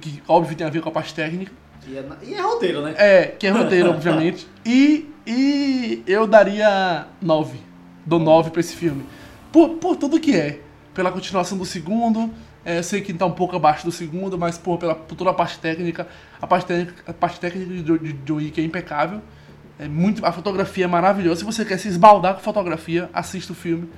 que 0.00 0.22
óbvio 0.28 0.56
tem 0.56 0.66
a 0.66 0.70
ver 0.70 0.80
com 0.82 0.88
a 0.88 0.92
parte 0.92 1.14
técnica. 1.14 1.52
E 1.86 1.96
é, 1.96 2.04
e 2.22 2.34
é 2.34 2.40
roteiro, 2.40 2.82
né? 2.82 2.94
É, 2.96 3.24
que 3.26 3.46
é 3.46 3.50
roteiro, 3.50 3.90
obviamente. 3.90 4.46
E, 4.64 5.08
e 5.26 6.02
eu 6.06 6.26
daria 6.26 7.06
9. 7.20 7.58
Dou 8.04 8.18
9 8.18 8.50
pra 8.50 8.60
esse 8.60 8.74
filme. 8.74 9.04
Por, 9.52 9.70
por 9.76 9.96
tudo 9.96 10.20
que 10.20 10.34
é. 10.36 10.60
Pela 10.94 11.10
continuação 11.10 11.56
do 11.56 11.64
segundo. 11.64 12.30
É, 12.64 12.78
eu 12.78 12.82
sei 12.82 13.00
que 13.00 13.12
tá 13.14 13.26
um 13.26 13.30
pouco 13.32 13.56
abaixo 13.56 13.84
do 13.84 13.92
segundo, 13.92 14.38
mas 14.38 14.58
por, 14.58 14.78
pela, 14.78 14.94
por 14.94 15.14
toda 15.14 15.30
a 15.30 15.34
parte 15.34 15.58
técnica. 15.58 16.06
A 16.40 16.46
parte 16.46 16.66
técnica, 16.66 16.94
a 17.06 17.12
parte 17.12 17.40
técnica 17.40 17.66
de, 17.66 17.98
de 17.98 18.12
John 18.24 18.34
Wick 18.36 18.60
é 18.60 18.64
impecável. 18.64 19.20
É 19.78 19.88
muito, 19.88 20.24
a 20.26 20.30
fotografia 20.32 20.84
é 20.84 20.88
maravilhosa. 20.88 21.40
Se 21.40 21.44
você 21.44 21.64
quer 21.64 21.78
se 21.78 21.88
esbaldar 21.88 22.34
com 22.34 22.40
fotografia, 22.40 23.08
assista 23.14 23.52
o 23.52 23.56
filme. 23.56 23.88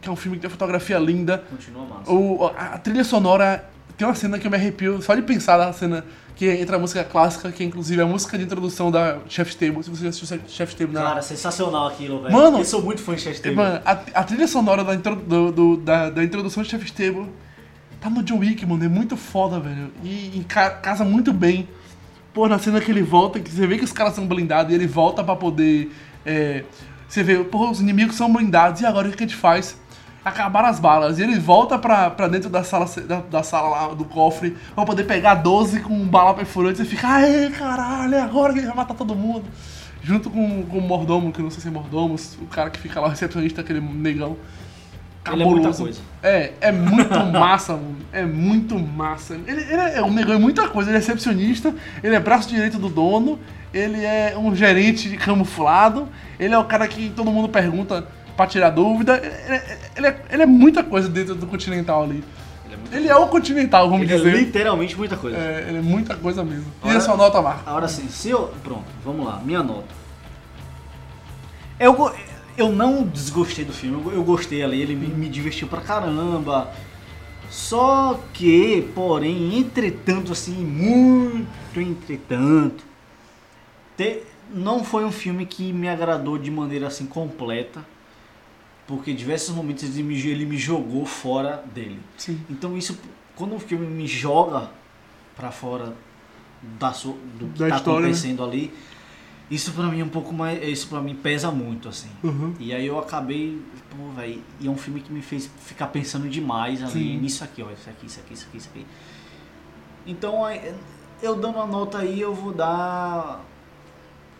Que 0.00 0.08
é 0.08 0.12
um 0.12 0.16
filme 0.16 0.36
que 0.36 0.42
tem 0.42 0.50
fotografia 0.50 0.98
linda. 0.98 1.44
Continua 1.48 1.86
massa. 1.86 2.10
O, 2.12 2.46
a, 2.46 2.74
a 2.74 2.78
trilha 2.78 3.04
sonora 3.04 3.64
tem 3.96 4.06
uma 4.06 4.14
cena 4.14 4.38
que 4.38 4.46
eu 4.46 4.50
me 4.50 4.56
arrepio 4.56 5.00
só 5.00 5.14
de 5.14 5.22
pensar 5.22 5.56
na 5.56 5.72
cena 5.72 6.04
que 6.34 6.50
entra 6.50 6.76
a 6.76 6.78
música 6.78 7.04
clássica, 7.04 7.52
que 7.52 7.62
é 7.62 7.66
inclusive 7.66 8.02
a 8.02 8.06
música 8.06 8.36
de 8.36 8.44
introdução 8.44 8.90
da 8.90 9.18
Chef's 9.28 9.54
Table. 9.54 9.82
Se 9.82 9.90
você 9.90 10.02
já 10.02 10.08
assistiu 10.08 10.38
Chef's 10.48 10.74
Table 10.74 10.92
na. 10.92 11.02
Cara, 11.02 11.22
sensacional 11.22 11.86
aquilo, 11.86 12.20
velho. 12.22 12.34
Mano, 12.34 12.58
eu 12.58 12.64
sou 12.64 12.82
muito 12.82 13.00
fã 13.00 13.14
de 13.14 13.20
Chef's 13.22 13.40
Table. 13.40 13.56
Mano, 13.56 13.80
a, 13.84 13.92
a 13.92 14.24
trilha 14.24 14.48
sonora 14.48 14.82
da, 14.82 14.94
intro- 14.94 15.14
do- 15.16 15.52
do- 15.52 15.76
da, 15.76 16.10
da 16.10 16.24
introdução 16.24 16.62
de 16.64 16.68
Chef's 16.68 16.90
Table 16.90 17.28
tá 18.02 18.10
no 18.10 18.22
John 18.22 18.38
Wick, 18.38 18.66
mano. 18.66 18.84
É 18.84 18.88
muito 18.88 19.16
foda, 19.16 19.58
velho. 19.60 19.90
E, 20.02 20.38
e 20.40 20.44
ca- 20.48 20.70
casa 20.70 21.04
muito 21.04 21.32
bem. 21.32 21.68
Pô, 22.34 22.48
na 22.48 22.58
cena 22.58 22.80
que 22.80 22.90
ele 22.90 23.02
volta, 23.02 23.38
que 23.40 23.50
você 23.50 23.66
vê 23.66 23.78
que 23.78 23.84
os 23.84 23.92
caras 23.92 24.14
são 24.14 24.26
blindados 24.26 24.72
e 24.72 24.74
ele 24.74 24.86
volta 24.86 25.22
pra 25.22 25.36
poder. 25.36 25.90
é, 26.26 26.64
você 27.08 27.22
vê, 27.22 27.36
pô, 27.44 27.70
os 27.70 27.80
inimigos 27.80 28.16
são 28.16 28.32
blindados 28.32 28.80
e 28.80 28.86
agora 28.86 29.08
o 29.08 29.12
que 29.12 29.22
a 29.22 29.26
gente 29.26 29.36
faz? 29.36 29.76
Acabaram 30.24 30.68
as 30.68 30.78
balas. 30.80 31.18
E 31.18 31.22
ele 31.22 31.38
volta 31.38 31.78
pra, 31.78 32.08
dentro 32.28 32.48
da 32.48 32.64
sala, 32.64 32.86
da, 33.06 33.20
da 33.20 33.42
sala 33.42 33.68
lá, 33.68 33.94
do 33.94 34.04
cofre, 34.04 34.56
pra 34.74 34.84
poder 34.86 35.04
pegar 35.04 35.34
12 35.34 35.80
com 35.80 35.98
bala 36.06 36.32
perfurante. 36.32 36.78
Você 36.78 36.84
fica, 36.86 37.06
aê, 37.08 37.50
caralho, 37.50 38.14
é 38.14 38.20
agora 38.22 38.52
que 38.52 38.60
ele 38.60 38.66
vai 38.68 38.76
matar 38.76 38.94
todo 38.94 39.14
mundo. 39.14 39.44
Junto 40.02 40.30
com, 40.30 40.62
com 40.64 40.78
o 40.78 40.80
mordomo, 40.80 41.30
que 41.32 41.42
não 41.42 41.50
sei 41.50 41.60
se 41.60 41.68
é 41.68 41.70
mordomo, 41.70 42.16
o 42.40 42.46
cara 42.46 42.70
que 42.70 42.78
fica 42.80 42.98
lá, 43.00 43.08
o 43.08 43.10
recepcionista, 43.10 43.60
aquele 43.60 43.80
negão. 43.80 44.36
Ele 45.30 45.42
é 45.42 45.44
muita 45.46 45.60
cabuloso. 45.70 45.82
coisa. 45.84 46.00
É, 46.22 46.52
é 46.60 46.72
muito 46.72 47.18
massa, 47.32 47.74
mano. 47.74 47.96
É 48.12 48.24
muito 48.24 48.78
massa. 48.78 49.34
Ele, 49.34 49.60
ele 49.62 49.72
é, 49.80 49.98
é 49.98 50.02
um 50.02 50.12
negão 50.12 50.34
é 50.34 50.38
muita 50.38 50.68
coisa. 50.68 50.90
Ele 50.90 50.96
é 50.96 51.00
recepcionista, 51.00 51.74
ele 52.02 52.14
é 52.14 52.20
braço 52.20 52.48
direito 52.48 52.78
do 52.78 52.88
dono, 52.88 53.38
ele 53.72 54.04
é 54.04 54.34
um 54.36 54.54
gerente 54.54 55.16
camuflado, 55.16 56.08
ele 56.40 56.52
é 56.54 56.58
o 56.58 56.64
cara 56.64 56.88
que 56.88 57.10
todo 57.10 57.30
mundo 57.30 57.48
pergunta 57.48 58.06
pra 58.36 58.46
tirar 58.46 58.70
dúvida. 58.70 59.16
Ele, 59.18 59.54
é- 59.56 59.78
ele 59.96 60.06
é, 60.08 60.22
ele 60.30 60.42
é 60.42 60.46
muita 60.46 60.82
coisa 60.82 61.08
dentro 61.08 61.34
do 61.34 61.46
Continental 61.46 62.02
ali. 62.02 62.24
Ele 62.90 63.06
é 63.08 63.12
é 63.12 63.16
o 63.16 63.26
Continental, 63.28 63.88
vamos 63.88 64.04
Ele 64.04 64.12
é 64.14 64.16
dizer. 64.18 64.36
literalmente 64.36 64.96
muita 64.98 65.16
coisa. 65.16 65.36
É, 65.36 65.66
ele 65.68 65.78
é 65.78 65.82
muita 65.82 66.14
coisa 66.16 66.44
mesmo. 66.44 66.66
E 66.84 66.90
a 66.90 67.00
sua 67.00 67.16
nota, 67.16 67.40
Marco? 67.40 67.62
Agora 67.68 67.86
sim, 67.88 68.06
se 68.08 68.28
eu. 68.30 68.52
Pronto, 68.62 68.84
vamos 69.04 69.24
lá, 69.26 69.40
minha 69.44 69.62
nota. 69.62 69.84
Eu, 71.78 72.12
eu 72.56 72.70
não 72.72 73.04
desgostei 73.04 73.64
do 73.64 73.72
filme, 73.72 74.12
eu, 74.12 74.22
gostei 74.24 74.62
ali, 74.62 74.80
ele 74.80 74.94
me, 74.94 75.06
me 75.08 75.28
divertiu 75.28 75.68
pra 75.68 75.80
caramba. 75.80 76.72
Só 77.50 78.18
que, 78.32 78.88
porém, 78.94 79.58
entretanto, 79.58 80.32
assim, 80.32 80.54
muito 80.54 81.80
entretanto, 81.80 82.84
te- 83.96 84.22
não 84.52 84.84
foi 84.84 85.04
um 85.04 85.12
filme 85.12 85.46
que 85.46 85.72
me 85.72 85.88
agradou 85.88 86.38
de 86.38 86.50
maneira 86.50 86.86
assim 86.86 87.06
completa, 87.06 87.84
porque 88.86 89.10
em 89.10 89.14
diversos 89.14 89.54
momentos 89.54 89.84
ele 89.84 90.02
me, 90.02 90.18
ele 90.20 90.44
me 90.46 90.56
jogou 90.58 91.04
fora 91.06 91.62
dele. 91.74 92.00
Sim. 92.16 92.40
Então 92.50 92.76
isso, 92.76 92.98
quando 93.36 93.54
o 93.54 93.60
filme 93.60 93.86
me 93.86 94.06
joga 94.06 94.70
pra 95.36 95.50
fora 95.50 95.94
da, 96.78 96.90
do 96.90 97.48
que 97.54 97.58
Da 97.58 97.68
tá 97.70 97.76
história, 97.76 98.00
né? 98.00 98.06
acontecendo 98.08 98.44
ali, 98.44 98.72
isso 99.54 99.72
pra 99.72 99.84
mim 99.84 100.00
é 100.00 100.04
um 100.04 100.08
pouco 100.08 100.32
mais, 100.32 100.62
isso 100.66 100.88
para 100.88 101.00
mim 101.00 101.14
pesa 101.14 101.50
muito 101.50 101.88
assim. 101.88 102.08
Uhum. 102.24 102.54
E 102.58 102.72
aí 102.72 102.86
eu 102.86 102.98
acabei, 102.98 103.60
pô, 103.90 104.10
velho, 104.12 104.42
e 104.60 104.66
é 104.66 104.70
um 104.70 104.76
filme 104.76 105.00
que 105.00 105.12
me 105.12 105.20
fez 105.22 105.50
ficar 105.60 105.88
pensando 105.88 106.28
demais 106.28 106.82
ali 106.82 106.92
Sim. 106.92 107.18
nisso 107.18 107.44
aqui, 107.44 107.62
ó, 107.62 107.66
isso 107.70 107.88
aqui, 107.90 108.06
isso 108.06 108.20
aqui, 108.20 108.34
isso 108.34 108.46
aqui, 108.48 108.56
isso 108.58 108.68
aqui. 108.72 108.86
Então, 110.06 110.40
eu 111.22 111.36
dando 111.36 111.58
a 111.60 111.66
nota 111.66 111.98
aí, 111.98 112.20
eu 112.20 112.34
vou 112.34 112.52
dar 112.52 113.40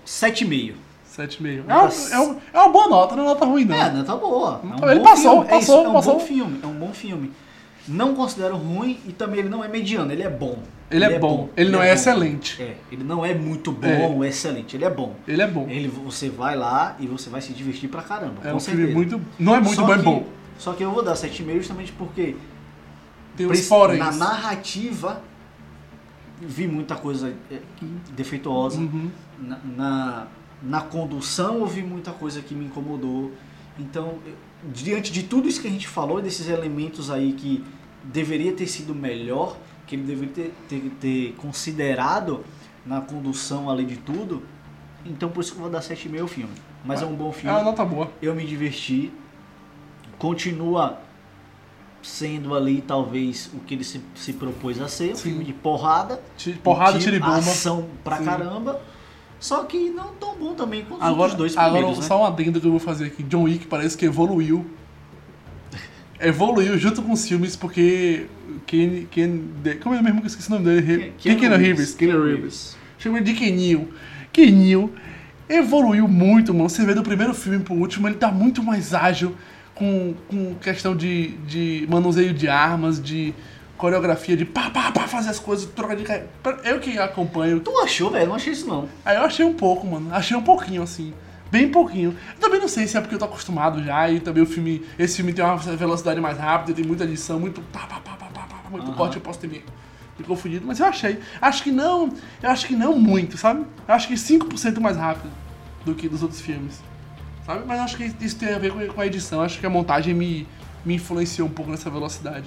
7,5. 0.06 0.74
7,5. 1.06 1.64
É, 1.68 2.14
é, 2.14 2.18
uma- 2.18 2.36
é 2.52 2.58
uma 2.60 2.68
boa 2.70 2.88
nota, 2.88 3.14
não 3.14 3.22
é 3.24 3.26
uma 3.26 3.34
nota 3.34 3.44
ruim, 3.46 3.64
não. 3.64 3.76
É, 3.76 3.90
né, 3.92 4.02
tá 4.02 4.16
boa. 4.16 4.60
É 4.64 4.84
um 4.86 4.90
Ele 4.90 5.00
bom 5.00 5.04
passou, 5.04 5.30
filme. 5.32 5.50
é, 5.54 5.58
isso, 5.58 5.66
passou, 5.72 5.84
é 5.84 5.88
um 5.88 5.92
passou. 5.92 6.14
bom 6.14 6.20
filme, 6.20 6.60
é 6.62 6.66
um 6.66 6.74
bom 6.74 6.92
filme. 6.92 7.32
Não 7.86 8.14
considero 8.14 8.56
ruim 8.56 8.98
e 9.06 9.12
também 9.12 9.40
ele 9.40 9.48
não 9.48 9.62
é 9.62 9.68
mediano, 9.68 10.10
ele 10.12 10.22
é 10.22 10.30
bom. 10.30 10.58
Ele 10.92 11.04
é 11.04 11.18
bom, 11.18 11.48
ele 11.56 11.70
não 11.70 11.82
é 11.82 11.88
bom. 11.88 11.92
excelente. 11.94 12.62
É, 12.62 12.76
ele 12.90 13.02
não 13.04 13.24
é 13.24 13.34
muito 13.34 13.72
bom, 13.72 14.22
excelente, 14.24 14.76
ele 14.76 14.84
é 14.84 14.90
bom. 14.90 15.14
Ele 15.26 15.40
é 15.42 15.46
bom. 15.46 15.66
Ele, 15.68 15.88
você 15.88 16.28
vai 16.28 16.54
lá 16.56 16.96
e 17.00 17.06
você 17.06 17.28
vai 17.30 17.40
se 17.40 17.52
divertir 17.52 17.88
pra 17.88 18.02
caramba. 18.02 18.36
É 18.44 18.52
um 18.54 18.60
filme 18.60 18.80
certeza. 18.80 18.92
muito. 18.94 19.20
Não 19.38 19.54
é 19.56 19.60
muito 19.60 19.74
Só 19.76 19.86
bom, 19.86 19.92
é 19.94 19.98
que- 19.98 20.02
bom. 20.04 20.26
Só 20.58 20.72
que 20.74 20.82
eu 20.84 20.90
vou 20.92 21.02
dar 21.02 21.14
7,5 21.14 21.56
justamente 21.58 21.92
porque 21.92 22.36
Tem 23.36 23.52
foréns. 23.54 23.98
Na 23.98 24.12
narrativa, 24.12 25.22
vi 26.40 26.66
muita 26.66 26.94
coisa 26.94 27.32
é, 27.50 27.58
defeituosa. 28.14 28.78
Uhum. 28.80 29.10
Na, 29.38 29.58
na, 29.76 30.26
na 30.62 30.80
condução, 30.82 31.58
eu 31.60 31.66
vi 31.66 31.82
muita 31.82 32.12
coisa 32.12 32.40
que 32.42 32.54
me 32.54 32.66
incomodou. 32.66 33.32
Então, 33.78 34.18
diante 34.72 35.10
de 35.12 35.22
tudo 35.24 35.48
isso 35.48 35.60
que 35.60 35.68
a 35.68 35.70
gente 35.70 35.88
falou, 35.88 36.20
desses 36.20 36.48
elementos 36.48 37.10
aí 37.10 37.32
que 37.32 37.64
deveria 38.04 38.52
ter 38.52 38.66
sido 38.66 38.94
melhor, 38.94 39.56
que 39.92 39.96
ele 39.96 40.04
deveria 40.04 40.32
ter, 40.34 40.54
ter, 40.68 40.90
ter 41.00 41.34
considerado 41.36 42.42
na 42.86 43.00
condução 43.02 43.68
além 43.68 43.86
de 43.86 43.96
tudo, 43.98 44.42
então 45.04 45.28
por 45.28 45.40
isso 45.42 45.52
que 45.52 45.58
eu 45.58 45.62
vou 45.62 45.70
dar 45.70 45.80
7,5 45.80 46.20
ao 46.22 46.26
filme. 46.26 46.52
Mas 46.84 47.02
é 47.02 47.06
um 47.06 47.14
bom 47.14 47.28
É 47.28 47.32
filme 47.32 47.56
uma 47.56 47.62
nota 47.62 47.84
boa. 47.84 48.10
eu 48.22 48.34
me 48.34 48.44
diverti. 48.46 49.12
Continua 50.18 50.98
sendo 52.02 52.54
ali 52.54 52.80
talvez 52.80 53.50
o 53.54 53.60
que 53.60 53.74
ele 53.74 53.84
se, 53.84 54.00
se 54.14 54.32
propôs 54.32 54.80
a 54.80 54.88
ser, 54.88 55.12
um 55.12 55.16
Sim. 55.16 55.22
filme 55.30 55.44
de 55.44 55.52
porrada, 55.52 56.20
Ti- 56.36 56.58
Porrada, 56.62 56.98
tiro 56.98 57.18
bomba. 57.20 57.36
ação 57.36 57.86
pra 58.02 58.18
Sim. 58.18 58.24
caramba. 58.24 58.80
Só 59.38 59.64
que 59.64 59.90
não 59.90 60.08
tão 60.14 60.36
bom 60.36 60.54
também 60.54 60.84
quanto 60.84 61.00
os 61.00 61.06
Agora, 61.06 61.20
outros 61.22 61.34
dois 61.38 61.56
agora 61.56 61.72
primeiros, 61.72 61.98
né? 61.98 62.04
só 62.06 62.20
um 62.20 62.24
adendo 62.24 62.60
que 62.60 62.66
eu 62.66 62.70
vou 62.70 62.80
fazer 62.80 63.06
aqui. 63.06 63.22
John 63.24 63.42
Wick 63.42 63.66
parece 63.66 63.96
que 63.96 64.04
evoluiu. 64.06 64.64
Evoluiu 66.22 66.78
junto 66.78 67.02
com 67.02 67.12
os 67.12 67.26
filmes, 67.26 67.56
porque. 67.56 68.26
Ken, 68.66 69.06
Ken, 69.10 69.40
como 69.82 69.94
é 69.94 70.02
mesmo 70.02 70.20
que 70.20 70.26
eu 70.26 70.28
esqueci 70.28 70.48
o 70.48 70.52
nome 70.52 70.64
dele? 70.64 71.12
Ke- 71.18 71.34
Keanu 71.34 71.56
Reeves. 71.56 71.94
Keanu 71.94 72.24
Reeves. 72.24 72.76
Chama 72.98 73.18
ele 73.18 73.24
de 73.26 73.34
Keninho. 73.34 73.88
Keninho 74.32 74.92
evoluiu 75.48 76.06
muito, 76.08 76.54
mano. 76.54 76.68
Você 76.70 76.84
vê 76.84 76.94
do 76.94 77.02
primeiro 77.02 77.34
filme 77.34 77.58
pro 77.58 77.74
último, 77.74 78.08
ele 78.08 78.14
tá 78.16 78.30
muito 78.30 78.62
mais 78.62 78.94
ágil 78.94 79.34
com, 79.74 80.14
com 80.28 80.54
questão 80.54 80.96
de, 80.96 81.28
de 81.46 81.86
manuseio 81.90 82.32
de 82.32 82.48
armas, 82.48 83.02
de 83.02 83.34
coreografia, 83.76 84.36
de 84.36 84.44
pá, 84.44 84.70
pá, 84.70 84.92
pá, 84.92 85.08
fazer 85.08 85.30
as 85.30 85.40
coisas, 85.40 85.66
troca 85.74 85.96
de... 85.96 86.04
Eu 86.64 86.78
que 86.78 86.96
acompanho, 86.98 87.58
Tu 87.60 87.70
achou, 87.80 88.10
velho? 88.10 88.28
Não 88.28 88.34
achei 88.36 88.52
isso 88.52 88.66
não. 88.68 88.88
Aí 89.04 89.16
eu 89.16 89.22
achei 89.24 89.44
um 89.44 89.54
pouco, 89.54 89.86
mano. 89.86 90.08
Achei 90.14 90.36
um 90.36 90.42
pouquinho, 90.42 90.82
assim. 90.82 91.12
Bem 91.52 91.68
pouquinho. 91.68 92.16
Eu 92.34 92.40
também 92.40 92.58
não 92.58 92.66
sei 92.66 92.86
se 92.86 92.96
é 92.96 93.00
porque 93.02 93.14
eu 93.14 93.18
tô 93.18 93.26
acostumado 93.26 93.84
já 93.84 94.10
e 94.10 94.20
também 94.20 94.42
o 94.42 94.46
filme. 94.46 94.86
Esse 94.98 95.16
filme 95.16 95.34
tem 95.34 95.44
uma 95.44 95.54
velocidade 95.58 96.18
mais 96.18 96.38
rápida, 96.38 96.72
tem 96.72 96.82
muita 96.82 97.04
edição, 97.04 97.38
muito. 97.38 97.60
Pá, 97.70 97.80
pá, 97.80 98.00
pá, 98.00 98.12
pá, 98.16 98.26
pá, 98.32 98.40
pá, 98.46 98.70
muito 98.70 98.86
Aham. 98.86 98.96
corte, 98.96 99.16
eu 99.16 99.20
posso 99.22 99.38
ter 99.38 99.48
me, 99.48 99.62
me 100.18 100.24
confundido. 100.24 100.66
Mas 100.66 100.80
eu 100.80 100.86
achei. 100.86 101.18
Acho 101.42 101.62
que 101.62 101.70
não. 101.70 102.10
Eu 102.42 102.48
acho 102.48 102.66
que 102.66 102.74
não 102.74 102.98
muito, 102.98 103.36
sabe? 103.36 103.66
Eu 103.86 103.94
acho 103.94 104.08
que 104.08 104.14
5% 104.14 104.80
mais 104.80 104.96
rápido 104.96 105.30
do 105.84 105.94
que 105.94 106.08
dos 106.08 106.22
outros 106.22 106.40
filmes. 106.40 106.80
Sabe? 107.44 107.64
Mas 107.66 107.76
eu 107.76 107.84
acho 107.84 107.96
que 107.98 108.24
isso 108.24 108.36
tem 108.36 108.54
a 108.54 108.58
ver 108.58 108.72
com- 108.72 108.98
a 109.02 109.06
edição. 109.06 109.42
Acho 109.42 109.60
que 109.60 109.66
a 109.66 109.70
montagem 109.70 110.14
me, 110.14 110.48
me 110.86 110.94
influenciou 110.94 111.46
um 111.48 111.50
pouco 111.50 111.70
nessa 111.70 111.90
velocidade. 111.90 112.46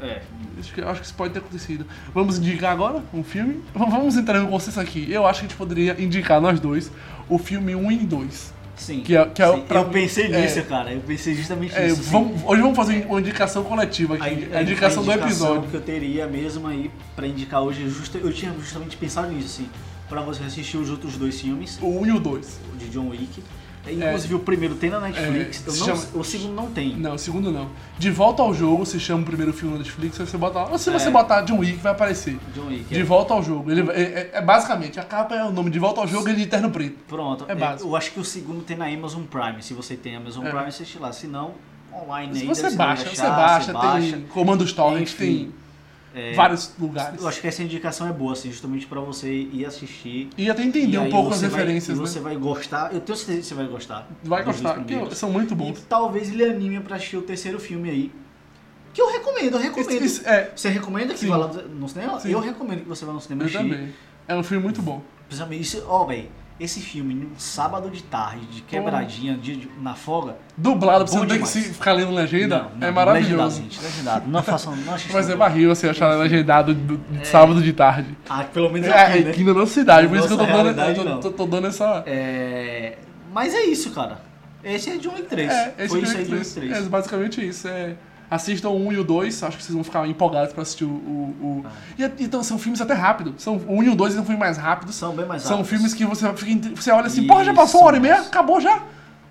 É. 0.00 0.22
Acho 0.58 0.72
que, 0.74 0.80
acho 0.80 1.00
que 1.00 1.06
isso 1.06 1.14
pode 1.14 1.32
ter 1.32 1.40
acontecido. 1.40 1.86
Vamos 2.14 2.38
indicar 2.38 2.72
agora 2.72 3.02
um 3.12 3.22
filme? 3.24 3.62
Vamos 3.74 4.16
entrar 4.16 4.40
no 4.40 4.48
consenso 4.48 4.78
aqui. 4.80 5.10
Eu 5.10 5.26
acho 5.26 5.40
que 5.40 5.46
a 5.46 5.48
gente 5.48 5.58
poderia 5.58 6.00
indicar 6.00 6.40
nós 6.40 6.60
dois 6.60 6.90
o 7.28 7.38
filme 7.38 7.74
1 7.74 7.92
e 7.92 7.96
2. 7.98 8.54
Sim. 8.76 9.00
Que 9.00 9.16
é- 9.16 9.26
que 9.26 9.42
é 9.42 9.48
o- 9.48 9.54
Sim. 9.56 9.62
pra 9.62 9.80
eu 9.80 9.86
pensei 9.88 10.32
é. 10.32 10.40
nisso, 10.40 10.62
cara. 10.62 10.92
Eu 10.92 11.00
pensei 11.00 11.34
justamente 11.34 11.74
É, 11.74 11.88
nisso. 11.88 12.02
vamos- 12.04 12.40
hoje 12.44 12.62
vamos 12.62 12.76
fazer 12.76 13.04
uma 13.08 13.18
indicação 13.20 13.64
coletiva 13.64 14.14
aqui. 14.14 14.30
in- 14.30 14.54
A, 14.54 14.62
indicação 14.62 15.02
do 15.02 15.10
episódio. 15.12 15.68
que 15.68 15.74
eu 15.76 15.80
teria 15.80 16.26
mesmo 16.28 16.68
aí 16.68 16.88
pra 17.16 17.26
indicar 17.26 17.60
hoje, 17.60 17.84
é 17.84 17.88
justa, 17.88 18.18
eu 18.18 18.32
tinha 18.32 18.52
justamente 18.52 18.96
pensado 18.96 19.32
nisso, 19.32 19.46
assim, 19.62 19.68
pra 20.08 20.20
você 20.20 20.44
assistir 20.44 20.76
os 20.76 20.90
outros 20.90 21.16
dois 21.16 21.40
filmes, 21.40 21.76
O 21.82 21.88
1 22.00 22.06
e 22.06 22.12
o 22.12 22.20
2. 22.20 22.60
o 22.72 22.76
de 22.76 22.88
John 22.88 23.08
Wick. 23.08 23.42
É, 23.88 23.92
Inclusive 24.08 24.34
o 24.34 24.38
primeiro 24.40 24.74
tem 24.74 24.90
na 24.90 25.00
Netflix, 25.00 25.62
É, 25.66 25.70
não- 25.70 25.76
chama- 25.76 26.04
o 26.14 26.24
segundo 26.24 26.52
não 26.54 26.66
tem. 26.70 26.96
Não, 26.96 27.14
o 27.14 27.18
segundo 27.18 27.50
não. 27.50 27.68
De 27.98 28.10
volta 28.10 28.42
ao 28.42 28.52
jogo 28.54 28.84
se 28.86 28.98
chama 29.00 29.22
o 29.22 29.24
primeiro 29.26 29.52
filme 29.52 29.72
na 29.72 29.78
Netflix. 29.78 30.20
aí 30.20 30.26
Você 30.26 30.36
bota 30.36 30.60
lá. 30.60 30.68
Ou 30.70 30.78
se 30.78 30.90
É. 30.90 30.92
você 30.92 31.10
botar 31.10 31.40
John 31.42 31.58
Wick, 31.58 31.78
vai 31.78 31.92
aparecer. 31.92 32.38
John 32.54 32.66
Wick. 32.68 32.84
De 32.84 33.00
é. 33.00 33.04
volta 33.04 33.34
ao 33.34 33.42
jogo. 33.42 33.70
Ele, 33.70 33.90
é, 33.90 34.00
é- 34.02 34.30
é 34.34 34.40
basicamente, 34.42 34.98
a 35.00 35.04
capa 35.04 35.34
é 35.34 35.44
o 35.44 35.50
nome 35.52 35.70
De 35.70 35.78
volta 35.78 36.00
ao 36.00 36.06
jogo 36.06 36.28
ele 36.28 36.38
de 36.38 36.46
terno 36.46 36.70
preto. 36.70 36.96
Pronto. 37.08 37.44
É 37.48 37.52
é, 37.52 37.54
básico. 37.54 37.88
eu 37.88 37.96
acho 37.96 38.12
que 38.12 38.20
o 38.20 38.24
segundo 38.24 38.62
tem 38.62 38.76
na 38.76 38.86
Amazon 38.86 39.22
Prime. 39.22 39.62
Se 39.62 39.74
você 39.74 39.96
tem 39.96 40.16
Amazon 40.16 40.44
É. 40.46 40.50
Prime, 40.50 40.66
assiste 40.66 40.98
lá. 40.98 41.12
Se 41.12 41.26
não, 41.26 41.52
online 41.94 42.34
Se 42.34 42.42
aí. 42.42 42.46
você 42.48 42.70
baixa, 42.70 43.08
você 43.08 43.22
baixa, 43.22 43.72
você 43.72 44.12
tem 44.12 44.22
comandos 44.28 44.72
torrent, 44.72 45.02
Enfim. 45.02 45.16
tem 45.16 45.52
É, 46.18 46.32
vários 46.34 46.72
lugares. 46.78 47.20
Eu 47.22 47.28
acho 47.28 47.40
que 47.40 47.46
essa 47.46 47.62
indicação 47.62 48.08
é 48.08 48.12
boa, 48.12 48.32
assim, 48.32 48.50
justamente 48.50 48.86
pra 48.86 49.00
você 49.00 49.32
ir 49.52 49.64
assistir. 49.64 50.28
E 50.36 50.50
até 50.50 50.64
entender 50.64 50.96
E 50.96 50.98
um 50.98 51.10
pouco 51.10 51.32
as 51.32 51.40
vai- 51.40 51.50
referências, 51.50 51.96
e 51.96 52.00
né? 52.00 52.06
você 52.06 52.18
vai 52.18 52.34
gostar. 52.36 52.92
Eu 52.92 53.00
tenho 53.00 53.16
certeza 53.16 53.38
que 53.40 53.46
você 53.46 53.54
vai 53.54 53.66
gostar. 53.66 54.08
Vai 54.24 54.42
gostar, 54.42 54.70
dois 54.74 54.78
que 54.80 54.84
primeiros. 54.86 55.16
são 55.18 55.30
muito 55.30 55.52
E 55.54 55.56
bons. 55.56 55.84
talvez 55.88 56.28
ele 56.30 56.44
anime 56.44 56.80
pra 56.80 56.96
assistir 56.96 57.16
o 57.16 57.22
terceiro 57.22 57.60
filme 57.60 57.88
aí. 57.88 58.12
Que 58.92 59.00
eu 59.00 59.12
recomendo, 59.12 59.54
eu 59.54 59.60
recomendo. 59.60 59.90
Isso- 59.92 60.20
isso- 60.20 60.28
é, 60.28 60.50
Você 60.56 60.68
recomenda 60.70 61.12
que 61.14 61.20
Sim. 61.20 61.28
vá 61.28 61.36
lá 61.36 61.46
no 61.52 61.88
cinema? 61.88 62.18
Sim. 62.18 62.30
Eu 62.32 62.40
recomendo 62.40 62.80
que 62.82 62.88
você 62.88 63.04
vá 63.04 63.12
no 63.12 63.20
cinema 63.20 63.42
eu 63.42 63.46
assistir. 63.46 63.62
também. 63.70 63.94
É 64.26 64.34
um 64.34 64.42
filme 64.42 64.62
muito 64.64 64.82
bom. 64.82 65.02
Principalmente 65.28 65.62
isso, 65.62 65.84
ó, 65.86 66.04
velho. 66.04 66.28
Esse 66.60 66.80
filme, 66.80 67.14
num 67.14 67.30
sábado 67.38 67.88
de 67.88 68.02
tarde, 68.02 68.44
de 68.46 68.62
quebradinha, 68.62 69.36
dia 69.36 69.54
de- 69.54 69.70
na 69.80 69.94
folga. 69.94 70.36
Dublado, 70.56 71.06
você 71.06 71.16
não 71.16 71.24
ter 71.26 71.38
que 71.38 71.46
se 71.46 71.62
ficar 71.72 71.92
lendo 71.92 72.10
legenda, 72.12 72.56
Não, 72.56 72.62
não, 72.64 72.68
é 72.68 72.74
Legendado, 72.74 72.94
maravilhoso. 72.94 73.62
gente, 73.62 73.80
legendado. 73.80 74.28
Não 74.28 74.42
façam, 74.42 74.74
não 74.74 74.94
assistam. 74.94 75.12
Mas 75.14 75.30
é 75.30 75.36
barril 75.36 75.72
você 75.72 75.88
achar 75.88 76.14
legendado 76.16 76.74
do- 76.74 76.96
de 76.96 77.28
sábado 77.28 77.62
de 77.62 77.72
tarde. 77.72 78.16
Ah, 78.28 78.42
pelo 78.42 78.70
menos 78.70 78.88
É, 78.88 78.92
aqui, 79.04 79.20
né? 79.24 79.30
aqui 79.30 79.44
na 79.44 79.54
nossa 79.54 79.72
cidade, 79.72 80.08
por 80.08 80.16
isso 80.16 80.26
que 80.26 80.32
eu 80.34 80.38
tô 80.38 80.46
dando, 80.46 80.80
eu 80.80 81.20
tô, 81.20 81.30
tô- 81.30 81.46
dando 81.46 81.68
essa. 81.68 82.02
É... 82.06 82.98
Mas 83.32 83.54
é 83.54 83.62
isso, 83.62 83.92
cara. 83.92 84.20
Esse 84.64 84.90
é 84.90 84.96
John 84.96 85.10
Wick 85.14 85.28
3. 85.28 85.52
É, 85.52 85.74
esse 85.78 85.88
Foi 85.88 86.00
é, 86.00 86.02
isso 86.02 86.16
aí, 86.16 86.24
John 86.24 86.32
Wick 86.34 86.50
3. 86.50 86.54
3. 86.54 86.86
é 86.86 86.88
basicamente 86.88 87.46
isso. 87.48 87.68
É, 87.68 87.94
assistam 88.30 88.68
o 88.70 88.86
1 88.88 88.92
e 88.92 88.98
o 88.98 89.04
2, 89.04 89.42
acho 89.42 89.56
que 89.56 89.62
vocês 89.62 89.74
vão 89.74 89.84
ficar 89.84 90.06
empolgados 90.08 90.52
pra 90.52 90.62
assistir 90.62 90.84
o. 90.84 90.88
o, 90.88 91.36
o- 91.42 91.64
Ah. 91.66 91.70
E, 91.98 92.24
então, 92.24 92.42
são 92.42 92.58
filmes 92.58 92.80
até 92.80 92.94
rápidos. 92.94 93.34
São, 93.42 93.56
o 93.56 93.78
1 93.78 93.82
e 93.84 93.88
o 93.90 93.94
2 93.96 94.14
são 94.14 94.22
filmes 94.24 94.40
mais 94.40 94.56
rápidos. 94.58 94.94
São 94.94 95.14
bem 95.14 95.26
mais 95.26 95.42
São 95.42 95.58
rápidos. 95.58 95.70
filmes 95.70 95.94
que 95.94 96.04
você, 96.04 96.32
fica, 96.34 96.70
você 96.76 96.90
olha 96.90 97.06
assim, 97.06 97.26
porra, 97.26 97.44
já 97.44 97.54
passou 97.54 97.80
uma 97.80 97.86
hora 97.88 97.96
e 97.96 98.00
meia? 98.00 98.16
são- 98.18 98.26
Acabou 98.26 98.60
já? 98.60 98.82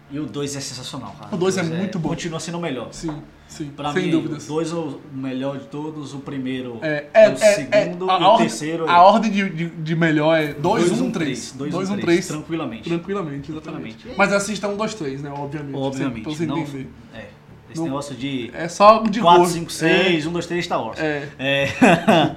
E 0.09 0.17
o 0.19 0.25
2 0.25 0.55
é 0.55 0.61
sensacional, 0.61 1.13
cara. 1.19 1.35
O 1.35 1.37
dois 1.37 1.57
é 1.57 1.63
muito 1.63 1.99
bom. 1.99 2.07
Continua 2.09 2.39
sendo 2.39 2.57
o 2.57 2.61
melhor. 2.61 2.87
Sim, 2.93 3.13
sim, 3.45 3.73
Pra 3.75 3.91
sem 3.91 4.03
mim, 4.05 4.11
dúvidas. 4.11 4.45
o 4.45 4.47
2 4.47 4.71
é 4.71 4.75
o 4.75 5.01
melhor 5.11 5.57
de 5.57 5.65
todos, 5.65 6.13
o 6.13 6.19
primeiro 6.19 6.79
É, 6.81 7.07
é, 7.13 7.25
é, 7.25 7.29
o 7.29 7.33
é, 7.33 7.35
segundo 7.35 8.09
é, 8.09 8.13
a 8.13 8.17
e 8.17 8.23
o 8.23 8.25
ordem- 8.25 8.47
terceiro 8.47 8.89
A 8.89 9.01
ordem 9.01 9.29
de, 9.29 9.49
de, 9.49 9.65
de 9.69 9.95
melhor 9.97 10.33
é 10.39 10.53
2, 10.53 11.01
1, 11.01 11.11
3. 11.11 11.51
2, 11.57 11.71
2, 11.73 11.89
1, 11.89 11.93
3. 11.95 12.05
3. 12.05 12.27
Tranquilamente. 12.29 12.89
Tranquilamente, 12.89 13.51
exatamente. 13.51 13.95
Tranquilamente. 13.97 14.17
Mas 14.17 14.31
assista 14.31 14.69
1, 14.69 14.77
2, 14.77 14.93
3, 14.93 15.21
né? 15.21 15.29
Obviamente. 15.35 15.75
Obviamente. 15.75 16.23
Pra 16.23 16.31
você 16.31 16.43
entender. 16.45 16.89
é, 17.13 17.25
esse 17.69 17.77
Não- 17.79 17.85
negócio 17.85 18.15
de 18.15 18.49
É 18.53 18.67
só 18.67 19.01
de 19.03 19.19
4, 19.19 19.39
gosto. 19.41 19.53
5, 19.53 19.71
6, 19.71 20.25
1, 20.25 20.31
2, 20.31 20.45
3, 20.47 20.65
Star 20.65 20.81
Wars. 20.83 20.99
É, 20.99 21.27
é. 21.37 21.63
É, 21.63 22.35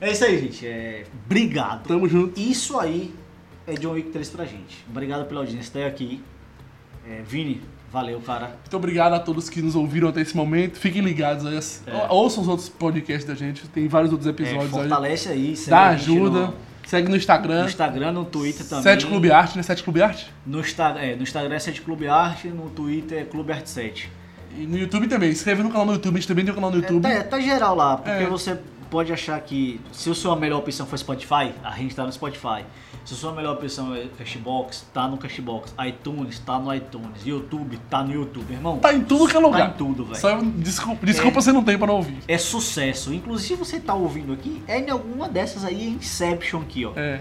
é 0.08 0.12
isso 0.12 0.24
aí, 0.24 0.38
gente. 0.40 0.66
É, 0.66 1.04
obrigado. 1.26 1.86
Tamo 1.86 2.08
junto. 2.08 2.38
Isso 2.40 2.78
aí 2.78 3.14
é 3.66 3.74
John 3.74 3.92
Wick 3.92 4.10
3 4.10 4.28
pra 4.30 4.44
gente. 4.44 4.84
Obrigado 4.88 5.26
pela 5.26 5.40
audiência 5.40 5.70
até 5.70 5.86
aqui. 5.86 6.22
É, 7.08 7.22
Vini, 7.22 7.60
valeu, 7.92 8.20
cara. 8.20 8.48
Muito 8.60 8.76
obrigado 8.76 9.12
a 9.14 9.18
todos 9.20 9.48
que 9.48 9.60
nos 9.62 9.74
ouviram 9.74 10.08
até 10.08 10.20
esse 10.20 10.36
momento. 10.36 10.78
Fiquem 10.78 11.02
ligados 11.02 11.46
aí. 11.46 11.58
É. 11.86 12.06
Ouçam 12.10 12.42
os 12.42 12.48
outros 12.48 12.68
podcasts 12.68 13.24
da 13.26 13.34
gente. 13.34 13.66
Tem 13.68 13.88
vários 13.88 14.12
outros 14.12 14.26
É, 14.26 14.30
episódios 14.30 14.64
aí. 14.64 14.70
fortalece 14.70 15.28
aí, 15.28 15.56
segue 15.56 15.70
Dá 15.70 15.88
a 15.88 15.96
gente 15.96 16.10
ajuda. 16.10 16.46
No, 16.48 16.70
Segue 16.86 17.08
no 17.08 17.16
Instagram. 17.16 17.62
no 17.62 17.68
Instagram, 17.68 18.12
no 18.12 18.24
Twitter 18.24 18.66
também. 18.66 18.82
Sete 18.82 19.06
Clube 19.06 19.30
Arte, 19.30 19.56
né? 19.56 19.62
Sete 19.62 19.82
Clube 19.84 20.02
Arte? 20.02 20.28
No, 20.44 20.58
Insta- 20.60 20.96
é, 20.98 21.14
no 21.14 21.22
Instagram 21.22 21.54
é 21.54 21.58
7 21.60 21.82
Clube 21.82 22.08
Arte, 22.08 22.48
no 22.48 22.68
Twitter 22.70 23.18
é 23.20 23.24
Clube 23.24 23.52
Arte 23.52 23.70
7. 23.70 24.10
E 24.56 24.66
no 24.66 24.76
YouTube 24.78 25.06
também. 25.08 25.30
Inscreve 25.30 25.62
no 25.62 25.70
canal 25.70 25.86
no 25.86 25.92
YouTube, 25.92 26.14
a 26.14 26.18
gente 26.18 26.28
também 26.28 26.44
tem 26.44 26.52
um 26.52 26.54
canal 26.54 26.70
no 26.70 26.76
YouTube. 26.78 27.06
É, 27.06 27.22
tá, 27.22 27.36
tá 27.36 27.40
geral 27.40 27.74
lá, 27.74 27.96
porque 27.96 28.10
É. 28.24 28.26
você 28.26 28.58
pode 28.90 29.12
achar 29.12 29.40
que 29.40 29.80
se 29.92 30.10
a 30.10 30.14
sua 30.14 30.34
melhor 30.34 30.58
opção 30.58 30.84
for 30.86 30.98
Spotify, 30.98 31.52
a 31.62 31.76
gente 31.76 31.94
tá 31.94 32.04
no 32.04 32.12
Spotify. 32.12 32.64
Se 33.04 33.14
a 33.14 33.16
sua 33.16 33.32
melhor 33.32 33.54
opção 33.54 33.94
é 33.94 34.06
Cashbox, 34.18 34.86
tá 34.92 35.08
no 35.08 35.16
Cashbox. 35.16 35.72
iTunes, 35.86 36.38
tá 36.40 36.58
no 36.58 36.74
iTunes. 36.74 37.24
YouTube, 37.24 37.78
tá 37.88 38.02
no 38.02 38.12
YouTube, 38.12 38.52
irmão. 38.52 38.78
Tá 38.78 38.92
em 38.92 39.02
tudo 39.02 39.26
que 39.28 39.36
é 39.36 39.40
lugar. 39.40 39.68
Tá 39.68 39.74
em 39.74 39.78
tudo, 39.78 40.04
velho. 40.04 40.50
Desculpa, 40.56 41.06
desculpa 41.06 41.40
você 41.40 41.52
não 41.52 41.62
tem 41.64 41.78
pra 41.78 41.86
não 41.86 41.94
ouvir. 41.94 42.18
É 42.28 42.36
sucesso. 42.36 43.14
Inclusive, 43.14 43.54
você 43.56 43.80
tá 43.80 43.94
ouvindo 43.94 44.32
aqui, 44.32 44.62
é 44.68 44.78
em 44.80 44.90
alguma 44.90 45.28
dessas 45.28 45.64
aí, 45.64 45.88
Inception 45.88 46.60
aqui, 46.60 46.84
ó. 46.84 46.92
É. 46.96 47.20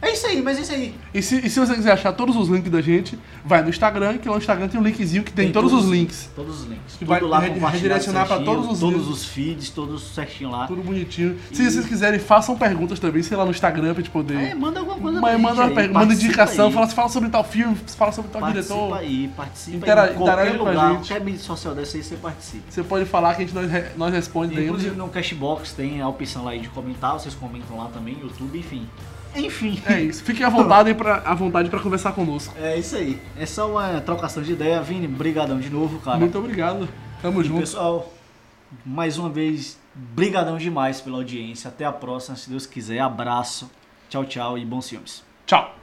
É 0.00 0.12
isso 0.12 0.26
aí, 0.28 0.40
mas 0.40 0.58
é 0.58 0.60
isso 0.60 0.72
aí. 0.72 0.94
E 1.12 1.20
se, 1.20 1.44
e 1.44 1.50
se 1.50 1.58
você 1.58 1.74
quiser 1.74 1.90
achar 1.92 2.12
todos 2.12 2.36
os 2.36 2.48
links 2.48 2.70
da 2.70 2.80
gente, 2.80 3.18
vai 3.44 3.62
no 3.62 3.68
Instagram, 3.68 4.16
que 4.18 4.28
lá 4.28 4.34
no 4.36 4.40
Instagram 4.40 4.68
tem 4.68 4.80
um 4.80 4.82
linkzinho 4.84 5.24
que 5.24 5.32
tem, 5.32 5.50
todos, 5.50 5.72
os 5.72 5.86
links. 5.86 6.30
Todos 6.36 6.60
os 6.60 6.66
links. 6.68 6.92
Que 6.98 7.04
Tudo 7.04 7.08
vai 7.08 7.20
lá 7.20 7.38
redirecionar 7.68 8.24
pra 8.26 8.36
certinho, 8.36 8.54
todos 8.56 8.72
os 8.72 8.78
Todos 8.80 9.02
links. 9.02 9.12
os 9.18 9.24
feeds, 9.24 9.70
todos 9.70 10.14
certinho 10.14 10.50
lá. 10.50 10.68
Tudo 10.68 10.82
bonitinho. 10.82 11.36
Se 11.52 11.62
E- 11.62 11.70
vocês 11.70 11.84
quiserem, 11.86 12.20
façam 12.20 12.56
perguntas 12.56 13.00
também, 13.00 13.22
sei 13.24 13.36
lá, 13.36 13.44
no 13.44 13.50
Instagram 13.50 13.92
pra 13.92 14.02
gente 14.02 14.10
poder. 14.12 14.36
É, 14.38 14.54
manda 14.54 14.78
alguma 14.78 14.98
coisa 14.98 15.18
pra 15.20 15.20
Mas 15.20 15.32
gente 15.32 15.42
manda, 15.42 15.62
uma 15.62 15.68
manda 15.68 15.92
participa 15.92 16.24
indicação, 16.26 16.66
aí. 16.68 16.72
fala, 16.72 16.86
fala 16.88 17.08
sobre 17.08 17.28
tal 17.30 17.42
filme, 17.44 17.74
fala 17.96 18.12
sobre 18.12 18.30
tal 18.30 18.40
Participa 18.40 18.74
diretor. 18.74 18.96
aí, 18.98 19.28
participa 19.36 19.76
Intera- 19.78 20.02
aí. 20.04 20.10
Em 20.12 20.14
qualquer 20.14 20.32
interage 20.34 20.58
com 20.58 20.64
a 20.64 20.70
lugar, 20.70 20.88
gente. 20.94 21.08
qualquer 21.08 21.24
mídia 21.24 21.40
social 21.40 21.74
dessa 21.74 21.96
aí, 21.96 22.02
você 22.04 22.14
participa. 22.16 22.64
Você 22.70 22.82
pode 22.84 23.04
falar 23.04 23.34
que 23.34 23.42
a 23.42 23.46
gente 23.46 23.54
nós, 23.54 23.68
nós 23.96 24.12
respondemos. 24.14 24.62
Inclusive 24.64 24.94
no 24.96 25.08
Cashbox 25.08 25.72
tem 25.72 26.00
a 26.00 26.08
opção 26.08 26.44
lá 26.44 26.52
aí 26.52 26.60
de 26.60 26.68
comentar, 26.68 27.14
vocês 27.14 27.34
comentam 27.34 27.76
lá 27.76 27.86
também, 27.92 28.16
YouTube, 28.22 28.56
enfim. 28.58 28.86
Enfim. 29.38 29.80
É 29.86 30.00
isso. 30.00 30.22
Fiquem 30.24 30.44
à 30.44 30.48
vontade 30.48 30.92
pra, 30.94 31.16
à 31.24 31.34
vontade 31.34 31.68
pra 31.70 31.80
conversar 31.80 32.12
conosco. 32.12 32.54
É 32.60 32.76
isso 32.78 32.96
aí. 32.96 33.20
É 33.38 33.46
só 33.46 33.70
uma 33.70 34.00
trocação 34.00 34.42
de 34.42 34.52
ideia. 34.52 34.80
Vini, 34.82 35.06
brigadão 35.08 35.58
de 35.58 35.70
novo, 35.70 35.98
cara. 36.00 36.18
Muito 36.18 36.38
obrigado. 36.38 36.88
Tamo 37.22 37.40
E, 37.40 37.44
junto. 37.44 37.60
pessoal, 37.60 38.12
mais 38.84 39.18
uma 39.18 39.28
vez, 39.28 39.78
brigadão 39.94 40.56
demais 40.58 41.00
pela 41.00 41.16
audiência. 41.18 41.68
Até 41.68 41.84
a 41.84 41.92
próxima, 41.92 42.36
se 42.36 42.48
Deus 42.50 42.66
quiser. 42.66 43.00
Abraço. 43.00 43.70
Tchau, 44.08 44.24
tchau 44.24 44.56
e 44.58 44.64
bons 44.64 44.88
filmes. 44.88 45.22
Tchau. 45.46 45.74